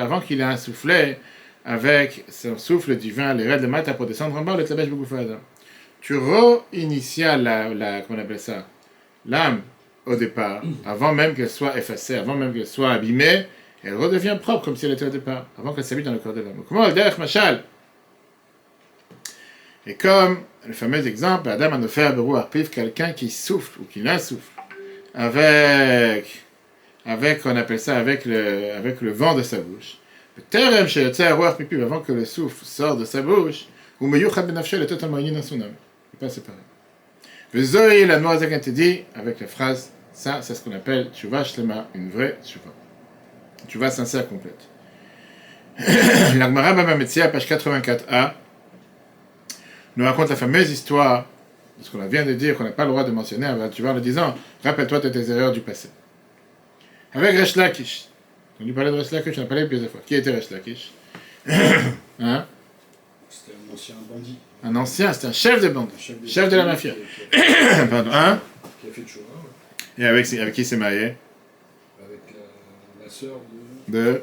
avant 0.00 0.20
qu'il 0.20 0.40
ait 0.40 0.44
insoufflé 0.44 1.16
avec 1.64 2.24
son 2.28 2.58
souffle 2.58 2.96
divin, 2.96 3.34
les 3.34 3.46
rêves 3.46 3.62
de 3.62 3.66
Mata 3.66 3.94
pour 3.94 4.06
descendre 4.06 4.36
en 4.36 4.42
bas, 4.42 4.56
le 4.56 4.64
Tlabesh 4.64 4.88
Bougoufada 4.88 5.38
tu 6.02 6.16
re-initia 6.16 7.36
la, 7.36 7.68
la, 7.72 8.00
comment 8.02 8.18
on 8.18 8.22
appelle 8.22 8.40
ça, 8.40 8.66
l'âme 9.24 9.62
au 10.04 10.16
départ, 10.16 10.62
avant 10.84 11.12
même 11.12 11.32
qu'elle 11.32 11.48
soit 11.48 11.78
effacée, 11.78 12.16
avant 12.16 12.34
même 12.34 12.52
qu'elle 12.52 12.66
soit 12.66 12.90
abîmée, 12.90 13.46
elle 13.84 13.94
redevient 13.94 14.36
propre 14.40 14.64
comme 14.64 14.76
si 14.76 14.86
elle 14.86 14.92
était 14.92 15.06
au 15.06 15.10
départ, 15.10 15.46
avant 15.56 15.72
qu'elle 15.72 15.84
s'habite 15.84 16.04
dans 16.04 16.12
le 16.12 16.18
corps 16.18 16.34
de 16.34 16.40
l'homme. 16.40 16.64
Comment 16.68 16.88
Machal? 17.18 17.62
Et 19.86 19.94
comme 19.94 20.40
le 20.66 20.72
fameux 20.72 21.06
exemple, 21.06 21.48
Adam 21.48 21.72
a 21.72 21.78
offert 21.78 22.14
Berou 22.14 22.36
Arpif, 22.36 22.70
quelqu'un 22.70 23.12
qui 23.12 23.30
souffle 23.30 23.80
ou 23.80 23.84
qui 23.84 24.00
l'insouffle, 24.00 24.50
avec, 25.14 26.44
avec, 27.04 27.44
on 27.44 27.56
appelle 27.56 27.80
ça, 27.80 27.96
avec 27.98 28.24
le, 28.24 28.72
avec 28.72 29.00
le 29.00 29.10
vent 29.10 29.34
de 29.34 29.42
sa 29.42 29.58
bouche. 29.58 29.98
Terme 30.48 30.86
chez 30.86 31.04
le 31.04 31.82
avant 31.82 32.00
que 32.00 32.12
le 32.12 32.24
souffle 32.24 32.64
sorte 32.64 33.00
de 33.00 33.04
sa 33.04 33.20
bouche, 33.20 33.66
ou 34.00 34.06
Meyuchad 34.06 34.46
Benafshel 34.46 34.82
est 34.82 34.86
totalement 34.86 35.18
uni 35.18 35.32
dans 35.32 35.42
son 35.42 35.60
âme. 35.60 35.74
Il 36.12 36.16
n'est 36.16 36.28
pas 36.28 36.28
séparé. 36.28 36.58
Le 37.52 37.62
Zoé, 37.62 38.06
la 38.06 38.18
noix 38.18 38.38
te 38.38 38.70
dit, 38.70 39.02
avec 39.14 39.40
la 39.40 39.46
phrase, 39.46 39.90
ça, 40.12 40.40
c'est 40.42 40.54
ce 40.54 40.62
qu'on 40.62 40.72
appelle 40.72 41.10
Tchouva 41.12 41.44
Shlema, 41.44 41.88
une 41.94 42.10
vraie 42.10 42.38
Tchouva. 42.44 42.72
Tchouva 43.68 43.90
sincère 43.90 44.28
complète. 44.28 44.60
L'Agmara 46.36 46.72
Baba 46.72 46.96
page 46.96 47.48
84a, 47.48 48.32
nous 49.96 50.04
raconte 50.04 50.30
la 50.30 50.36
fameuse 50.36 50.70
histoire 50.70 51.26
de 51.78 51.84
ce 51.84 51.90
qu'on 51.90 52.06
vient 52.06 52.24
de 52.24 52.34
dire, 52.34 52.56
qu'on 52.56 52.64
n'a 52.64 52.70
pas 52.70 52.84
le 52.84 52.90
droit 52.90 53.04
de 53.04 53.10
mentionner, 53.10 53.52
tu 53.72 53.82
vois, 53.82 53.92
en 53.92 53.94
le 53.94 54.00
disant, 54.00 54.34
rappelle-toi 54.64 55.00
de 55.00 55.08
tes 55.08 55.30
erreurs 55.30 55.52
du 55.52 55.60
passé. 55.60 55.88
Avec 57.12 57.36
Resh 57.36 57.56
Lakish. 57.56 58.06
On 58.60 58.64
lui 58.64 58.72
parlait 58.72 58.90
de 58.90 58.96
Resh 58.96 59.10
Lakish, 59.10 59.38
on 59.38 59.42
a 59.42 59.46
parlé 59.46 59.66
plusieurs 59.66 59.90
fois. 59.90 60.00
Qui 60.06 60.14
était 60.14 60.30
Resh 60.30 60.50
Lakish? 60.50 60.92
Hein? 62.20 62.46
C'était 63.28 63.56
un 63.56 63.74
ancien 63.74 63.94
bandit. 64.08 64.38
Un 64.62 64.76
ancien, 64.76 65.12
c'était 65.12 65.26
un 65.26 65.32
chef 65.32 65.60
de 65.60 65.68
bande, 65.70 65.88
chef, 65.98 66.20
de, 66.20 66.26
chef 66.28 66.48
de 66.48 66.56
la 66.56 66.66
mafia. 66.66 66.92
Pardon, 67.90 68.10
hein? 68.12 68.38
Qui 68.80 68.88
a 68.88 68.92
fait 68.92 69.00
de 69.02 69.08
choix, 69.08 69.22
Et 69.98 70.04
avec, 70.04 70.32
avec 70.34 70.54
qui 70.54 70.60
il 70.60 70.64
s'est 70.64 70.76
marié? 70.76 71.16
Avec 71.98 72.20
la, 72.28 73.04
la 73.04 73.10
sœur 73.10 73.40
de... 73.88 73.98
De... 73.98 74.22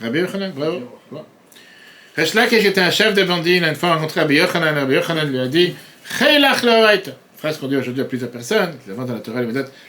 Rabbi 0.00 0.18
Yochanan, 0.20 0.52
bravo. 0.52 1.01
Reshlakish 2.16 2.64
était 2.66 2.80
un 2.80 2.90
chef 2.90 3.14
de 3.14 3.24
bandits, 3.24 3.56
il 3.56 3.64
a 3.64 3.68
une 3.68 3.74
fois 3.74 3.94
rencontré 3.94 4.20
Rabbi 4.20 4.34
Yochanan, 4.34 4.90
Yochanan 4.90 5.30
lui 5.30 5.38
a 5.38 5.46
dit 5.46 5.74
Cheilach 6.18 6.62
loraita. 6.62 7.12
Phrase 7.38 7.56
qu'on 7.58 7.68
dit 7.68 7.76
aujourd'hui 7.76 8.02
à 8.02 8.04
plusieurs 8.04 8.30
personnes, 8.30 8.76
qui 8.84 8.94
dans 8.94 9.04
la 9.04 9.18
Torah, 9.20 9.40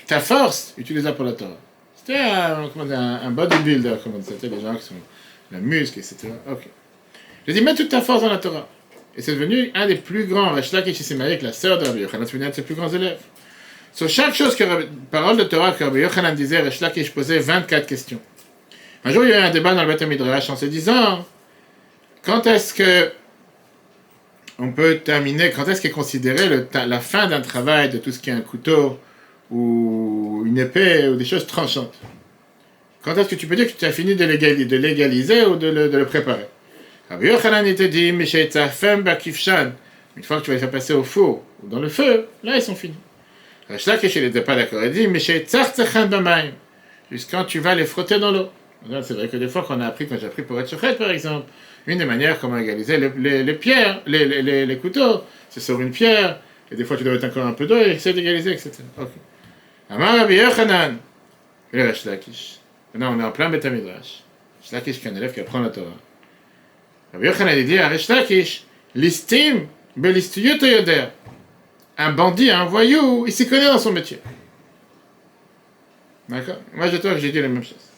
Ta 0.08 0.20
force, 0.20 0.74
utilise-la 0.78 1.12
pour 1.12 1.26
la 1.26 1.34
Torah. 1.34 1.58
C'était 1.96 2.20
un, 2.20 3.30
bodybuilder, 3.32 3.96
comme 4.04 4.16
on 4.16 4.20
dit, 4.20 4.26
c'était 4.28 4.48
les 4.48 4.62
gens 4.62 4.74
qui 4.76 4.84
sont 4.84 4.96
la 5.52 5.60
muscle, 5.60 6.00
etc. 6.00 6.30
Ok. 6.50 6.68
A 7.48 7.52
dit 7.52 7.62
Mets 7.62 7.76
toute 7.76 7.90
ta 7.90 8.02
force 8.02 8.22
dans 8.22 8.30
la 8.30 8.38
Torah. 8.38 8.68
Et 9.16 9.22
c'est 9.22 9.34
devenu 9.34 9.70
un 9.76 9.86
des 9.86 9.96
plus 9.96 10.26
grands. 10.26 10.54
Reshlakish 10.54 10.98
s'est 10.98 11.16
marié 11.16 11.34
avec 11.34 11.44
la 11.44 11.52
sœur 11.52 11.78
de 11.78 11.86
Rabbi 11.86 12.00
Yochanan, 12.00 12.26
c'est 12.26 12.34
devenu 12.34 12.46
un 12.46 12.50
de 12.50 12.56
ses 12.56 12.62
plus 12.62 12.76
grands 12.76 12.90
élèves. 12.90 13.20
Sur 13.94 14.08
chaque 14.08 14.34
chose 14.34 14.56
que 14.56 14.64
parole 15.12 15.36
de 15.36 15.44
Torah 15.44 15.74
que 15.74 15.84
Rabbi 15.84 16.00
Yochanan 16.00 16.34
disait, 16.34 16.62
Reshlakish 16.62 17.12
posait 17.12 17.40
24 17.40 17.86
questions. 17.86 18.22
Un 19.04 19.12
jour, 19.12 19.26
il 19.26 19.32
y 19.32 19.34
a 19.34 19.42
eu 19.42 19.44
un 19.44 19.52
débat 19.52 19.76
dans 19.76 19.84
le 19.84 19.94
Beth 19.94 20.08
Midrash 20.08 20.50
en 20.50 20.56
se 20.56 20.66
disant 20.66 21.26
quand 22.24 22.48
est-ce 22.48 22.74
que 22.74 23.12
on 24.60 24.72
peut 24.72 25.00
terminer, 25.00 25.52
quand 25.52 25.68
est-ce 25.68 25.82
qu'est 25.82 25.90
considéré 25.90 26.48
le, 26.48 26.68
la 26.88 27.00
fin 27.00 27.28
d'un 27.28 27.42
travail 27.42 27.90
de 27.90 27.98
tout 27.98 28.12
ce 28.12 28.20
qui 28.20 28.30
est 28.30 28.34
un 28.34 28.42
couteau 28.42 29.00
ou 29.52 30.44
une 30.46 30.58
épée 30.58 31.08
ou 31.10 31.16
des 31.16 31.26
choses 31.26 31.48
tranchantes? 31.48 31.96
Quand 33.04 33.18
est-ce 33.18 33.30
que 33.30 33.36
tu 33.36 33.48
peux 33.48 33.56
dire 33.56 33.68
que 33.68 33.78
tu 33.78 33.86
as 33.86 33.92
fini 33.92 34.16
de 34.16 34.24
légaliser, 34.24 34.66
de 34.66 34.78
légaliser 34.78 35.46
ou 35.46 35.56
de 35.56 35.68
le, 35.68 35.90
de 35.90 35.98
le 35.98 36.06
préparer? 36.06 36.46
Rabbi 37.10 37.28
Yochanan 37.28 37.66
était 37.66 37.90
dit, 37.90 38.08
une 38.08 38.26
fois 40.24 40.40
que 40.40 40.44
tu 40.44 40.50
vas 40.50 40.54
les 40.54 40.60
faire 40.60 40.72
passer 40.72 40.94
au 40.94 41.04
four 41.04 41.44
ou 41.62 41.68
dans 41.68 41.80
le 41.80 41.90
feu, 41.90 42.28
là 42.44 42.56
ils 42.56 42.62
sont 42.62 42.76
finis. 42.76 42.96
Rashlakish 43.70 44.16
n'était 44.18 44.42
pas 44.42 44.56
d'accord, 44.56 44.84
il 44.84 44.92
dit, 44.92 45.08
jusqu'à 47.12 47.44
tu 47.44 47.60
vas 47.60 47.76
les 47.76 47.86
frotter 47.86 48.20
dans 48.20 48.32
l'eau. 48.32 48.50
C'est 48.90 49.14
vrai 49.14 49.30
que 49.30 49.38
des 49.38 49.48
fois 49.48 49.64
qu'on 49.64 49.80
a 49.80 49.88
appris, 49.88 50.08
quand 50.08 50.18
j'ai 50.20 50.28
appris 50.28 50.44
pour 50.44 50.60
être 50.60 50.70
chouchette 50.70 50.98
par 50.98 51.10
exemple, 51.10 51.48
une 51.88 52.00
des 52.00 52.06
manières 52.06 52.40
comment 52.40 52.58
égaliser 52.58 52.98
les, 52.98 53.44
les, 53.44 53.54
pierres, 53.54 54.02
les, 54.06 54.42
les, 54.42 54.66
les, 54.66 54.78
couteaux, 54.78 55.24
c'est 55.50 55.62
sur 55.62 55.80
une 55.80 55.92
pierre, 55.92 56.40
et 56.72 56.76
des 56.76 56.84
fois 56.84 56.98
tu 56.98 57.04
dois 57.04 57.14
mettre 57.14 57.26
encore 57.26 57.46
un 57.46 57.54
peu 57.54 57.66
d'eau 57.66 57.78
et 57.78 57.92
essayer 57.92 58.14
d'égaliser, 58.14 58.52
etc. 58.52 58.72
Ok. 59.00 59.10
Amar 59.90 60.18
Rabbi 60.18 60.36
Yochanan, 60.36 60.98
le 61.72 61.94
Lakish. 62.06 62.60
Maintenant 62.94 63.16
on 63.16 63.20
est 63.22 63.24
en 63.24 63.32
plein 63.32 63.50
Betamidrash. 63.50 64.24
Lakish 64.72 65.00
qui 65.00 65.08
est 65.08 65.12
un 65.12 65.16
élève 65.16 65.34
qui 65.34 65.40
apprend 65.40 65.60
la 65.60 65.70
Torah. 65.70 65.88
Rabbi 67.14 67.28
Yochanan 67.28 67.58
il 67.58 67.66
dit 67.66 67.78
à 67.78 67.88
Resh 67.88 68.10
Lakish, 68.10 68.66
l'estime, 68.96 69.68
belistuyut 69.96 70.62
yoder. 70.62 71.06
Un 71.98 72.12
bandit, 72.12 72.50
un 72.50 72.66
voyou, 72.66 73.26
il 73.28 73.32
s'y 73.32 73.48
connaît 73.48 73.68
dans 73.68 73.78
son 73.78 73.92
métier. 73.92 74.20
D'accord? 76.28 76.58
Moi 76.74 76.88
je 76.88 76.98
toi 76.98 77.18
j'ai 77.18 77.32
dit 77.32 77.40
la 77.40 77.48
même 77.48 77.64
chose. 77.64 77.93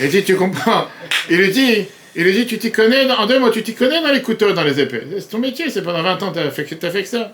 Il 0.00 0.08
dit, 0.08 0.24
tu 0.24 0.36
comprends 0.36 0.86
Il 1.30 1.38
lui 1.38 1.50
dit, 1.50 1.86
il 2.14 2.24
lui 2.24 2.32
dit, 2.32 2.46
tu 2.46 2.58
t'y 2.58 2.70
connais, 2.70 3.10
en 3.10 3.26
deux 3.26 3.38
mots, 3.38 3.50
tu 3.50 3.62
t'y 3.62 3.74
connais 3.74 4.02
dans 4.02 4.12
les 4.12 4.22
couteaux, 4.22 4.52
dans 4.52 4.64
les 4.64 4.80
épées. 4.80 5.02
C'est 5.18 5.28
ton 5.28 5.38
métier, 5.38 5.70
c'est 5.70 5.82
pendant 5.82 6.02
20 6.02 6.22
ans 6.22 6.32
que 6.32 6.40
tu 6.40 6.86
as 6.86 6.90
fait, 6.90 7.02
que 7.02 7.08
ça. 7.08 7.32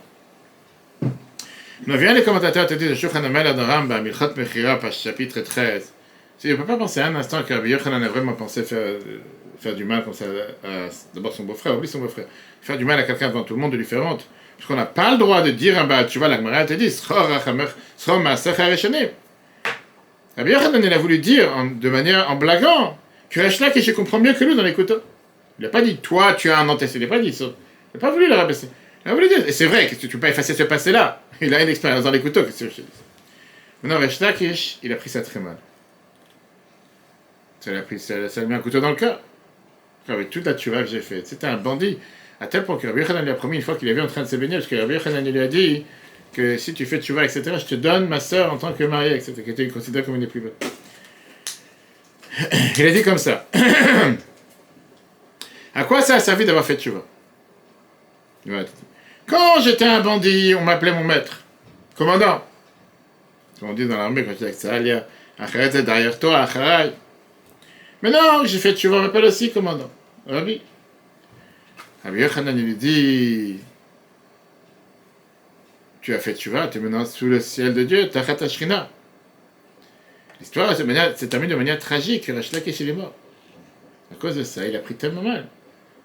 Nous 1.86 1.96
vient 1.96 2.12
les 2.12 2.22
commentateurs 2.22 2.66
te 2.66 2.74
disent, 2.74 2.94
Shulchan 2.94 3.24
Amel 3.24 3.54
dans 3.54 3.66
Rambam, 3.66 4.02
Milchat 4.02 4.32
Mechira, 4.36 4.78
page 4.78 4.98
chapitre 4.98 5.40
13. 5.40 5.92
Tu 6.40 6.48
ne 6.48 6.54
peux 6.54 6.64
pas 6.64 6.76
penser 6.76 7.00
un 7.00 7.14
instant 7.16 7.42
que 7.42 7.52
Rabbi 7.52 7.70
Yochanan 7.70 8.02
a 8.04 8.08
vraiment 8.08 8.34
pensé 8.34 8.62
faire, 8.62 9.74
du 9.74 9.84
mal 9.84 10.04
son 11.32 11.42
beau-frère, 11.42 11.74
son 11.84 11.98
beau-frère. 11.98 12.26
Faire 12.62 12.78
du 12.78 12.84
mal 12.84 13.00
à 13.00 13.02
quelqu'un 13.02 13.28
devant 13.28 13.42
tout 13.42 13.54
le 13.54 13.60
monde 13.60 13.72
de 13.72 13.76
lui 13.76 13.86
qu'on 14.66 14.76
n'a 14.76 14.86
pas 14.86 15.12
le 15.12 15.18
droit 15.18 15.42
de 15.42 15.50
dire 15.50 15.74
tu 16.08 16.18
vois, 16.18 16.28
la 16.28 16.36
Gemara 16.36 16.64
te 16.64 16.74
dit. 16.74 16.92
Rabbi 20.38 20.52
Yochanan, 20.52 20.82
il 20.82 20.92
a 20.92 20.98
voulu 20.98 21.18
dire 21.18 21.50
de 21.80 21.90
manière 21.90 22.30
en 22.30 22.36
blaguant 22.36 22.96
que 23.28 23.40
Resh 23.40 23.58
je 23.58 23.90
comprends 23.90 24.20
mieux 24.20 24.32
que 24.32 24.44
nous 24.44 24.54
dans 24.54 24.62
les 24.62 24.72
couteaux. 24.72 25.02
Il 25.58 25.64
n'a 25.64 25.68
pas 25.68 25.82
dit 25.82 25.96
toi 25.96 26.34
tu 26.34 26.48
as 26.48 26.60
un 26.60 26.68
antécédent, 26.68 27.04
il 27.04 27.08
n'a 27.10 27.16
pas 27.16 27.22
dit 27.22 27.32
ça. 27.32 27.44
Il 27.44 27.96
n'a 27.96 28.00
pas 28.00 28.10
voulu 28.12 28.28
le 28.28 28.34
rabaisser. 28.34 28.68
Il 29.04 29.10
a 29.10 29.14
voulu 29.14 29.28
dire, 29.28 29.46
et 29.46 29.52
c'est 29.52 29.66
vrai, 29.66 29.86
que 29.88 29.94
tu 29.96 30.06
ne 30.06 30.12
peux 30.12 30.18
pas 30.18 30.28
effacer 30.28 30.54
ce 30.54 30.62
passé-là? 30.62 31.22
Il 31.40 31.52
a 31.54 31.62
une 31.62 31.68
expérience 31.68 32.04
dans 32.04 32.10
les 32.10 32.20
couteaux, 32.20 32.42
qu'est-ce 32.44 32.64
que 32.64 32.70
je 32.70 32.74
dis? 32.76 32.84
Maintenant, 33.82 34.00
il 34.00 34.92
a 34.92 34.96
pris 34.96 35.08
ça 35.08 35.22
très 35.22 35.40
mal. 35.40 35.56
Ça 37.60 37.70
lui 37.70 37.78
a 37.78 37.82
pris, 37.82 37.98
ça, 37.98 38.16
lui 38.16 38.26
a 38.36 38.44
mis 38.44 38.54
un 38.54 38.58
couteau 38.58 38.80
dans 38.80 38.90
le 38.90 38.96
cœur. 38.96 39.20
Avec 40.08 40.30
toute 40.30 40.46
la 40.46 40.54
tuerie 40.54 40.84
que 40.84 40.90
j'ai 40.90 41.00
faite. 41.00 41.26
C'était 41.26 41.46
un 41.46 41.56
bandit. 41.56 41.98
À 42.40 42.46
tel 42.46 42.64
point 42.64 42.76
que 42.76 42.86
Rabbi 42.86 43.00
Yochanan 43.00 43.24
lui 43.24 43.30
a 43.30 43.34
promis 43.34 43.56
une 43.56 43.62
fois 43.62 43.76
qu'il 43.76 43.88
avait 43.88 44.00
en 44.00 44.06
train 44.06 44.22
de 44.22 44.28
se 44.28 44.36
baigner, 44.36 44.56
parce 44.56 44.68
que 44.68 44.76
Rabbi 44.76 44.94
Yochanan 44.94 45.24
lui 45.24 45.40
a 45.40 45.48
dit 45.48 45.84
que 46.32 46.56
si 46.56 46.74
tu 46.74 46.86
fais 46.86 46.98
vois, 46.98 47.24
etc., 47.24 47.42
je 47.58 47.64
te 47.64 47.74
donne 47.74 48.08
ma 48.08 48.20
sœur 48.20 48.52
en 48.52 48.58
tant 48.58 48.72
que 48.72 48.84
mariée, 48.84 49.14
etc., 49.14 49.34
qui 49.42 49.50
était 49.50 49.68
considérée 49.68 50.04
comme 50.04 50.14
une 50.14 50.22
des 50.22 50.26
plus. 50.26 50.42
Il 52.78 52.86
a 52.86 52.90
dit 52.90 53.02
comme 53.02 53.18
ça. 53.18 53.46
à 55.74 55.84
quoi 55.84 56.02
ça 56.02 56.16
a 56.16 56.20
servi 56.20 56.44
d'avoir 56.44 56.64
fait 56.64 56.76
tchouva 56.76 57.04
Quand 59.26 59.60
j'étais 59.60 59.86
un 59.86 60.00
bandit, 60.00 60.54
on 60.54 60.62
m'appelait 60.62 60.92
mon 60.92 61.04
maître. 61.04 61.42
Commandant. 61.96 62.44
On 63.60 63.72
dit 63.72 63.88
dans 63.88 63.96
l'armée 63.96 64.24
quand 64.24 64.30
j'étais 64.30 64.44
avec 64.44 64.54
Sahalia, 64.54 65.06
c'est 65.52 65.82
derrière 65.82 66.18
toi, 66.18 66.38
Acharay. 66.38 66.92
Mais 68.02 68.10
non, 68.10 68.44
j'ai 68.44 68.58
fait 68.58 68.74
tchouva, 68.74 68.98
on 68.98 69.02
m'appelle 69.02 69.24
aussi 69.24 69.50
commandant. 69.50 69.90
Rabbi. 70.28 70.60
Rabbi 72.04 72.20
Yochanan, 72.20 72.56
il 72.56 72.64
lui 72.64 72.76
dit 72.76 73.58
tu 76.08 76.14
as 76.14 76.20
fait 76.20 76.32
tu 76.32 76.48
vas, 76.48 76.68
tu 76.68 76.78
es 76.78 76.80
maintenant 76.80 77.04
sous 77.04 77.26
le 77.26 77.38
ciel 77.38 77.74
de 77.74 77.84
Dieu, 77.84 78.08
Tachat 78.08 78.42
Ashrina. 78.42 78.88
L'histoire 80.40 80.74
se 80.74 81.24
termine 81.26 81.50
de 81.50 81.54
manière 81.54 81.78
tragique, 81.78 82.28
il 82.28 82.88
est 82.88 82.92
mort. 82.94 83.14
À 84.10 84.14
cause 84.14 84.36
de 84.36 84.42
ça, 84.42 84.66
il 84.66 84.74
a 84.74 84.78
pris 84.78 84.94
tellement 84.94 85.20
mal. 85.20 85.46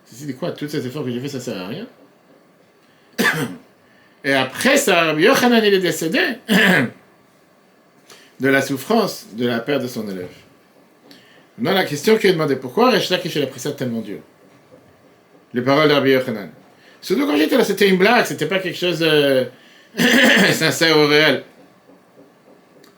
C'est 0.04 0.26
dit 0.26 0.36
quoi, 0.36 0.52
tous 0.52 0.68
ces 0.68 0.86
efforts 0.86 1.06
que 1.06 1.12
j'ai 1.12 1.22
fait, 1.22 1.30
ça 1.30 1.40
sert 1.40 1.58
à 1.58 1.68
rien. 1.68 1.88
Et 4.26 4.34
après 4.34 4.76
ça, 4.76 5.06
Rabbi 5.06 5.24
Yochanan 5.24 5.64
il 5.64 5.74
est 5.74 5.80
décédé 5.80 6.20
de 8.42 8.50
la 8.50 8.62
souffrance 8.62 9.28
de 9.32 9.48
la 9.48 9.60
perte 9.60 9.84
de 9.84 9.88
son 9.88 10.10
élève. 10.10 10.28
Maintenant, 11.58 11.80
la 11.80 11.86
question 11.86 12.18
qui 12.18 12.28
est 12.28 12.34
demandée, 12.34 12.58
pourquoi 12.58 12.92
il 12.94 13.14
a 13.14 13.48
pris 13.48 13.60
ça 13.62 13.72
tellement 13.72 14.02
dur? 14.02 14.20
Les 15.54 15.62
paroles 15.62 15.88
de 15.88 15.94
Rabbi 15.94 16.10
Yochanan. 16.10 16.50
Surtout 17.00 17.26
quand 17.26 17.38
j'étais 17.38 17.56
là, 17.56 17.64
c'était 17.64 17.88
une 17.88 17.98
blague, 17.98 18.26
c'était 18.26 18.48
pas 18.48 18.60
quelque 18.60 18.78
chose. 18.78 19.02
sincère 20.54 20.98
ou 20.98 21.08
réel. 21.08 21.44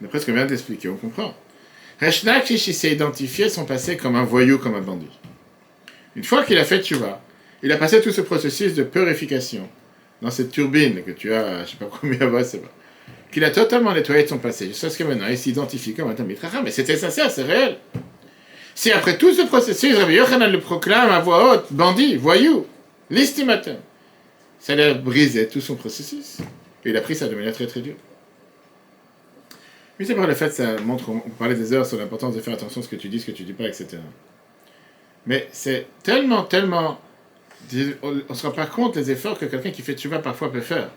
D'après 0.02 0.20
ce 0.20 0.26
qu'on 0.26 0.34
vient 0.34 0.46
d'expliquer, 0.46 0.90
on 0.90 0.96
comprend. 0.96 1.34
Reshnakish, 2.02 2.68
il 2.68 2.74
s'est 2.74 2.92
identifié 2.92 3.50
son 3.50 3.66
passé 3.66 3.98
comme 3.98 4.16
un 4.16 4.24
voyou, 4.24 4.58
comme 4.58 4.76
un 4.76 4.82
bandit. 4.82 5.20
Une 6.16 6.24
fois 6.24 6.44
qu'il 6.44 6.58
a 6.58 6.64
fait 6.64 6.84
Tchouva, 6.84 7.22
il 7.64 7.72
a 7.72 7.78
passé 7.78 8.02
tout 8.02 8.12
ce 8.12 8.22
processus 8.22 8.74
de 8.74 8.84
purification 8.84 9.68
dans 10.22 10.32
cette 10.32 10.52
turbine 10.52 11.04
que 11.04 11.12
tu 11.12 11.34
as, 11.34 11.66
je 11.66 11.72
sais 11.72 11.78
pas 11.78 11.90
combien 11.90 12.18
de 12.32 12.44
c'est 12.44 12.60
pas, 12.60 12.72
qu'il 13.32 13.44
a 13.44 13.50
totalement 13.50 13.94
nettoyé 13.94 14.24
de 14.24 14.30
son 14.30 14.38
passé, 14.38 14.68
jusqu'à 14.68 14.90
ce 14.90 14.98
que 14.98 15.04
maintenant 15.04 15.28
il 15.30 15.38
s'identifie 15.38 15.94
comme 15.94 16.10
un 16.10 16.24
Mitracha. 16.24 16.62
Mais 16.62 16.72
c'était 16.72 16.98
sincère, 16.98 17.32
c'est 17.32 17.44
réel. 17.44 17.78
Si 18.74 18.92
après 18.92 19.18
tout 19.18 19.34
ce 19.34 19.44
processus, 19.44 19.98
Rabbi 19.98 20.16
Yochanan 20.16 20.52
le 20.52 20.60
proclame 20.60 21.10
à 21.10 21.20
voix 21.20 21.54
haute, 21.54 21.68
bandit, 21.72 22.18
voyou, 22.18 22.66
l'estimateur, 23.10 23.78
ça 24.60 24.74
a 24.74 24.94
brisé 24.94 25.48
tout 25.48 25.62
son 25.62 25.76
processus. 25.76 26.38
Et 26.86 26.92
il 26.92 26.98
a 26.98 27.02
pris 27.02 27.16
ça 27.16 27.28
de 27.28 27.36
manière 27.36 27.54
très 27.54 27.68
très 27.68 27.82
dure. 27.82 27.96
Mais 29.98 30.06
c'est 30.06 30.16
par 30.16 30.28
le 30.28 30.36
fait, 30.36 30.50
ça 30.50 30.78
montre, 30.82 31.10
on 31.10 31.20
parlait 31.32 31.56
des 31.56 31.74
heures 31.74 31.86
sur 31.86 31.98
l'importance 31.98 32.36
de 32.36 32.42
faire 32.42 32.54
attention 32.54 32.82
à 32.82 32.84
ce 32.84 32.90
que 32.90 32.96
tu 32.96 33.10
dis, 33.10 33.20
ce 33.20 33.26
que 33.26 33.32
tu 33.32 33.44
dis 33.44 33.54
pas, 33.54 33.66
etc. 33.66 33.98
Mais 35.26 35.48
c'est 35.52 35.88
tellement, 36.04 36.44
tellement. 36.44 37.00
On 38.30 38.34
se 38.34 38.46
rend 38.46 38.54
pas 38.54 38.68
compte 38.68 38.96
des 38.96 39.10
efforts 39.10 39.40
que 39.40 39.46
quelqu'un 39.46 39.72
qui 39.72 39.82
fait 39.82 39.96
tu 39.96 40.08
vas 40.08 40.20
parfois 40.20 40.52
peut 40.52 40.62
faire. 40.62 40.90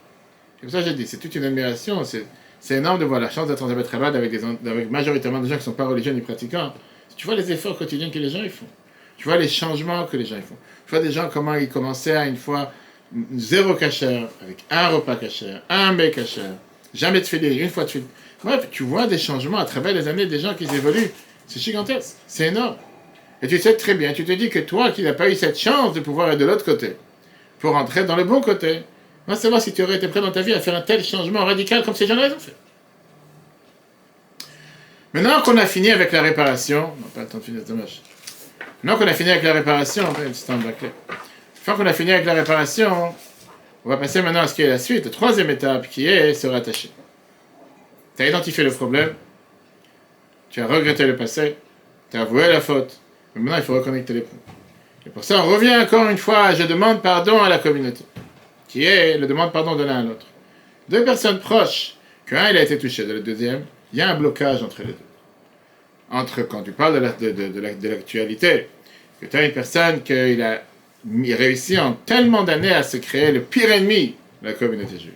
C'est 0.57 0.67
pour 0.67 0.73
ça 0.73 0.83
j'ai 0.83 0.93
dit, 0.95 1.07
c'est 1.07 1.19
toute 1.19 1.35
une 1.35 1.45
admiration, 1.45 2.03
c'est, 2.05 2.27
énorme 2.71 2.99
de 2.99 3.05
voir 3.05 3.21
la 3.21 3.31
chance 3.31 3.49
d'être 3.49 3.63
en 3.63 3.69
Rabat 3.69 4.09
avec, 4.09 4.35
avec 4.35 4.91
majoritairement 4.91 5.39
des 5.39 5.49
gens 5.49 5.55
qui 5.55 5.61
ne 5.61 5.65
sont 5.65 5.73
pas 5.73 5.87
religieux 5.87 6.13
ni 6.13 6.21
pratiquants. 6.21 6.75
Tu 7.17 7.27
vois 7.27 7.37
les 7.37 7.51
efforts 7.53 7.79
quotidiens 7.79 8.11
que 8.11 8.19
les 8.19 8.29
gens 8.29 8.43
ils 8.43 8.51
font. 8.51 8.67
Tu 9.17 9.25
vois 9.25 9.39
les 9.39 9.49
changements 9.49 10.05
que 10.07 10.17
les 10.17 10.25
gens 10.25 10.37
ils 10.37 10.43
font. 10.43 10.57
Tu 10.87 10.91
vois 10.91 11.01
des 11.01 11.13
gens 11.13 11.31
comment 11.33 11.55
ils 11.55 11.69
commençaient 11.69 12.17
à 12.17 12.27
une 12.27 12.37
fois 12.37 12.73
zéro 13.37 13.75
cachère, 13.75 14.29
avec 14.43 14.65
un 14.71 14.89
repas 14.89 15.17
cachère, 15.17 15.63
un 15.69 15.93
mec 15.93 16.15
cachère, 16.15 16.55
jamais 16.95 17.21
de 17.21 17.27
filet, 17.27 17.57
une 17.57 17.71
fois 17.71 17.85
de 17.85 17.91
filet. 17.91 18.05
Bref, 18.43 18.69
tu 18.71 18.83
vois 18.83 19.07
des 19.07 19.19
changements 19.19 19.59
à 19.59 19.65
travers 19.65 19.95
les 19.95 20.09
années 20.09 20.27
des 20.27 20.39
gens 20.39 20.55
qui 20.55 20.65
évoluent. 20.65 21.11
C'est 21.47 21.61
gigantesque, 21.61 22.17
c'est 22.27 22.49
énorme. 22.49 22.77
Et 23.43 23.49
tu 23.49 23.59
sais 23.59 23.75
très 23.75 23.95
bien, 23.95 24.13
tu 24.13 24.25
te 24.25 24.33
dis 24.33 24.51
que 24.51 24.59
toi 24.59 24.91
qui 24.91 25.03
n'as 25.03 25.15
pas 25.15 25.29
eu 25.31 25.35
cette 25.35 25.59
chance 25.59 25.95
de 25.95 26.01
pouvoir 26.01 26.31
être 26.31 26.39
de 26.39 26.45
l'autre 26.45 26.65
côté, 26.65 26.97
pour 27.61 27.77
entrer 27.77 28.05
dans 28.05 28.17
le 28.17 28.25
bon 28.25 28.41
côté, 28.41 28.83
va 29.29 29.37
savoir 29.37 29.61
si 29.61 29.73
tu 29.73 29.83
aurais 29.83 29.97
été 29.97 30.09
prêt 30.09 30.21
dans 30.21 30.33
ta 30.33 30.43
vie 30.43 30.55
à 30.55 30.61
faire 30.61 30.75
un 30.75 30.81
tel 30.81 31.05
changement 31.05 31.45
radical 31.45 31.83
comme 31.85 31.95
ces 31.95 32.07
gens-là 32.07 32.29
ont 32.35 32.39
fait. 32.39 32.55
Maintenant 35.13 35.43
qu'on 35.43 35.57
a 35.57 35.67
fini 35.67 35.91
avec 35.91 36.13
la 36.13 36.23
réparation, 36.23 36.93
on 36.97 37.01
n'a 37.01 37.09
pas 37.15 37.21
le 37.23 37.27
temps 37.27 37.39
de 37.39 37.43
finir, 37.43 37.63
dommage. 37.65 38.03
Maintenant 38.83 38.99
qu'on 38.99 39.11
a 39.11 39.15
fini 39.15 39.31
avec 39.31 39.43
la 39.43 39.53
réparation, 39.53 40.05
on 40.07 40.13
Une 41.69 41.75
fois 41.75 41.85
qu'on 41.85 41.91
a 41.91 41.93
fini 41.93 42.13
avec 42.13 42.25
la 42.25 42.33
réparation, 42.33 43.15
on 43.85 43.91
va 43.91 43.99
passer 43.99 44.23
maintenant 44.23 44.41
à 44.41 44.47
ce 44.47 44.55
qui 44.55 44.63
est 44.63 44.69
la 44.69 44.79
suite, 44.79 45.05
la 45.05 45.11
troisième 45.11 45.51
étape 45.51 45.91
qui 45.91 46.07
est 46.07 46.33
se 46.33 46.47
rattacher. 46.47 46.89
Tu 48.17 48.23
as 48.23 48.29
identifié 48.31 48.65
le 48.65 48.71
problème, 48.71 49.13
tu 50.49 50.63
as 50.63 50.67
regretté 50.67 51.07
le 51.07 51.15
passé, 51.15 51.57
tu 52.11 52.17
as 52.17 52.23
avoué 52.23 52.49
la 52.49 52.63
faute, 52.63 52.99
mais 53.35 53.43
maintenant 53.43 53.59
il 53.59 53.65
faut 53.65 53.75
reconnecter 53.75 54.15
les 54.15 54.23
points. 54.23 54.39
Et 55.07 55.11
pour 55.11 55.23
ça, 55.23 55.45
on 55.45 55.53
revient 55.53 55.77
encore 55.77 56.09
une 56.09 56.17
fois, 56.17 56.55
je 56.55 56.63
demande 56.63 57.03
pardon 57.03 57.39
à 57.43 57.51
la 57.51 57.59
communauté, 57.59 58.03
qui 58.67 58.85
est 58.85 59.19
le 59.19 59.27
demande 59.27 59.53
pardon 59.53 59.77
de 59.77 59.85
l'un 59.85 59.99
à 59.99 60.03
l'autre. 60.03 60.25
Deux 60.89 61.05
personnes 61.05 61.39
proches, 61.39 61.97
qu'un 62.25 62.45
a 62.45 62.63
été 62.63 62.79
touché, 62.79 63.05
de 63.05 63.13
le 63.13 63.21
deuxième, 63.21 63.67
il 63.93 63.99
y 63.99 64.01
a 64.01 64.09
un 64.09 64.15
blocage 64.15 64.63
entre 64.63 64.81
les 64.81 64.87
deux. 64.87 64.95
Entre 66.11 66.41
quand 66.49 66.63
tu 66.63 66.73
parles 66.73 66.95
de 66.95 67.89
l'actualité, 67.91 68.71
que 69.21 69.27
tu 69.27 69.37
as 69.37 69.45
une 69.45 69.53
personne 69.53 70.01
qui 70.03 70.15
a 70.15 70.63
réussi 71.35 71.79
en 71.79 71.93
tellement 71.93 72.45
d'années 72.45 72.73
à 72.73 72.83
se 72.83 72.97
créer 72.97 73.33
le 73.33 73.43
pire 73.43 73.71
ennemi 73.71 74.17
de 74.43 74.49
la 74.49 74.53
communauté 74.53 74.99
juive. 74.99 75.13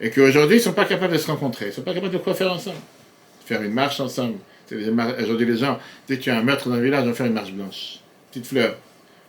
Et 0.00 0.10
qu'aujourd'hui, 0.10 0.56
ils 0.56 0.60
ne 0.60 0.64
sont 0.64 0.72
pas 0.72 0.86
capables 0.86 1.12
de 1.12 1.18
se 1.18 1.26
rencontrer, 1.26 1.66
ils 1.66 1.68
ne 1.68 1.74
sont 1.74 1.82
pas 1.82 1.94
capables 1.94 2.12
de 2.12 2.18
quoi 2.18 2.34
faire 2.34 2.52
ensemble. 2.52 2.78
Faire 3.44 3.62
une 3.62 3.72
marche 3.72 4.00
ensemble. 4.00 4.36
Aujourd'hui, 4.72 5.46
les 5.46 5.56
gens, 5.56 5.78
dès 6.08 6.16
que 6.16 6.22
tu 6.22 6.30
as 6.30 6.38
un 6.38 6.42
meurtre 6.42 6.68
dans 6.68 6.76
le 6.76 6.82
village, 6.82 7.04
vont 7.04 7.14
faire 7.14 7.26
une 7.26 7.34
marche 7.34 7.52
blanche. 7.52 7.98
Petite 8.30 8.46
fleur. 8.46 8.76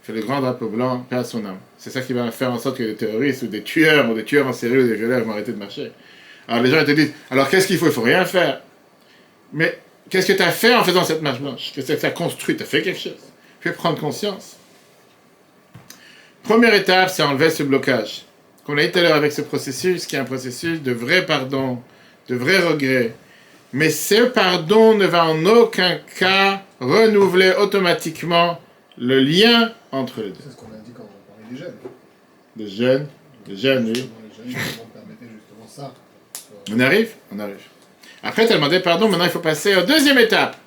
Fait 0.03 0.13
le 0.13 0.21
grand 0.21 0.41
drapeau 0.41 0.67
blanc, 0.67 1.05
paix 1.09 1.23
son 1.23 1.45
âme. 1.45 1.57
C'est 1.77 1.89
ça 1.89 2.01
qui 2.01 2.13
va 2.13 2.31
faire 2.31 2.51
en 2.51 2.57
sorte 2.57 2.77
que 2.77 2.83
des 2.83 2.95
terroristes 2.95 3.43
ou 3.43 3.47
des 3.47 3.61
tueurs 3.61 4.09
ou 4.09 4.13
des 4.13 4.23
tueurs 4.23 4.47
en 4.47 4.53
série 4.53 4.77
ou 4.77 4.87
des 4.87 4.95
violeurs 4.95 5.23
vont 5.23 5.31
arrêter 5.31 5.51
de 5.51 5.57
marcher. 5.57 5.91
Alors 6.47 6.63
les 6.63 6.71
gens 6.71 6.79
ils 6.79 6.85
te 6.85 6.91
disent, 6.91 7.13
alors 7.29 7.49
qu'est-ce 7.49 7.67
qu'il 7.67 7.77
faut? 7.77 7.85
Il 7.85 7.89
ne 7.89 7.93
faut 7.93 8.01
rien 8.01 8.25
faire. 8.25 8.61
Mais 9.53 9.77
qu'est-ce 10.09 10.27
que 10.27 10.33
tu 10.33 10.41
as 10.41 10.51
fait 10.51 10.73
en 10.73 10.83
faisant 10.83 11.03
cette 11.03 11.21
marche 11.21 11.39
blanche? 11.39 11.71
Qu'est-ce 11.73 11.93
que 11.93 11.99
tu 11.99 12.05
as 12.05 12.11
construit? 12.11 12.55
Tu 12.55 12.63
as 12.63 12.65
fait 12.65 12.81
quelque 12.81 12.99
chose. 12.99 13.17
Fais 13.59 13.73
prendre 13.73 13.99
conscience. 13.99 14.57
Première 16.43 16.73
étape, 16.73 17.09
c'est 17.09 17.23
enlever 17.23 17.49
ce 17.49 17.63
blocage. 17.63 18.23
Qu'on 18.65 18.77
a 18.77 18.81
dit 18.83 18.91
tout 18.91 18.99
à 18.99 19.01
l'heure 19.03 19.15
avec 19.15 19.31
ce 19.31 19.41
processus, 19.41 20.05
qui 20.05 20.15
est 20.15 20.19
un 20.19 20.25
processus 20.25 20.81
de 20.81 20.91
vrai 20.91 21.25
pardon, 21.25 21.81
de 22.27 22.35
vrai 22.35 22.59
regret. 22.59 23.13
Mais 23.73 23.89
ce 23.89 24.25
pardon 24.25 24.95
ne 24.95 25.05
va 25.05 25.25
en 25.25 25.45
aucun 25.45 25.99
cas 26.19 26.61
renouveler 26.79 27.53
automatiquement 27.57 28.59
le 28.97 29.19
lien 29.19 29.71
entre 29.91 30.21
les 30.21 30.29
deux. 30.29 30.39
C'est 30.43 30.51
ce 30.51 30.55
qu'on 30.55 30.65
a 30.67 30.79
dit 30.83 30.91
quand 30.95 31.03
on 31.03 31.31
parlait 31.31 31.49
des 31.49 31.57
jeunes. 31.57 31.75
Des 32.55 32.67
jeunes, 32.67 33.07
des 33.47 33.55
jeunes, 33.55 33.85
oui. 33.85 34.09
Les 34.45 34.51
jeunes, 34.51 34.61
permettaient 34.93 35.25
justement 35.33 35.67
ça. 35.67 35.93
On 36.71 36.79
arrive 36.79 37.11
On 37.33 37.39
arrive. 37.39 37.55
Après, 38.23 38.45
tu 38.45 38.53
as 38.53 38.55
demandé 38.55 38.79
pardon, 38.79 39.07
maintenant 39.07 39.25
il 39.25 39.31
faut 39.31 39.39
passer 39.39 39.73
à 39.73 39.83
deuxième 39.83 40.17
étape. 40.17 40.57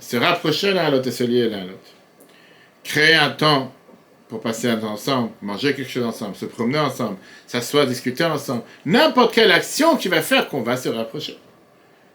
Se 0.00 0.16
rapprocher 0.16 0.72
l'un 0.72 0.86
à 0.86 0.90
l'autre 0.90 1.08
et 1.08 1.12
se 1.12 1.24
lier 1.24 1.48
l'un 1.48 1.58
à 1.58 1.64
l'autre. 1.64 1.90
Créer 2.84 3.14
un 3.14 3.30
temps 3.30 3.72
pour 4.28 4.40
passer 4.40 4.68
un 4.68 4.76
temps 4.76 4.92
ensemble, 4.92 5.30
manger 5.40 5.74
quelque 5.74 5.90
chose 5.90 6.04
ensemble, 6.04 6.34
se 6.34 6.46
promener 6.46 6.78
ensemble, 6.78 7.16
s'asseoir, 7.46 7.86
discuter 7.86 8.24
ensemble. 8.24 8.62
N'importe 8.84 9.34
quelle 9.34 9.52
action 9.52 9.96
qui 9.96 10.08
va 10.08 10.22
faire 10.22 10.48
qu'on 10.48 10.62
va 10.62 10.76
se 10.76 10.88
rapprocher. 10.88 11.38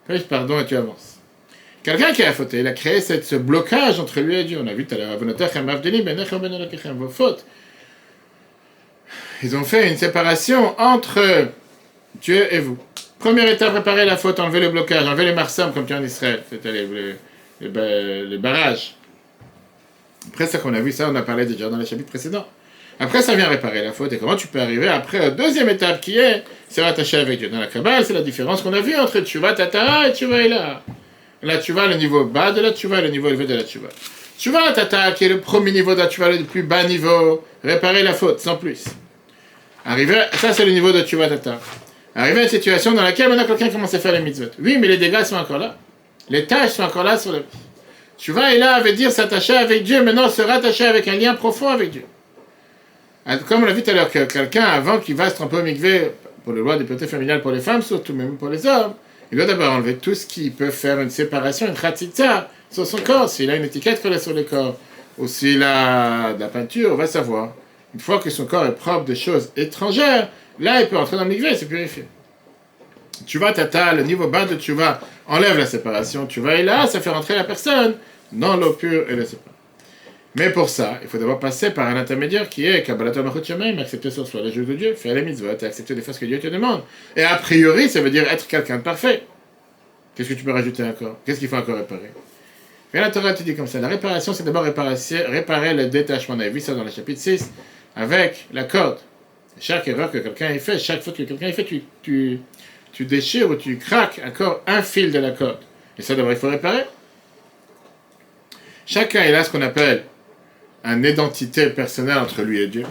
Fais 0.08 0.20
pardon 0.20 0.60
et 0.60 0.66
tu 0.66 0.76
avances. 0.76 1.20
Quelqu'un 1.84 2.12
qui 2.14 2.24
a 2.24 2.32
fauté, 2.32 2.60
il 2.60 2.68
a 2.68 2.74
créé 2.74 3.02
cette, 3.02 3.26
ce 3.26 3.36
blocage 3.36 4.00
entre 4.00 4.20
lui 4.20 4.36
et 4.36 4.44
Dieu. 4.44 4.60
On 4.62 4.68
a 4.68 4.74
vu 4.74 4.86
tout 4.86 4.96
à 4.96 4.98
l'heure, 4.98 5.18
vos 6.96 7.08
fautes. 7.10 7.46
Ils 9.44 9.56
ont 9.56 9.64
fait 9.64 9.90
une 9.90 9.98
séparation 9.98 10.80
entre 10.80 11.48
Dieu 12.22 12.54
et 12.54 12.60
vous. 12.60 12.78
Première 13.18 13.48
étape, 13.48 13.74
réparer 13.74 14.06
la 14.06 14.18
faute, 14.18 14.40
enlever 14.40 14.60
le 14.60 14.70
blocage, 14.70 15.08
enlever 15.08 15.26
les 15.26 15.34
marsam 15.34 15.74
comme 15.74 15.86
tu 15.86 15.94
as 15.94 15.98
en 15.98 16.04
Israël, 16.04 16.44
c'est-à-dire 16.50 16.88
les, 16.92 17.16
les, 17.68 18.26
les, 18.26 18.38
barrages. 18.38 18.96
Après 20.28 20.48
ça 20.48 20.60
qu'on 20.60 20.74
a 20.74 20.80
vu, 20.80 20.92
ça 20.92 21.10
on 21.10 21.16
a 21.16 21.22
parlé 21.22 21.46
déjà 21.46 21.70
dans 21.70 21.78
les 21.78 21.86
chapitres 21.86 22.10
précédents. 22.10 22.46
Après 23.00 23.22
ça 23.22 23.36
vient 23.36 23.48
réparer 23.48 23.84
la 23.84 23.92
faute 23.92 24.14
et 24.14 24.18
comment 24.18 24.36
tu 24.36 24.48
peux 24.48 24.60
arriver 24.60 24.88
après 24.88 25.20
la 25.20 25.30
deuxième 25.32 25.70
étape 25.70 26.02
qui 26.02 26.18
est 26.18 26.44
se 26.70 26.82
rattacher 26.82 27.18
avec 27.18 27.40
Dieu. 27.40 27.50
Dans 27.50 27.60
la 27.60 27.68
Kabbale, 27.68 28.06
c'est 28.06 28.14
la 28.14 28.22
différence 28.22 28.62
qu'on 28.62 28.74
a 28.74 28.80
vue 28.80 28.96
entre 28.96 29.22
Tchouva 29.22 29.54
Tata 29.54 30.08
et 30.08 30.14
Tchouva 30.14 30.38
Ela. 30.38 30.84
Là, 31.44 31.58
tu 31.58 31.74
vas 31.74 31.88
le 31.88 31.96
niveau 31.96 32.26
bas 32.26 32.52
de 32.52 32.62
la 32.62 32.72
Tchouva 32.72 33.00
et 33.00 33.02
le 33.02 33.10
niveau 33.10 33.28
élevé 33.28 33.48
de 33.48 33.56
la 33.56 33.64
Tchouva. 33.64 33.90
Tchouva 34.38 34.72
Tata, 34.74 35.12
qui 35.14 35.26
est 35.26 35.30
le 35.30 35.40
premier 35.40 35.72
niveau 35.72 35.96
de 35.96 36.00
la 36.00 36.08
Tchouva, 36.08 36.30
le 36.30 36.44
plus 36.44 36.62
bas 36.64 36.84
niveau, 36.84 37.44
réparer 37.64 38.04
la 38.04 38.14
faute, 38.14 38.40
sans 38.40 38.58
plus. 38.58 38.86
Arriver, 39.84 40.22
ça 40.34 40.54
c'est 40.54 40.66
le 40.66 40.72
niveau 40.72 40.92
de 40.92 41.02
Tchouva 41.02 41.28
Tata. 41.28 41.60
Arriver 42.14 42.42
à 42.42 42.44
une 42.44 42.50
situation 42.50 42.92
dans 42.92 43.02
laquelle 43.02 43.30
maintenant 43.30 43.46
quelqu'un 43.46 43.70
commence 43.70 43.94
à 43.94 44.00
faire 44.00 44.12
les 44.12 44.20
mitzvot. 44.20 44.52
Oui, 44.60 44.78
mais 44.80 44.88
les 44.88 44.98
dégâts 44.98 45.24
sont 45.24 45.38
encore 45.38 45.58
là. 45.58 45.78
Les 46.30 46.46
tâches 46.46 46.72
sont 46.72 46.84
encore 46.84 47.04
là 47.04 47.18
sur 47.18 47.32
le. 47.32 47.44
Tu 48.22 48.32
vas 48.34 48.54
et 48.54 48.60
là 48.60 48.80
veut 48.82 48.94
dire 48.94 49.12
s'attacher 49.12 49.58
avec 49.58 49.84
Dieu, 49.84 50.04
maintenant 50.04 50.30
se 50.30 50.44
rattacher 50.44 50.86
avec 50.86 51.08
un 51.08 51.16
lien 51.16 51.34
profond 51.34 51.70
avec 51.70 51.90
Dieu. 51.90 52.06
Comme 53.48 53.64
on 53.64 53.66
l'a 53.66 53.74
vu 53.74 53.82
tout 53.82 53.90
à 53.90 53.94
l'heure, 53.94 54.12
quelqu'un 54.12 54.64
avant 54.64 55.00
qu'il 55.00 55.16
va 55.16 55.28
se 55.32 55.34
tromper 55.34 55.58
au 55.58 55.64
mikvé, 55.64 56.12
pour 56.44 56.54
le 56.54 56.62
loi 56.62 56.78
des 56.78 56.84
puretés 56.84 57.08
familiales 57.08 57.42
pour 57.42 57.50
les 57.50 57.62
femmes, 57.62 57.82
surtout 57.82 58.14
même 58.14 58.38
pour 58.38 58.50
les 58.50 58.68
hommes, 58.68 58.94
il 59.32 59.40
doit 59.40 59.48
d'abord 59.48 59.74
enlever 59.74 59.96
tout 59.96 60.14
ce 60.14 60.28
qui 60.28 60.52
peut 60.52 60.70
faire 60.70 61.00
une 61.00 61.10
séparation, 61.10 61.66
une 61.66 61.74
khatitza 61.74 62.48
sur 62.70 62.86
son 62.86 63.00
corps. 63.00 63.28
S'il 63.28 63.50
a 63.50 63.56
une 63.56 63.64
étiquette 63.64 64.04
collée 64.04 64.20
sur 64.20 64.34
le 64.36 64.44
corps, 64.44 64.78
ou 65.18 65.28
s'il 65.28 65.64
a 65.64 66.34
de 66.34 66.42
la 66.42 66.48
peinture, 66.48 66.92
on 66.92 66.98
va 66.98 67.08
savoir. 67.08 67.56
Une 67.96 68.00
fois 68.02 68.20
que 68.20 68.30
son 68.30 68.46
corps 68.46 68.68
est 68.68 68.76
propre 68.76 69.06
de 69.06 69.16
choses 69.16 69.52
étrangères, 69.58 70.30
là 70.60 70.80
il 70.80 70.88
peut 70.90 70.98
entrer 70.98 71.18
dans 71.18 71.26
le 71.26 71.34
et 71.34 71.56
se 71.56 71.66
purifier. 71.66 72.06
Tu 73.26 73.40
vas 73.40 73.52
tata, 73.52 73.94
le 73.94 74.04
niveau 74.04 74.28
bas 74.28 74.46
de 74.46 74.56
tu 74.56 74.74
vas, 74.74 75.00
enlève 75.28 75.58
la 75.58 75.66
séparation, 75.66 76.28
tu 76.28 76.40
vas 76.40 76.56
et 76.56 76.64
là, 76.64 76.86
ça 76.86 77.02
fait 77.02 77.10
rentrer 77.10 77.36
la 77.36 77.44
personne 77.44 77.96
dans 78.32 78.56
l'eau 78.56 78.74
pure 78.74 79.10
et 79.10 79.16
le 79.16 79.26
sépare. 79.26 79.54
Mais 80.36 80.50
pour 80.50 80.70
ça, 80.70 81.00
il 81.02 81.10
faut 81.10 81.18
d'abord 81.18 81.40
passer 81.40 81.72
par 81.72 81.88
un 81.88 81.98
intermédiaire 81.98 82.48
qui 82.48 82.66
est 82.66 82.84
Kabbalat 82.84 83.12
Shemaim, 83.44 83.78
accepter 83.80 84.12
sur 84.12 84.26
soi 84.26 84.42
les 84.42 84.52
jeux 84.52 84.64
de 84.64 84.76
Dieu, 84.76 84.94
faire 84.94 85.14
les 85.14 85.24
mitzvot, 85.24 85.50
accepter 85.50 85.94
de 85.94 86.00
faire 86.00 86.16
ce 86.16 86.20
que 86.22 86.26
Dieu 86.26 86.40
te 86.40 86.48
demande. 86.48 86.84
Et 87.18 87.24
a 87.24 87.36
priori, 87.36 87.90
ça 87.90 88.02
veut 88.02 88.10
dire 88.10 88.24
être 88.32 88.48
quelqu'un 88.48 88.78
de 88.78 88.82
parfait. 88.82 89.24
Qu'est-ce 90.16 90.30
que 90.30 90.34
tu 90.34 90.44
peux 90.44 90.54
rajouter 90.54 90.84
encore? 90.84 91.18
Qu'est-ce 91.26 91.40
qu'il 91.40 91.50
faut 91.50 91.58
encore 91.58 91.76
réparer? 91.76 92.12
Mais 92.94 93.02
la 93.02 93.10
Torah 93.10 93.34
te 93.34 93.44
dit 93.44 93.56
comme 93.56 93.68
ça, 93.68 93.80
la 93.80 93.90
réparation, 93.90 94.34
c'est 94.34 94.44
d'abord 94.44 94.64
réparer, 94.64 95.74
le 95.74 95.88
détachement. 95.88 96.36
On 96.36 96.40
a 96.40 96.50
vu 96.50 96.60
ça 96.62 96.76
dans 96.76 96.84
le 96.84 96.92
chapitre 96.92 97.20
6, 97.20 97.52
avec 97.96 98.48
la 98.54 98.64
corde. 98.64 99.00
Chaque 99.60 99.88
erreur 99.90 100.12
que 100.12 100.18
quelqu'un 100.18 100.50
ait 100.50 100.60
fait, 100.60 100.80
chaque 100.80 101.02
faute 101.02 101.18
que 101.18 101.24
quelqu'un 101.24 101.48
ait 101.48 101.54
fait, 101.54 101.66
tu, 101.66 101.84
tu, 102.02 102.40
tu 102.94 103.06
déchires 103.06 103.50
ou 103.50 103.56
tu 103.56 103.78
craques 103.78 104.22
encore 104.26 104.62
un 104.66 104.82
fil 104.82 105.12
de 105.12 105.20
la 105.20 105.32
corde. 105.32 105.60
Et 105.98 106.02
ça, 106.02 106.16
d'abord, 106.16 106.32
il 106.32 106.38
faut 106.38 106.50
réparer. 106.50 106.86
Chacun 108.92 109.22
est 109.22 109.32
là 109.32 109.42
ce 109.42 109.50
qu'on 109.50 109.62
appelle 109.62 110.04
une 110.84 111.06
identité 111.06 111.68
personnelle 111.68 112.18
entre 112.18 112.42
lui 112.42 112.62
et 112.62 112.68
Dieu. 112.68 112.84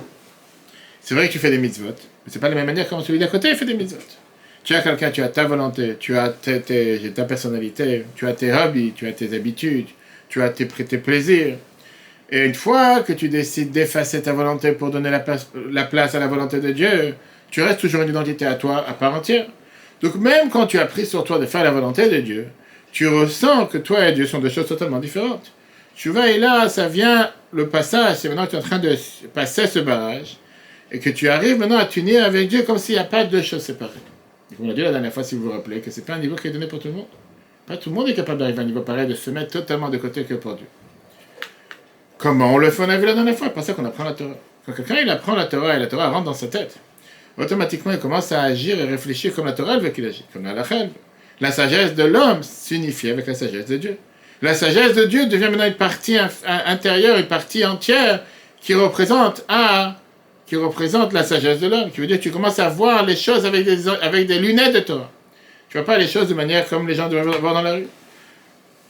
C'est 1.02 1.14
vrai 1.14 1.28
que 1.28 1.32
tu 1.32 1.38
fais 1.38 1.50
des 1.50 1.58
mitzvot, 1.58 1.88
mais 1.88 2.32
c'est 2.32 2.38
pas 2.38 2.48
de 2.48 2.54
la 2.54 2.60
même 2.60 2.68
manière 2.68 2.88
quand 2.88 3.02
celui 3.02 3.18
d'à 3.18 3.26
côté 3.26 3.54
fait 3.54 3.66
des 3.66 3.74
mitzvot. 3.74 4.00
Tu 4.64 4.74
as 4.74 4.80
quelqu'un, 4.80 5.10
tu 5.10 5.22
as 5.22 5.28
ta 5.28 5.44
volonté, 5.44 5.96
tu 6.00 6.16
as 6.16 6.30
ta 6.30 7.24
personnalité, 7.24 8.06
tu 8.16 8.26
as 8.26 8.32
tes 8.32 8.50
hobbies, 8.50 8.94
tu 8.96 9.06
as 9.06 9.12
tes 9.12 9.36
habitudes, 9.36 9.88
tu 10.30 10.40
as 10.40 10.48
tes, 10.48 10.66
tes 10.66 10.96
plaisirs. 10.96 11.56
Et 12.30 12.46
une 12.46 12.54
fois 12.54 13.00
que 13.00 13.12
tu 13.12 13.28
décides 13.28 13.70
d'effacer 13.70 14.22
ta 14.22 14.32
volonté 14.32 14.72
pour 14.72 14.90
donner 14.90 15.10
la 15.10 15.20
place, 15.20 15.50
la 15.70 15.84
place 15.84 16.14
à 16.14 16.18
la 16.18 16.28
volonté 16.28 16.60
de 16.60 16.70
Dieu, 16.70 17.14
tu 17.50 17.60
restes 17.60 17.80
toujours 17.80 18.00
une 18.00 18.08
identité 18.08 18.46
à 18.46 18.54
toi 18.54 18.86
à 18.88 18.94
part 18.94 19.14
entière. 19.14 19.48
Donc 20.00 20.14
même 20.14 20.48
quand 20.48 20.66
tu 20.66 20.78
as 20.78 20.86
pris 20.86 21.04
sur 21.04 21.24
toi 21.24 21.38
de 21.38 21.44
faire 21.44 21.62
la 21.62 21.72
volonté 21.72 22.08
de 22.08 22.20
Dieu, 22.20 22.46
tu 22.90 23.06
ressens 23.06 23.66
que 23.66 23.76
toi 23.76 24.08
et 24.08 24.12
Dieu 24.12 24.24
sont 24.24 24.38
deux 24.38 24.48
choses 24.48 24.66
totalement 24.66 24.98
différentes. 24.98 25.52
Tu 26.00 26.08
vas 26.08 26.30
et 26.30 26.38
là, 26.38 26.70
ça 26.70 26.88
vient 26.88 27.30
le 27.52 27.68
passage, 27.68 28.16
c'est 28.16 28.30
maintenant 28.30 28.46
que 28.46 28.52
tu 28.52 28.56
es 28.56 28.58
en 28.58 28.62
train 28.62 28.78
de 28.78 28.96
passer 29.34 29.66
ce 29.66 29.80
barrage, 29.80 30.38
et 30.90 30.98
que 30.98 31.10
tu 31.10 31.28
arrives 31.28 31.58
maintenant 31.58 31.76
à 31.76 31.84
t'unir 31.84 32.24
avec 32.24 32.48
Dieu 32.48 32.62
comme 32.62 32.78
s'il 32.78 32.94
n'y 32.94 33.00
a 33.02 33.04
pas 33.04 33.24
deux 33.24 33.42
choses 33.42 33.60
séparées. 33.60 33.92
Et 34.50 34.54
comme 34.54 34.68
on 34.68 34.70
a 34.70 34.72
dit 34.72 34.80
la 34.80 34.92
dernière 34.92 35.12
fois, 35.12 35.24
si 35.24 35.34
vous 35.34 35.42
vous 35.42 35.50
rappelez, 35.50 35.82
que 35.82 35.90
c'est 35.90 36.06
pas 36.06 36.14
un 36.14 36.18
niveau 36.18 36.36
qui 36.36 36.48
est 36.48 36.52
donné 36.52 36.68
pour 36.68 36.78
tout 36.78 36.88
le 36.88 36.94
monde. 36.94 37.06
Pas 37.66 37.76
tout 37.76 37.90
le 37.90 37.96
monde 37.96 38.08
est 38.08 38.14
capable 38.14 38.38
d'arriver 38.38 38.60
à 38.60 38.62
un 38.62 38.64
niveau 38.64 38.80
pareil, 38.80 39.08
de 39.08 39.14
se 39.14 39.28
mettre 39.28 39.50
totalement 39.50 39.90
de 39.90 39.98
côté 39.98 40.24
que 40.24 40.32
pour 40.32 40.54
Dieu. 40.54 40.64
Comment 42.16 42.54
on 42.54 42.56
le 42.56 42.70
fait? 42.70 42.82
On 42.82 42.88
a 42.88 42.96
vu 42.96 43.04
la 43.04 43.12
dernière 43.12 43.36
fois, 43.36 43.48
c'est 43.48 43.52
pour 43.52 43.62
ça 43.62 43.74
qu'on 43.74 43.84
apprend 43.84 44.04
la 44.04 44.12
Torah. 44.12 44.38
Quand 44.64 44.72
quelqu'un 44.72 45.00
il 45.02 45.10
apprend 45.10 45.34
la 45.34 45.44
Torah 45.44 45.76
et 45.76 45.80
la 45.80 45.86
Torah 45.86 46.08
rentre 46.08 46.24
dans 46.24 46.32
sa 46.32 46.46
tête, 46.46 46.78
automatiquement 47.36 47.92
il 47.92 47.98
commence 47.98 48.32
à 48.32 48.40
agir 48.40 48.80
et 48.80 48.84
réfléchir 48.84 49.34
comme 49.34 49.44
la 49.44 49.52
Torah 49.52 49.76
veut 49.76 49.90
qu'il 49.90 50.06
agisse, 50.06 50.24
comme 50.32 50.44
la 50.44 50.54
Lachel. 50.54 50.92
La 51.40 51.52
sagesse 51.52 51.94
de 51.94 52.04
l'homme 52.04 52.42
s'unifie 52.42 53.10
avec 53.10 53.26
la 53.26 53.34
sagesse 53.34 53.66
de 53.66 53.76
Dieu. 53.76 53.98
La 54.42 54.54
sagesse 54.54 54.94
de 54.94 55.04
Dieu 55.04 55.26
devient 55.26 55.48
maintenant 55.50 55.66
une 55.66 55.74
partie 55.74 56.16
intérieure, 56.46 57.18
une 57.18 57.26
partie 57.26 57.64
entière 57.64 58.22
qui 58.60 58.74
représente 58.74 59.44
qui 60.46 60.56
représente 60.56 61.12
la 61.12 61.22
sagesse 61.22 61.60
de 61.60 61.68
l'homme. 61.68 61.90
Qui 61.90 62.00
veut 62.00 62.06
dire 62.06 62.18
tu 62.18 62.30
commences 62.30 62.58
à 62.58 62.68
voir 62.68 63.04
les 63.04 63.16
choses 63.16 63.46
avec 63.46 63.64
des, 63.64 64.38
lunettes 64.38 64.74
de 64.74 64.80
Torah. 64.80 65.10
Tu 65.68 65.76
vois 65.76 65.86
pas 65.86 65.98
les 65.98 66.08
choses 66.08 66.28
de 66.28 66.34
manière 66.34 66.68
comme 66.68 66.88
les 66.88 66.94
gens 66.94 67.08
doivent 67.08 67.38
voir 67.40 67.54
dans 67.54 67.62
la 67.62 67.74
rue. 67.74 67.86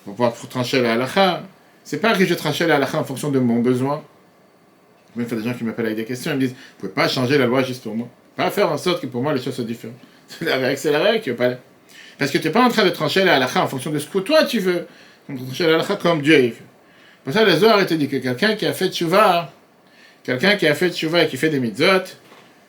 Pour 0.04 0.14
pouvoir 0.14 0.32
trancher 0.48 0.80
la 0.80 0.94
halakha. 0.94 1.42
C'est 1.84 2.00
pas 2.00 2.14
que 2.14 2.24
je 2.24 2.34
tranche 2.34 2.60
la 2.60 2.76
halakha 2.76 2.98
en 2.98 3.04
fonction 3.04 3.30
de 3.30 3.38
mon 3.38 3.58
besoin. 3.58 4.02
Il 5.16 5.22
y 5.22 5.26
a 5.26 5.28
des 5.28 5.42
gens 5.42 5.54
qui 5.54 5.64
m'appellent 5.64 5.86
avec 5.86 5.98
des 5.98 6.04
questions, 6.04 6.30
ils 6.30 6.36
me 6.36 6.40
disent 6.40 6.52
Vous 6.54 6.78
pouvez 6.78 6.92
pas 6.92 7.08
changer 7.08 7.36
la 7.36 7.46
loi 7.46 7.62
juste 7.62 7.82
pour 7.82 7.94
moi. 7.94 8.08
Pas 8.36 8.50
faire 8.50 8.70
en 8.70 8.78
sorte 8.78 9.02
que 9.02 9.06
pour 9.06 9.22
moi 9.22 9.34
les 9.34 9.42
choses 9.42 9.54
soient 9.54 9.64
différentes. 9.64 9.98
C'est 10.28 10.44
la 10.44 10.56
règle, 10.56 10.78
c'est 10.78 10.92
la 10.92 11.00
règle, 11.00 11.22
tu 11.22 11.30
veux 11.30 11.36
pas. 11.36 11.50
Parce 12.16 12.30
que 12.30 12.38
tu 12.38 12.46
n'es 12.46 12.52
pas 12.52 12.62
en 12.62 12.68
train 12.68 12.84
de 12.84 12.90
trancher 12.90 13.24
la 13.24 13.34
halakha 13.34 13.64
en 13.64 13.66
fonction 13.66 13.90
de 13.90 13.98
ce 13.98 14.06
que 14.06 14.20
toi 14.20 14.44
tu 14.44 14.60
veux. 14.60 14.86
Comme 15.26 16.22
Dieu 16.22 16.36
veut. 16.38 16.52
Pour 17.24 17.32
ça, 17.32 17.44
les 17.44 17.56
Zohar 17.56 17.84
te 17.86 17.94
dit 17.94 18.08
que 18.08 18.16
quelqu'un 18.16 18.54
qui 18.54 18.66
a 18.66 18.72
fait 18.72 18.88
tchouva, 18.88 19.52
quelqu'un 20.22 20.56
qui 20.56 20.66
a 20.66 20.74
fait 20.74 20.90
tchouva 20.90 21.24
et 21.24 21.28
qui 21.28 21.36
fait 21.36 21.50
des 21.50 21.60
mitzvot, 21.60 22.04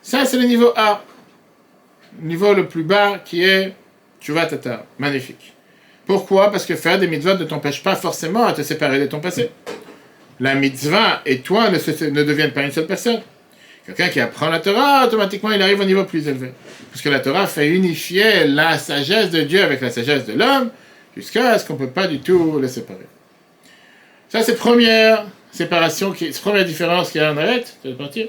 ça 0.02 0.26
c'est 0.26 0.38
le 0.38 0.43
niveau 0.43 0.74
A. 0.76 1.04
Le 2.22 2.28
niveau 2.28 2.54
le 2.54 2.68
plus 2.68 2.84
bas 2.84 3.20
qui 3.24 3.43
est 3.43 3.74
vas 4.30 4.45
tata. 4.45 4.86
Magnifique. 4.99 5.54
Pourquoi? 6.06 6.52
Parce 6.52 6.66
que 6.66 6.76
faire 6.76 6.99
des 6.99 7.08
mitzvahs 7.08 7.38
ne 7.38 7.45
t'empêche 7.45 7.82
pas 7.82 7.95
forcément 7.95 8.45
à 8.45 8.54
te 8.54 8.62
séparer 8.62 8.99
de 8.99 9.06
ton 9.06 9.20
passé. 9.20 9.49
La 10.39 10.56
mitzvah 10.56 11.22
et 11.26 11.39
toi 11.39 11.70
ne 11.70 12.24
deviennent 12.24 12.52
pas 12.52 12.64
une 12.64 12.72
seule 12.72 12.88
personne. 12.88 13.22
Quelqu'un 13.86 14.10
qui 14.10 14.20
apprend 14.20 14.49
la 14.49 14.60
Torah, 14.60 15.06
automatiquement 15.06 15.52
il 15.52 15.62
arrive 15.62 15.80
au 15.80 15.86
niveau 15.86 16.04
plus 16.04 16.28
élevé. 16.28 16.52
Parce 16.91 17.02
que 17.02 17.10
la 17.10 17.20
Torah 17.20 17.47
fait 17.47 17.70
unifier 17.70 18.45
la 18.45 18.78
sagesse 18.78 19.32
de 19.32 19.41
Dieu 19.41 19.64
avec 19.64 19.82
la 19.82 19.89
sagesse 19.89 20.26
de 20.26 20.34
l'homme, 20.34 20.70
jusqu'à 21.16 21.57
ce 21.59 21.66
qu'on 21.66 21.74
ne 21.74 21.80
peut 21.80 21.89
pas 21.89 22.07
du 22.07 22.20
tout 22.20 22.59
les 22.59 22.68
séparer. 22.68 23.07
Ça, 24.30 24.41
c'est 24.43 24.55
première 24.55 25.26
séparation, 25.51 26.12
qui, 26.12 26.30
première 26.41 26.66
différence 26.66 27.12
qu'il 27.12 27.22
y 27.22 27.24
a 27.24 27.32
en 27.32 27.38
arrête. 27.38 27.78
Tu 27.82 27.89
veux 27.89 27.95
partir? 27.95 28.28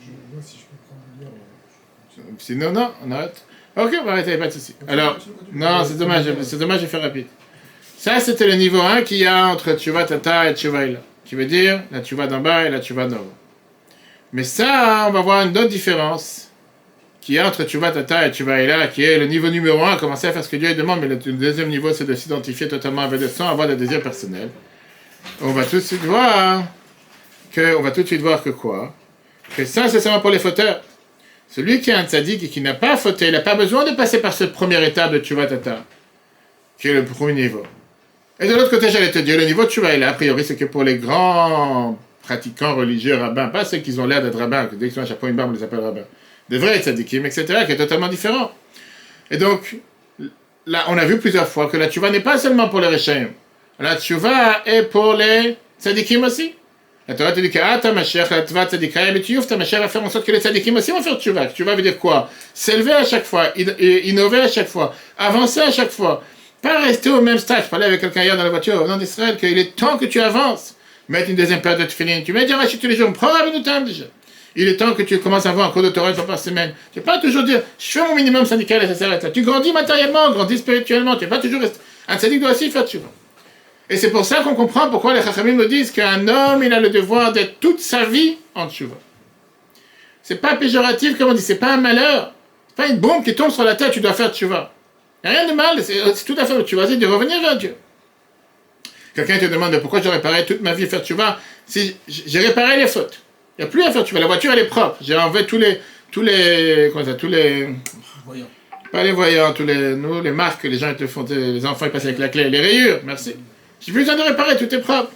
Je 0.00 0.10
vois 0.32 0.42
si 0.42 0.58
je 0.58 0.62
peux 0.62 0.76
prendre. 0.86 2.38
Sinon, 2.38 2.72
non, 2.72 2.92
on 3.04 3.10
arrête. 3.10 3.44
Ok, 3.76 3.96
on 4.00 4.04
va 4.04 4.12
arrêter, 4.12 4.36
pas 4.36 4.46
de 4.46 4.52
souci. 4.52 4.74
Alors, 4.86 5.18
non, 5.52 5.82
c'est 5.84 5.96
dommage, 5.96 6.26
c'est 6.42 6.58
dommage 6.58 6.82
de 6.82 6.86
faire 6.86 7.00
rapide. 7.00 7.26
Ça, 7.96 8.20
c'était 8.20 8.46
le 8.46 8.54
niveau 8.54 8.80
1 8.80 9.02
qu'il 9.02 9.18
y 9.18 9.26
a 9.26 9.46
entre 9.46 9.76
Tchouva 9.76 10.04
Tata 10.04 10.50
et 10.50 10.54
Tchouva 10.54 10.86
Ila, 10.86 11.00
qui 11.24 11.34
veut 11.34 11.46
dire 11.46 11.82
la 11.90 12.02
Tchouva 12.02 12.26
d'en 12.26 12.40
bas 12.40 12.64
et 12.64 12.68
la 12.68 12.80
Tchouva 12.80 13.06
d'en 13.06 13.16
haut. 13.16 13.32
Mais 14.32 14.44
ça, 14.44 15.06
on 15.08 15.12
va 15.12 15.20
voir 15.20 15.46
une 15.46 15.56
autre 15.56 15.68
différence 15.68 16.51
a 17.38 17.46
entre 17.46 17.64
Tchouva 17.64 17.90
Tata 17.90 18.26
et 18.26 18.32
Tchouva 18.32 18.62
Ila, 18.62 18.88
qui 18.88 19.04
est 19.04 19.18
le 19.18 19.26
niveau 19.26 19.48
numéro 19.48 19.82
1, 19.84 19.96
commencer 19.96 20.26
à 20.26 20.32
faire 20.32 20.44
ce 20.44 20.48
que 20.48 20.56
Dieu 20.56 20.74
demande, 20.74 21.00
mais 21.00 21.08
le 21.08 21.16
deuxième 21.16 21.68
niveau, 21.68 21.92
c'est 21.92 22.04
de 22.04 22.14
s'identifier 22.14 22.68
totalement 22.68 23.02
avec 23.02 23.20
le 23.20 23.28
sang, 23.28 23.48
avoir 23.48 23.68
des 23.68 23.76
désirs 23.76 24.02
personnels. 24.02 24.50
On 25.40 25.52
va 25.52 25.64
tout 25.64 25.76
de 25.76 25.80
suite 25.80 26.02
voir 26.02 26.64
que, 27.52 27.76
on 27.76 27.82
va 27.82 27.90
tout 27.92 28.02
de 28.02 28.06
suite 28.06 28.20
voir 28.20 28.42
que 28.42 28.50
quoi? 28.50 28.94
Que 29.56 29.64
ça, 29.64 29.88
c'est 29.88 30.00
seulement 30.00 30.20
pour 30.20 30.30
les 30.30 30.38
fauteurs. 30.38 30.82
Celui 31.48 31.80
qui 31.80 31.90
est 31.90 31.94
un 31.94 32.04
tzaddik 32.04 32.42
et 32.42 32.48
qui 32.48 32.60
n'a 32.60 32.74
pas 32.74 32.96
fauté, 32.96 33.26
il 33.26 33.32
n'a 33.32 33.40
pas 33.40 33.54
besoin 33.54 33.84
de 33.84 33.94
passer 33.94 34.18
par 34.18 34.32
cette 34.32 34.52
première 34.52 34.82
étape 34.82 35.12
de 35.12 35.18
Tchouva 35.18 35.46
Tata, 35.46 35.84
qui 36.78 36.88
est 36.88 36.94
le 36.94 37.04
premier 37.04 37.34
niveau. 37.34 37.62
Et 38.40 38.48
de 38.48 38.54
l'autre 38.54 38.70
côté, 38.70 38.88
j'allais 38.90 39.10
te 39.10 39.18
dire, 39.20 39.38
le 39.38 39.44
niveau 39.44 39.64
Tchouva, 39.66 39.96
là, 39.96 40.10
a 40.10 40.12
priori, 40.14 40.42
c'est 40.44 40.56
que 40.56 40.64
pour 40.64 40.82
les 40.82 40.96
grands 40.96 41.98
pratiquants 42.22 42.74
religieux 42.74 43.16
rabbins, 43.16 43.48
pas 43.48 43.64
ceux 43.64 43.78
qui 43.78 43.98
ont 44.00 44.06
l'air 44.06 44.22
d'être 44.22 44.38
rabbins, 44.38 44.66
que 44.66 44.76
dès 44.76 44.88
qu'ils 44.88 44.98
ont 44.98 45.02
un 45.02 45.06
chapeau 45.06 45.28
une 45.28 45.36
barbe, 45.36 45.50
on 45.50 45.54
les 45.54 45.62
appelle 45.62 45.80
rabbins, 45.80 46.06
des 46.48 46.58
vrais 46.58 46.80
tzaddikim, 46.80 47.26
etc., 47.26 47.64
qui 47.66 47.72
est 47.72 47.76
totalement 47.76 48.08
différent. 48.08 48.52
Et 49.30 49.36
donc, 49.36 49.76
là, 50.66 50.84
on 50.88 50.98
a 50.98 51.04
vu 51.04 51.18
plusieurs 51.18 51.48
fois 51.48 51.68
que 51.68 51.76
la 51.76 51.88
Tchouva 51.88 52.10
n'est 52.10 52.20
pas 52.20 52.38
seulement 52.38 52.68
pour 52.68 52.80
les 52.80 52.88
Réchaim. 52.88 53.28
La 53.78 53.96
Tchouva 53.96 54.62
est 54.66 54.82
pour 54.84 55.14
les 55.14 55.56
tzaddikim 55.80 56.24
aussi. 56.24 56.54
La 57.08 57.14
Torah 57.14 57.32
te 57.32 57.40
dit 57.40 57.50
que 57.50 57.58
ah, 57.58 57.78
ta 57.78 57.92
machère, 57.92 58.28
la 58.30 58.42
tva 58.42 58.64
tzadikaya, 58.66 59.12
mais 59.12 59.20
ta 59.20 59.56
machère 59.56 59.80
va 59.80 59.88
faire 59.88 60.04
en 60.04 60.08
sorte 60.08 60.24
que 60.24 60.30
les 60.30 60.38
tzadikim 60.38 60.76
aussi 60.76 60.92
vont 60.92 61.02
faire 61.02 61.18
tchouva. 61.18 61.48
Tchouva 61.48 61.74
veut 61.74 61.82
dire 61.82 61.98
quoi? 61.98 62.30
S'élever 62.54 62.92
à 62.92 63.04
chaque 63.04 63.24
fois, 63.24 63.52
innover 63.56 64.40
à 64.40 64.48
chaque 64.48 64.68
fois, 64.68 64.94
avancer 65.18 65.60
à 65.60 65.72
chaque 65.72 65.90
fois. 65.90 66.22
Pas 66.62 66.78
rester 66.80 67.10
au 67.10 67.20
même 67.20 67.38
stade. 67.38 67.64
Je 67.64 67.68
parlais 67.68 67.86
avec 67.86 68.00
quelqu'un 68.00 68.22
hier 68.22 68.36
dans 68.36 68.44
la 68.44 68.50
voiture 68.50 68.80
venant 68.84 68.96
d'Israël 68.96 69.36
qu'il 69.36 69.58
est 69.58 69.74
temps 69.74 69.98
que 69.98 70.04
tu 70.04 70.20
avances. 70.20 70.76
Mettre 71.08 71.30
une 71.30 71.36
deuxième 71.36 71.60
paire 71.60 71.76
de 71.76 71.84
tefillin. 71.84 72.22
Tu 72.24 72.32
mets 72.32 72.46
dire 72.46 72.56
tous 72.80 72.86
les 72.86 72.94
jours, 72.94 73.12
prends 73.12 73.34
un 73.34 73.62
temps 73.62 73.80
déjà. 73.80 74.04
Il 74.54 74.68
est 74.68 74.76
temps 74.76 74.92
que 74.92 75.02
tu 75.02 75.18
commences 75.18 75.46
à 75.46 75.50
avoir 75.50 75.68
un 75.68 75.72
cours 75.72 75.82
de 75.82 75.88
Torah 75.88 76.10
une 76.10 76.14
fois 76.14 76.26
par 76.26 76.38
semaine. 76.38 76.74
Tu 76.92 76.98
ne 76.98 77.04
pas 77.04 77.18
toujours 77.18 77.42
dire, 77.42 77.62
je 77.78 77.86
fais 77.86 78.06
mon 78.06 78.14
minimum 78.14 78.44
syndical 78.44 78.82
et 78.82 78.86
ça 78.86 78.94
s'arrête 78.94 79.22
là. 79.22 79.30
Tu 79.30 79.42
grandis 79.42 79.72
matériellement, 79.72 80.30
grandis 80.30 80.58
spirituellement. 80.58 81.16
Tu 81.16 81.24
ne 81.24 81.30
pas 81.30 81.38
toujours 81.38 81.62
rester. 81.62 81.78
Un 82.08 82.18
sadique 82.18 82.40
doit 82.40 82.50
aussi 82.50 82.70
faire 82.70 82.86
tchouva. 82.86 83.08
Et 83.88 83.96
c'est 83.96 84.10
pour 84.10 84.24
ça 84.24 84.42
qu'on 84.42 84.54
comprend 84.54 84.90
pourquoi 84.90 85.14
les 85.14 85.22
Chachamim 85.22 85.54
nous 85.54 85.66
disent 85.66 85.90
qu'un 85.90 86.26
homme, 86.28 86.62
il 86.62 86.72
a 86.72 86.80
le 86.80 86.90
devoir 86.90 87.32
d'être 87.32 87.60
toute 87.60 87.80
sa 87.80 88.04
vie 88.04 88.36
en 88.54 88.68
tchouva. 88.68 88.96
C'est 90.22 90.40
pas 90.40 90.56
péjoratif, 90.56 91.18
comme 91.18 91.30
on 91.30 91.34
dit, 91.34 91.42
c'est 91.42 91.56
pas 91.56 91.74
un 91.74 91.78
malheur. 91.78 92.32
C'est 92.68 92.76
pas 92.76 92.88
une 92.88 92.98
bombe 92.98 93.24
qui 93.24 93.34
tombe 93.34 93.50
sur 93.50 93.64
la 93.64 93.74
tête, 93.74 93.92
tu 93.92 94.00
dois 94.00 94.12
faire 94.12 94.32
tchouva. 94.32 94.72
Il 95.24 95.30
n'y 95.30 95.36
a 95.36 95.40
rien 95.40 95.50
de 95.50 95.54
mal, 95.54 95.82
c'est 95.82 96.24
tout 96.24 96.36
à 96.38 96.44
fait 96.44 96.56
le 96.56 96.62
tchouva, 96.62 96.86
c'est 96.86 96.96
de 96.96 97.06
revenir 97.06 97.40
vers 97.40 97.56
Dieu. 97.56 97.74
Quelqu'un 99.14 99.38
te 99.38 99.44
demande 99.46 99.78
pourquoi 99.80 100.00
j'ai 100.00 100.08
réparé 100.08 100.46
toute 100.46 100.62
ma 100.62 100.74
vie 100.74 100.86
faire 100.86 101.04
tchouva. 101.04 101.38
Si 101.66 101.96
j'ai 102.06 102.40
réparé 102.40 102.78
les 102.78 102.86
fautes? 102.86 103.21
Il 103.58 103.62
n'y 103.62 103.68
a 103.68 103.70
plus 103.70 103.82
à 103.82 103.90
faire 103.90 104.04
tchouva. 104.04 104.20
La 104.20 104.26
voiture, 104.26 104.52
elle 104.52 104.60
est 104.60 104.66
propre. 104.66 104.96
J'ai 105.00 105.16
enlevé 105.16 105.46
tous 105.46 105.58
les. 105.58 105.78
Tous 106.10 106.22
les. 106.22 106.90
Comment 106.92 107.04
ça 107.04 107.14
Tous 107.14 107.28
les. 107.28 107.68
Voyons. 108.24 108.46
Pas 108.90 109.02
les 109.02 109.12
voyants, 109.12 109.52
tous 109.52 109.64
les. 109.64 109.94
Nous, 109.94 110.22
les 110.22 110.30
marques, 110.30 110.64
les 110.64 110.78
gens 110.78 110.90
ils 110.90 110.96
te 110.96 111.06
font. 111.06 111.24
Les 111.28 111.64
enfants, 111.66 111.86
ils 111.86 111.90
passent 111.92 112.04
avec 112.04 112.18
la 112.18 112.28
clé, 112.28 112.48
les 112.50 112.60
rayures. 112.60 113.00
Merci. 113.04 113.34
J'ai 113.80 113.92
plus 113.92 114.02
besoin 114.02 114.16
de 114.16 114.22
réparer, 114.22 114.56
tout 114.56 114.72
est 114.72 114.80
propre. 114.80 115.10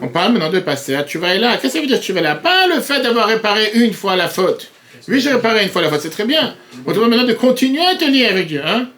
On 0.00 0.08
parle 0.08 0.32
maintenant 0.32 0.50
de 0.50 0.60
passer 0.60 0.94
à 0.94 1.02
tu 1.02 1.18
vas 1.18 1.34
là. 1.34 1.52
Qu'est-ce 1.56 1.62
que 1.64 1.68
ça 1.70 1.80
veut 1.80 1.86
dire 1.86 2.00
tu 2.00 2.12
vas 2.12 2.20
là? 2.20 2.34
Pas 2.34 2.66
le 2.66 2.80
fait 2.80 3.00
d'avoir 3.02 3.28
réparé 3.28 3.72
une 3.74 3.92
fois 3.92 4.16
la 4.16 4.28
faute. 4.28 4.70
Oui, 5.08 5.20
j'ai 5.20 5.32
réparé 5.32 5.62
une 5.62 5.68
fois 5.68 5.82
la 5.82 5.90
faute, 5.90 6.00
c'est 6.00 6.10
très 6.10 6.24
bien. 6.24 6.54
On 6.86 6.90
te 6.90 6.96
demande 6.96 7.10
maintenant 7.10 7.26
de 7.26 7.34
continuer 7.34 7.84
à 7.84 7.94
te 7.94 8.04
lier 8.04 8.26
avec 8.26 8.46
Dieu. 8.46 8.62
Hein? 8.64 8.88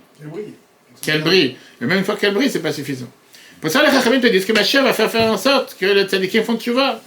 Qu'elle 1.02 1.22
brille. 1.22 1.56
Mais 1.80 1.86
même 1.86 1.98
une 1.98 2.04
fois 2.04 2.16
qu'elle 2.16 2.34
brille, 2.34 2.50
c'est 2.50 2.62
pas 2.62 2.72
suffisant. 2.72 3.08
Pour 3.60 3.70
ça, 3.70 3.82
les 3.82 3.90
Chachamim 3.90 4.20
te 4.20 4.26
disent 4.28 4.44
que 4.44 4.52
ma 4.52 4.62
chère 4.62 4.84
va 4.84 4.92
faire, 4.92 5.10
faire 5.10 5.30
en 5.30 5.36
sorte 5.36 5.76
que 5.78 5.86
les 5.86 6.04
tzadikim 6.04 6.44
font 6.44 6.58
vas. 6.74 7.00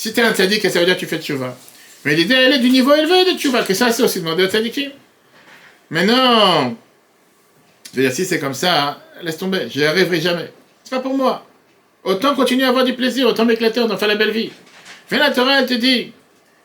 Si 0.00 0.14
tu 0.14 0.20
es 0.20 0.22
un 0.22 0.32
tzadik, 0.32 0.62
ça 0.62 0.80
veut 0.80 0.86
dire 0.86 0.96
que 0.96 1.04
tu 1.04 1.06
fais 1.06 1.34
vas. 1.34 1.54
Mais 2.06 2.14
l'idée, 2.16 2.32
elle 2.32 2.54
est 2.54 2.58
du 2.58 2.70
niveau 2.70 2.94
élevé 2.94 3.34
de 3.34 3.48
vas. 3.50 3.64
que 3.64 3.74
ça, 3.74 3.92
c'est 3.92 4.02
aussi 4.02 4.20
demander 4.20 4.44
aux 4.44 4.48
tzadikim. 4.48 4.92
Mais 5.90 6.06
non 6.06 6.74
Je 7.92 7.98
veux 7.98 8.02
dire, 8.04 8.12
si 8.14 8.24
c'est 8.24 8.38
comme 8.38 8.54
ça, 8.54 8.98
laisse 9.20 9.36
tomber, 9.36 9.68
je 9.68 9.78
n'y 9.78 9.84
arriverai 9.84 10.18
jamais. 10.22 10.50
C'est 10.84 10.96
pas 10.96 11.00
pour 11.00 11.14
moi. 11.14 11.44
Autant 12.02 12.34
continuer 12.34 12.64
à 12.64 12.70
avoir 12.70 12.84
du 12.84 12.94
plaisir, 12.94 13.26
autant 13.26 13.44
m'éclater, 13.44 13.80
autant 13.80 13.98
faire 13.98 14.08
la 14.08 14.14
belle 14.14 14.30
vie. 14.30 14.50
Viens 15.10 15.18
la 15.18 15.32
Torah, 15.32 15.60
elle 15.60 15.66
te 15.66 15.74
dit, 15.74 16.14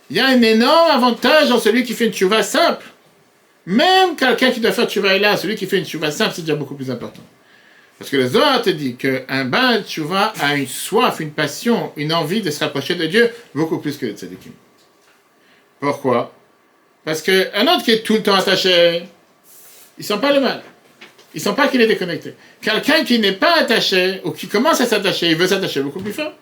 il 0.10 0.16
y 0.16 0.22
a 0.22 0.28
un 0.28 0.42
énorme 0.42 0.92
avantage 0.92 1.50
dans 1.50 1.60
celui 1.60 1.84
qui 1.84 1.92
fait 1.94 2.06
une 2.06 2.14
tchouva 2.14 2.42
simple. 2.42 2.86
Même 3.66 4.16
quelqu'un 4.16 4.52
qui 4.52 4.62
doit 4.62 4.72
faire 4.72 4.88
tchouva 4.88 5.18
là, 5.18 5.36
celui 5.36 5.56
qui 5.56 5.66
fait 5.66 5.78
une 5.78 5.86
tchouva 5.86 6.10
simple, 6.10 6.32
c'est 6.34 6.44
déjà 6.44 6.56
beaucoup 6.56 6.76
plus 6.76 6.90
important. 6.90 7.22
Parce 7.98 8.12
que 8.12 8.18
le 8.18 8.28
Zohar 8.28 8.62
te 8.62 8.70
dit 8.70 8.96
qu'un 8.96 9.82
tchouva 9.84 10.34
a 10.42 10.56
une 10.56 10.68
soif, 10.68 11.20
une 11.22 11.32
passion, 11.32 11.94
une 11.96 12.14
envie 12.14 12.42
de 12.42 12.52
se 12.52 12.64
rapprocher 12.64 12.96
de 12.96 13.06
Dieu 13.06 13.32
beaucoup 13.54 13.80
plus 13.80 13.98
que 13.98 14.06
le 14.06 14.14
tzadikim. 14.14 14.52
Pourquoi? 15.80 16.34
Parce 17.06 17.22
qu'un 17.22 17.68
autre 17.74 17.84
qui 17.84 17.92
est 17.92 18.04
tout 18.04 18.16
le 18.16 18.24
temps 18.24 18.36
attaché, 18.36 19.04
il 19.98 20.04
sent 20.04 20.18
pas 20.20 20.34
le 20.34 20.42
mal. 20.42 20.62
Il 21.34 21.42
sent 21.42 21.54
pas 21.56 21.68
qu'il 21.68 21.82
est 21.82 21.88
déconnecté. 21.88 22.34
Quelqu'un 22.62 23.04
qui 23.04 23.20
n'est 23.20 23.34
pas 23.34 23.58
attaché, 23.60 24.22
ou 24.24 24.32
qui 24.32 24.48
commence 24.48 24.82
à 24.82 24.86
s'attacher, 24.86 25.30
il 25.30 25.36
veut 25.36 25.48
s'attacher 25.48 25.82
beaucoup 25.82 26.00
plus 26.00 26.14
fort. 26.14 26.34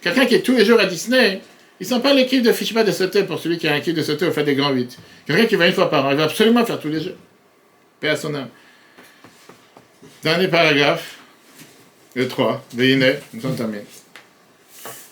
Quelqu'un 0.00 0.26
qui 0.26 0.34
est 0.34 0.42
tous 0.42 0.56
les 0.56 0.64
jours 0.64 0.80
à 0.80 0.86
Disney, 0.86 1.40
il 1.80 1.86
sent 1.86 2.00
pas 2.00 2.12
l'équipe 2.12 2.42
de 2.42 2.52
fiche 2.52 2.72
de 2.72 2.92
sauter 2.92 3.24
pour 3.24 3.38
celui 3.38 3.58
qui 3.58 3.68
a 3.68 3.74
un 3.74 3.80
kiff 3.80 3.94
de 3.94 4.02
sauter 4.02 4.26
au 4.26 4.32
fait 4.32 4.44
des 4.44 4.54
grands 4.54 4.70
8. 4.70 4.98
Quelqu'un 5.26 5.46
qui 5.46 5.56
va 5.56 5.66
une 5.66 5.72
fois 5.72 5.88
par 5.88 6.04
an, 6.06 6.10
il 6.10 6.16
va 6.16 6.24
absolument 6.24 6.64
faire 6.64 6.80
tous 6.80 6.88
les 6.88 7.00
jeux. 7.00 7.16
Paix 8.00 8.08
à 8.08 8.16
son 8.16 8.34
âme. 8.34 8.48
Dernier 10.24 10.48
paragraphe, 10.48 11.16
le 12.16 12.26
3, 12.26 12.64
Veyiné, 12.74 13.14
nous 13.34 13.46
en 13.46 13.52
termine. 13.52 13.84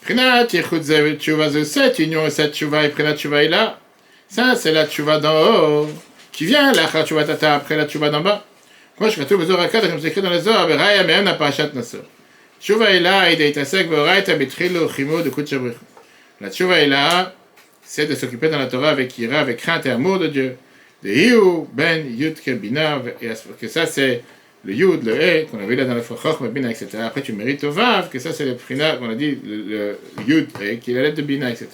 Prinat, 0.03 0.49
Yechut 0.53 0.83
Zev, 0.83 1.17
Tchouva 1.17 1.49
Zev 1.49 1.63
7, 1.63 2.01
union 2.01 2.27
et 2.27 2.31
7 2.31 2.53
Tchouva 2.53 2.85
et 2.85 2.89
Prinat 2.89 3.15
Tchouva 3.15 3.45
est 3.45 3.49
là. 3.49 3.79
Ça, 4.29 4.57
c'est 4.57 4.73
la 4.73 4.85
Tchouva 4.89 5.19
d'en 5.19 5.85
haut, 5.85 5.89
qui 6.33 6.45
vient, 6.45 6.73
la 6.73 6.89
Tchouva 7.05 7.23
Tata, 7.23 7.55
après 7.55 7.77
la 7.77 7.87
Tchouva 7.87 8.11
d'en 8.11 8.21
bas. 8.21 8.45
Moi, 8.99 9.09
je 9.11 9.21
retrouve 9.21 9.43
le 9.43 9.47
Zohar 9.47 9.71
4, 9.71 9.89
comme 9.89 10.01
c'est 10.01 10.09
écrit 10.09 10.23
dans 10.23 10.31
le 10.31 10.41
Zohar, 10.41 10.67
Beraya, 10.67 11.05
même 11.05 11.25
la 11.25 11.35
Parashat 11.35 11.71
Nasser. 11.73 11.99
Tchouva 12.61 12.91
et 12.91 12.99
là, 12.99 13.31
il 13.31 13.35
est 13.35 13.39
là, 13.39 13.47
et 13.47 13.53
Deitasek, 13.53 13.89
Boraita, 13.89 14.35
Betrilo, 14.35 14.89
Chimo, 14.89 15.23
de 15.23 15.31
Kutchabrich. 15.31 15.77
La 16.41 16.51
Tchouva 16.51 16.81
est 16.81 16.89
là, 16.89 17.33
c'est 17.85 18.07
de 18.07 18.17
s'occuper 18.17 18.49
dans 18.49 18.59
la 18.59 18.67
Torah 18.67 18.91
avec 18.91 19.17
Ira, 19.19 19.39
avec 19.39 19.59
crainte 19.59 19.87
et 19.87 19.91
amour 19.91 20.19
de 20.19 20.27
Dieu. 20.27 20.57
De 21.05 21.11
Hiu, 21.11 21.69
Ben, 21.73 22.05
Yud, 22.09 22.41
Kebinav, 22.41 23.13
et 23.23 23.31
que 23.61 23.69
ça, 23.69 23.87
c'est 23.87 24.25
le 24.67 24.75
Yud, 24.75 25.05
le 25.05 25.14
E, 25.14 25.47
qu'on 25.47 25.59
avait 25.61 25.77
là 25.77 25.85
dans 25.85 25.95
la 25.95 26.03
fois 26.03 26.19
Chochma, 26.21 26.49
Bina, 26.49 26.71
etc. 26.71 26.89
Après 27.05 27.23
tu 27.23 27.33
mérites 27.33 27.62
au 27.64 27.71
Vav, 27.71 28.11
que 28.11 28.19
ça 28.19 28.33
c'est 28.33 28.45
le 28.45 28.57
Prina, 28.57 28.97
qu'on 28.97 29.09
a 29.09 29.14
dit, 29.14 29.39
le, 29.45 29.57
le 29.67 29.99
Yud, 30.27 30.49
E, 30.61 30.75
qui 30.75 30.91
est 30.91 30.95
la 30.95 31.03
lettre 31.03 31.17
de 31.17 31.23
Bina, 31.23 31.49
etc. 31.49 31.69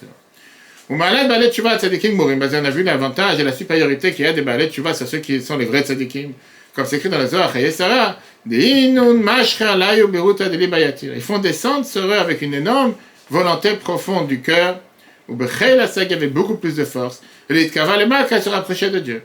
Ou 0.89 0.95
Malad 0.95 1.27
Balet 1.27 1.49
Tzadikim 1.49 2.13
Mourim, 2.13 2.41
a 2.41 2.69
vu 2.69 2.83
l'avantage 2.83 3.39
et 3.39 3.43
la 3.43 3.53
supériorité 3.53 4.13
qu'il 4.13 4.25
y 4.25 4.27
a 4.27 4.33
des 4.33 4.41
Balet 4.41 4.69
Tshuva 4.69 4.93
sur 4.93 5.07
ceux 5.07 5.19
qui 5.19 5.41
sont 5.41 5.57
les 5.57 5.65
vrais 5.65 5.81
Tzadikim. 5.81 6.33
Comme 6.75 6.85
c'est 6.85 6.97
écrit 6.97 7.09
dans 7.09 7.19
la 7.19 7.27
Zohar, 7.27 7.51
Chaye 7.53 7.71
Sarah, 7.71 8.17
de 8.45 8.55
Inun 8.55 9.13
Mashcha 9.13 9.75
de 9.75 10.57
Libayatir. 10.57 11.13
Ils 11.15 11.21
font 11.21 11.37
descendre 11.37 11.85
sur 11.85 12.05
eux 12.05 12.13
avec 12.17 12.41
une 12.41 12.53
énorme 12.53 12.95
volonté 13.29 13.73
profonde 13.75 14.27
du 14.27 14.41
cœur, 14.41 14.79
où 15.27 15.35
Bechel 15.35 15.79
Asag 15.79 16.11
avait 16.11 16.27
beaucoup 16.27 16.55
plus 16.55 16.75
de 16.75 16.83
force. 16.83 17.21
Et 17.49 17.53
les 17.53 17.69
Tkava 17.69 17.97
les 17.97 18.41
se 18.41 18.49
rapprochaient 18.49 18.89
de 18.89 18.99
Dieu. 18.99 19.21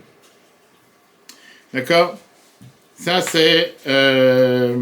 D'accord? 1.72 2.18
Ça, 3.00 3.20
c'est 3.20 3.74
euh, 3.86 4.74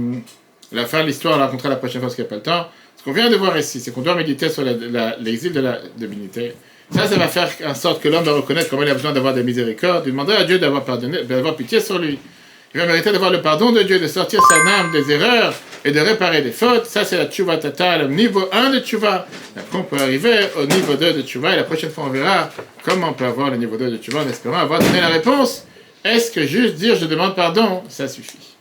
la 0.72 0.86
fin 0.86 1.02
de 1.02 1.06
l'histoire. 1.06 1.36
On 1.36 1.38
la 1.38 1.46
racontera 1.46 1.68
la 1.68 1.76
prochaine 1.76 2.00
fois 2.00 2.08
parce 2.08 2.14
qu'il 2.14 2.24
n'y 2.24 2.28
a 2.28 2.30
pas 2.30 2.36
le 2.36 2.42
temps. 2.42 2.68
Ce 2.96 3.04
qu'on 3.04 3.12
vient 3.12 3.30
de 3.30 3.36
voir 3.36 3.56
ici, 3.58 3.80
c'est 3.80 3.92
qu'on 3.92 4.00
doit 4.00 4.14
méditer 4.14 4.48
sur 4.48 4.62
l'exil 4.64 5.52
de 5.52 5.60
la 5.60 5.80
divinité. 5.96 6.54
Ça, 6.90 7.06
ça 7.06 7.16
va 7.16 7.28
faire 7.28 7.48
en 7.66 7.74
sorte 7.74 8.02
que 8.02 8.08
l'homme 8.08 8.24
va 8.24 8.32
reconnaître 8.32 8.70
comment 8.70 8.82
il 8.82 8.88
a 8.88 8.94
besoin 8.94 9.12
d'avoir 9.12 9.34
des 9.34 9.42
miséricordes, 9.42 10.04
de 10.04 10.10
demander 10.10 10.34
à 10.34 10.44
Dieu 10.44 10.58
d'avoir 10.58 11.56
pitié 11.56 11.80
sur 11.80 11.98
lui. 11.98 12.18
Il 12.74 12.80
va 12.80 12.86
mériter 12.86 13.12
d'avoir 13.12 13.30
le 13.30 13.42
pardon 13.42 13.72
de 13.72 13.82
Dieu, 13.82 13.98
de 13.98 14.06
sortir 14.06 14.40
sa 14.42 14.56
âme 14.56 14.92
des 14.92 15.10
erreurs 15.10 15.54
et 15.84 15.92
de 15.92 16.00
réparer 16.00 16.42
des 16.42 16.50
fautes. 16.50 16.86
Ça, 16.86 17.04
c'est 17.04 17.16
la 17.16 17.26
tchouva 17.26 17.56
tata, 17.56 17.98
le 17.98 18.08
niveau 18.08 18.48
1 18.52 18.70
de 18.70 18.80
tchouva. 18.80 19.26
Après, 19.56 19.78
on 19.78 19.82
peut 19.82 19.96
arriver 19.96 20.36
au 20.60 20.66
niveau 20.66 20.94
2 20.94 21.12
de 21.14 21.22
tchouva 21.22 21.54
et 21.54 21.56
la 21.56 21.64
prochaine 21.64 21.90
fois, 21.90 22.04
on 22.06 22.10
verra 22.10 22.50
comment 22.84 23.10
on 23.10 23.12
peut 23.12 23.24
avoir 23.24 23.50
le 23.50 23.56
niveau 23.56 23.76
2 23.76 23.90
de 23.90 23.96
tchouva 23.96 24.22
en 24.22 24.28
espérant 24.28 24.58
avoir 24.58 24.80
donné 24.80 25.00
la 25.00 25.08
réponse. 25.08 25.64
Est-ce 26.06 26.30
que 26.30 26.46
juste 26.46 26.76
dire 26.76 26.94
je 26.94 27.06
demande 27.06 27.34
pardon, 27.34 27.82
ça 27.88 28.06
suffit? 28.06 28.54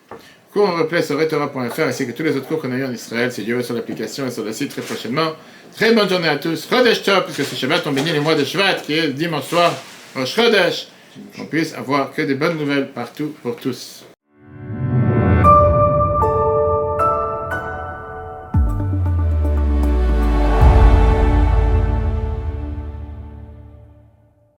Cours 0.51 0.67
en 0.67 0.75
replay 0.77 1.03
sur 1.03 1.19
retora.fr 1.19 1.81
ainsi 1.81 2.07
que 2.07 2.11
tous 2.11 2.23
les 2.23 2.35
autres 2.35 2.47
cours 2.47 2.59
qu'on 2.59 2.71
a 2.71 2.75
eu 2.75 2.85
en 2.85 2.91
Israël. 2.91 3.31
C'est 3.31 3.43
Dieu 3.43 3.61
sur 3.61 3.75
l'application 3.75 4.25
et 4.25 4.31
sur 4.31 4.43
le 4.43 4.51
site 4.51 4.71
très 4.71 4.81
prochainement. 4.81 5.33
Très 5.75 5.93
bonne 5.93 6.09
journée 6.09 6.29
à 6.29 6.37
tous. 6.37 6.67
Chodesh 6.67 7.03
Tov, 7.03 7.25
puisque 7.25 7.43
ce 7.43 7.55
Shabbat, 7.55 7.85
on 7.85 7.91
bénit 7.91 8.13
les 8.13 8.19
mois 8.19 8.33
de 8.33 8.43
Shabbat, 8.43 8.81
qui 8.81 8.93
est 8.93 9.09
dimanche 9.09 9.45
soir, 9.45 9.73
au 10.15 10.25
Chodesh. 10.25 10.87
Puisse 11.51 11.73
avoir 11.73 12.11
que 12.13 12.21
des 12.23 12.35
bonnes 12.35 12.57
nouvelles 12.57 12.87
partout 12.87 13.35
pour 13.43 13.57
tous. 13.57 14.04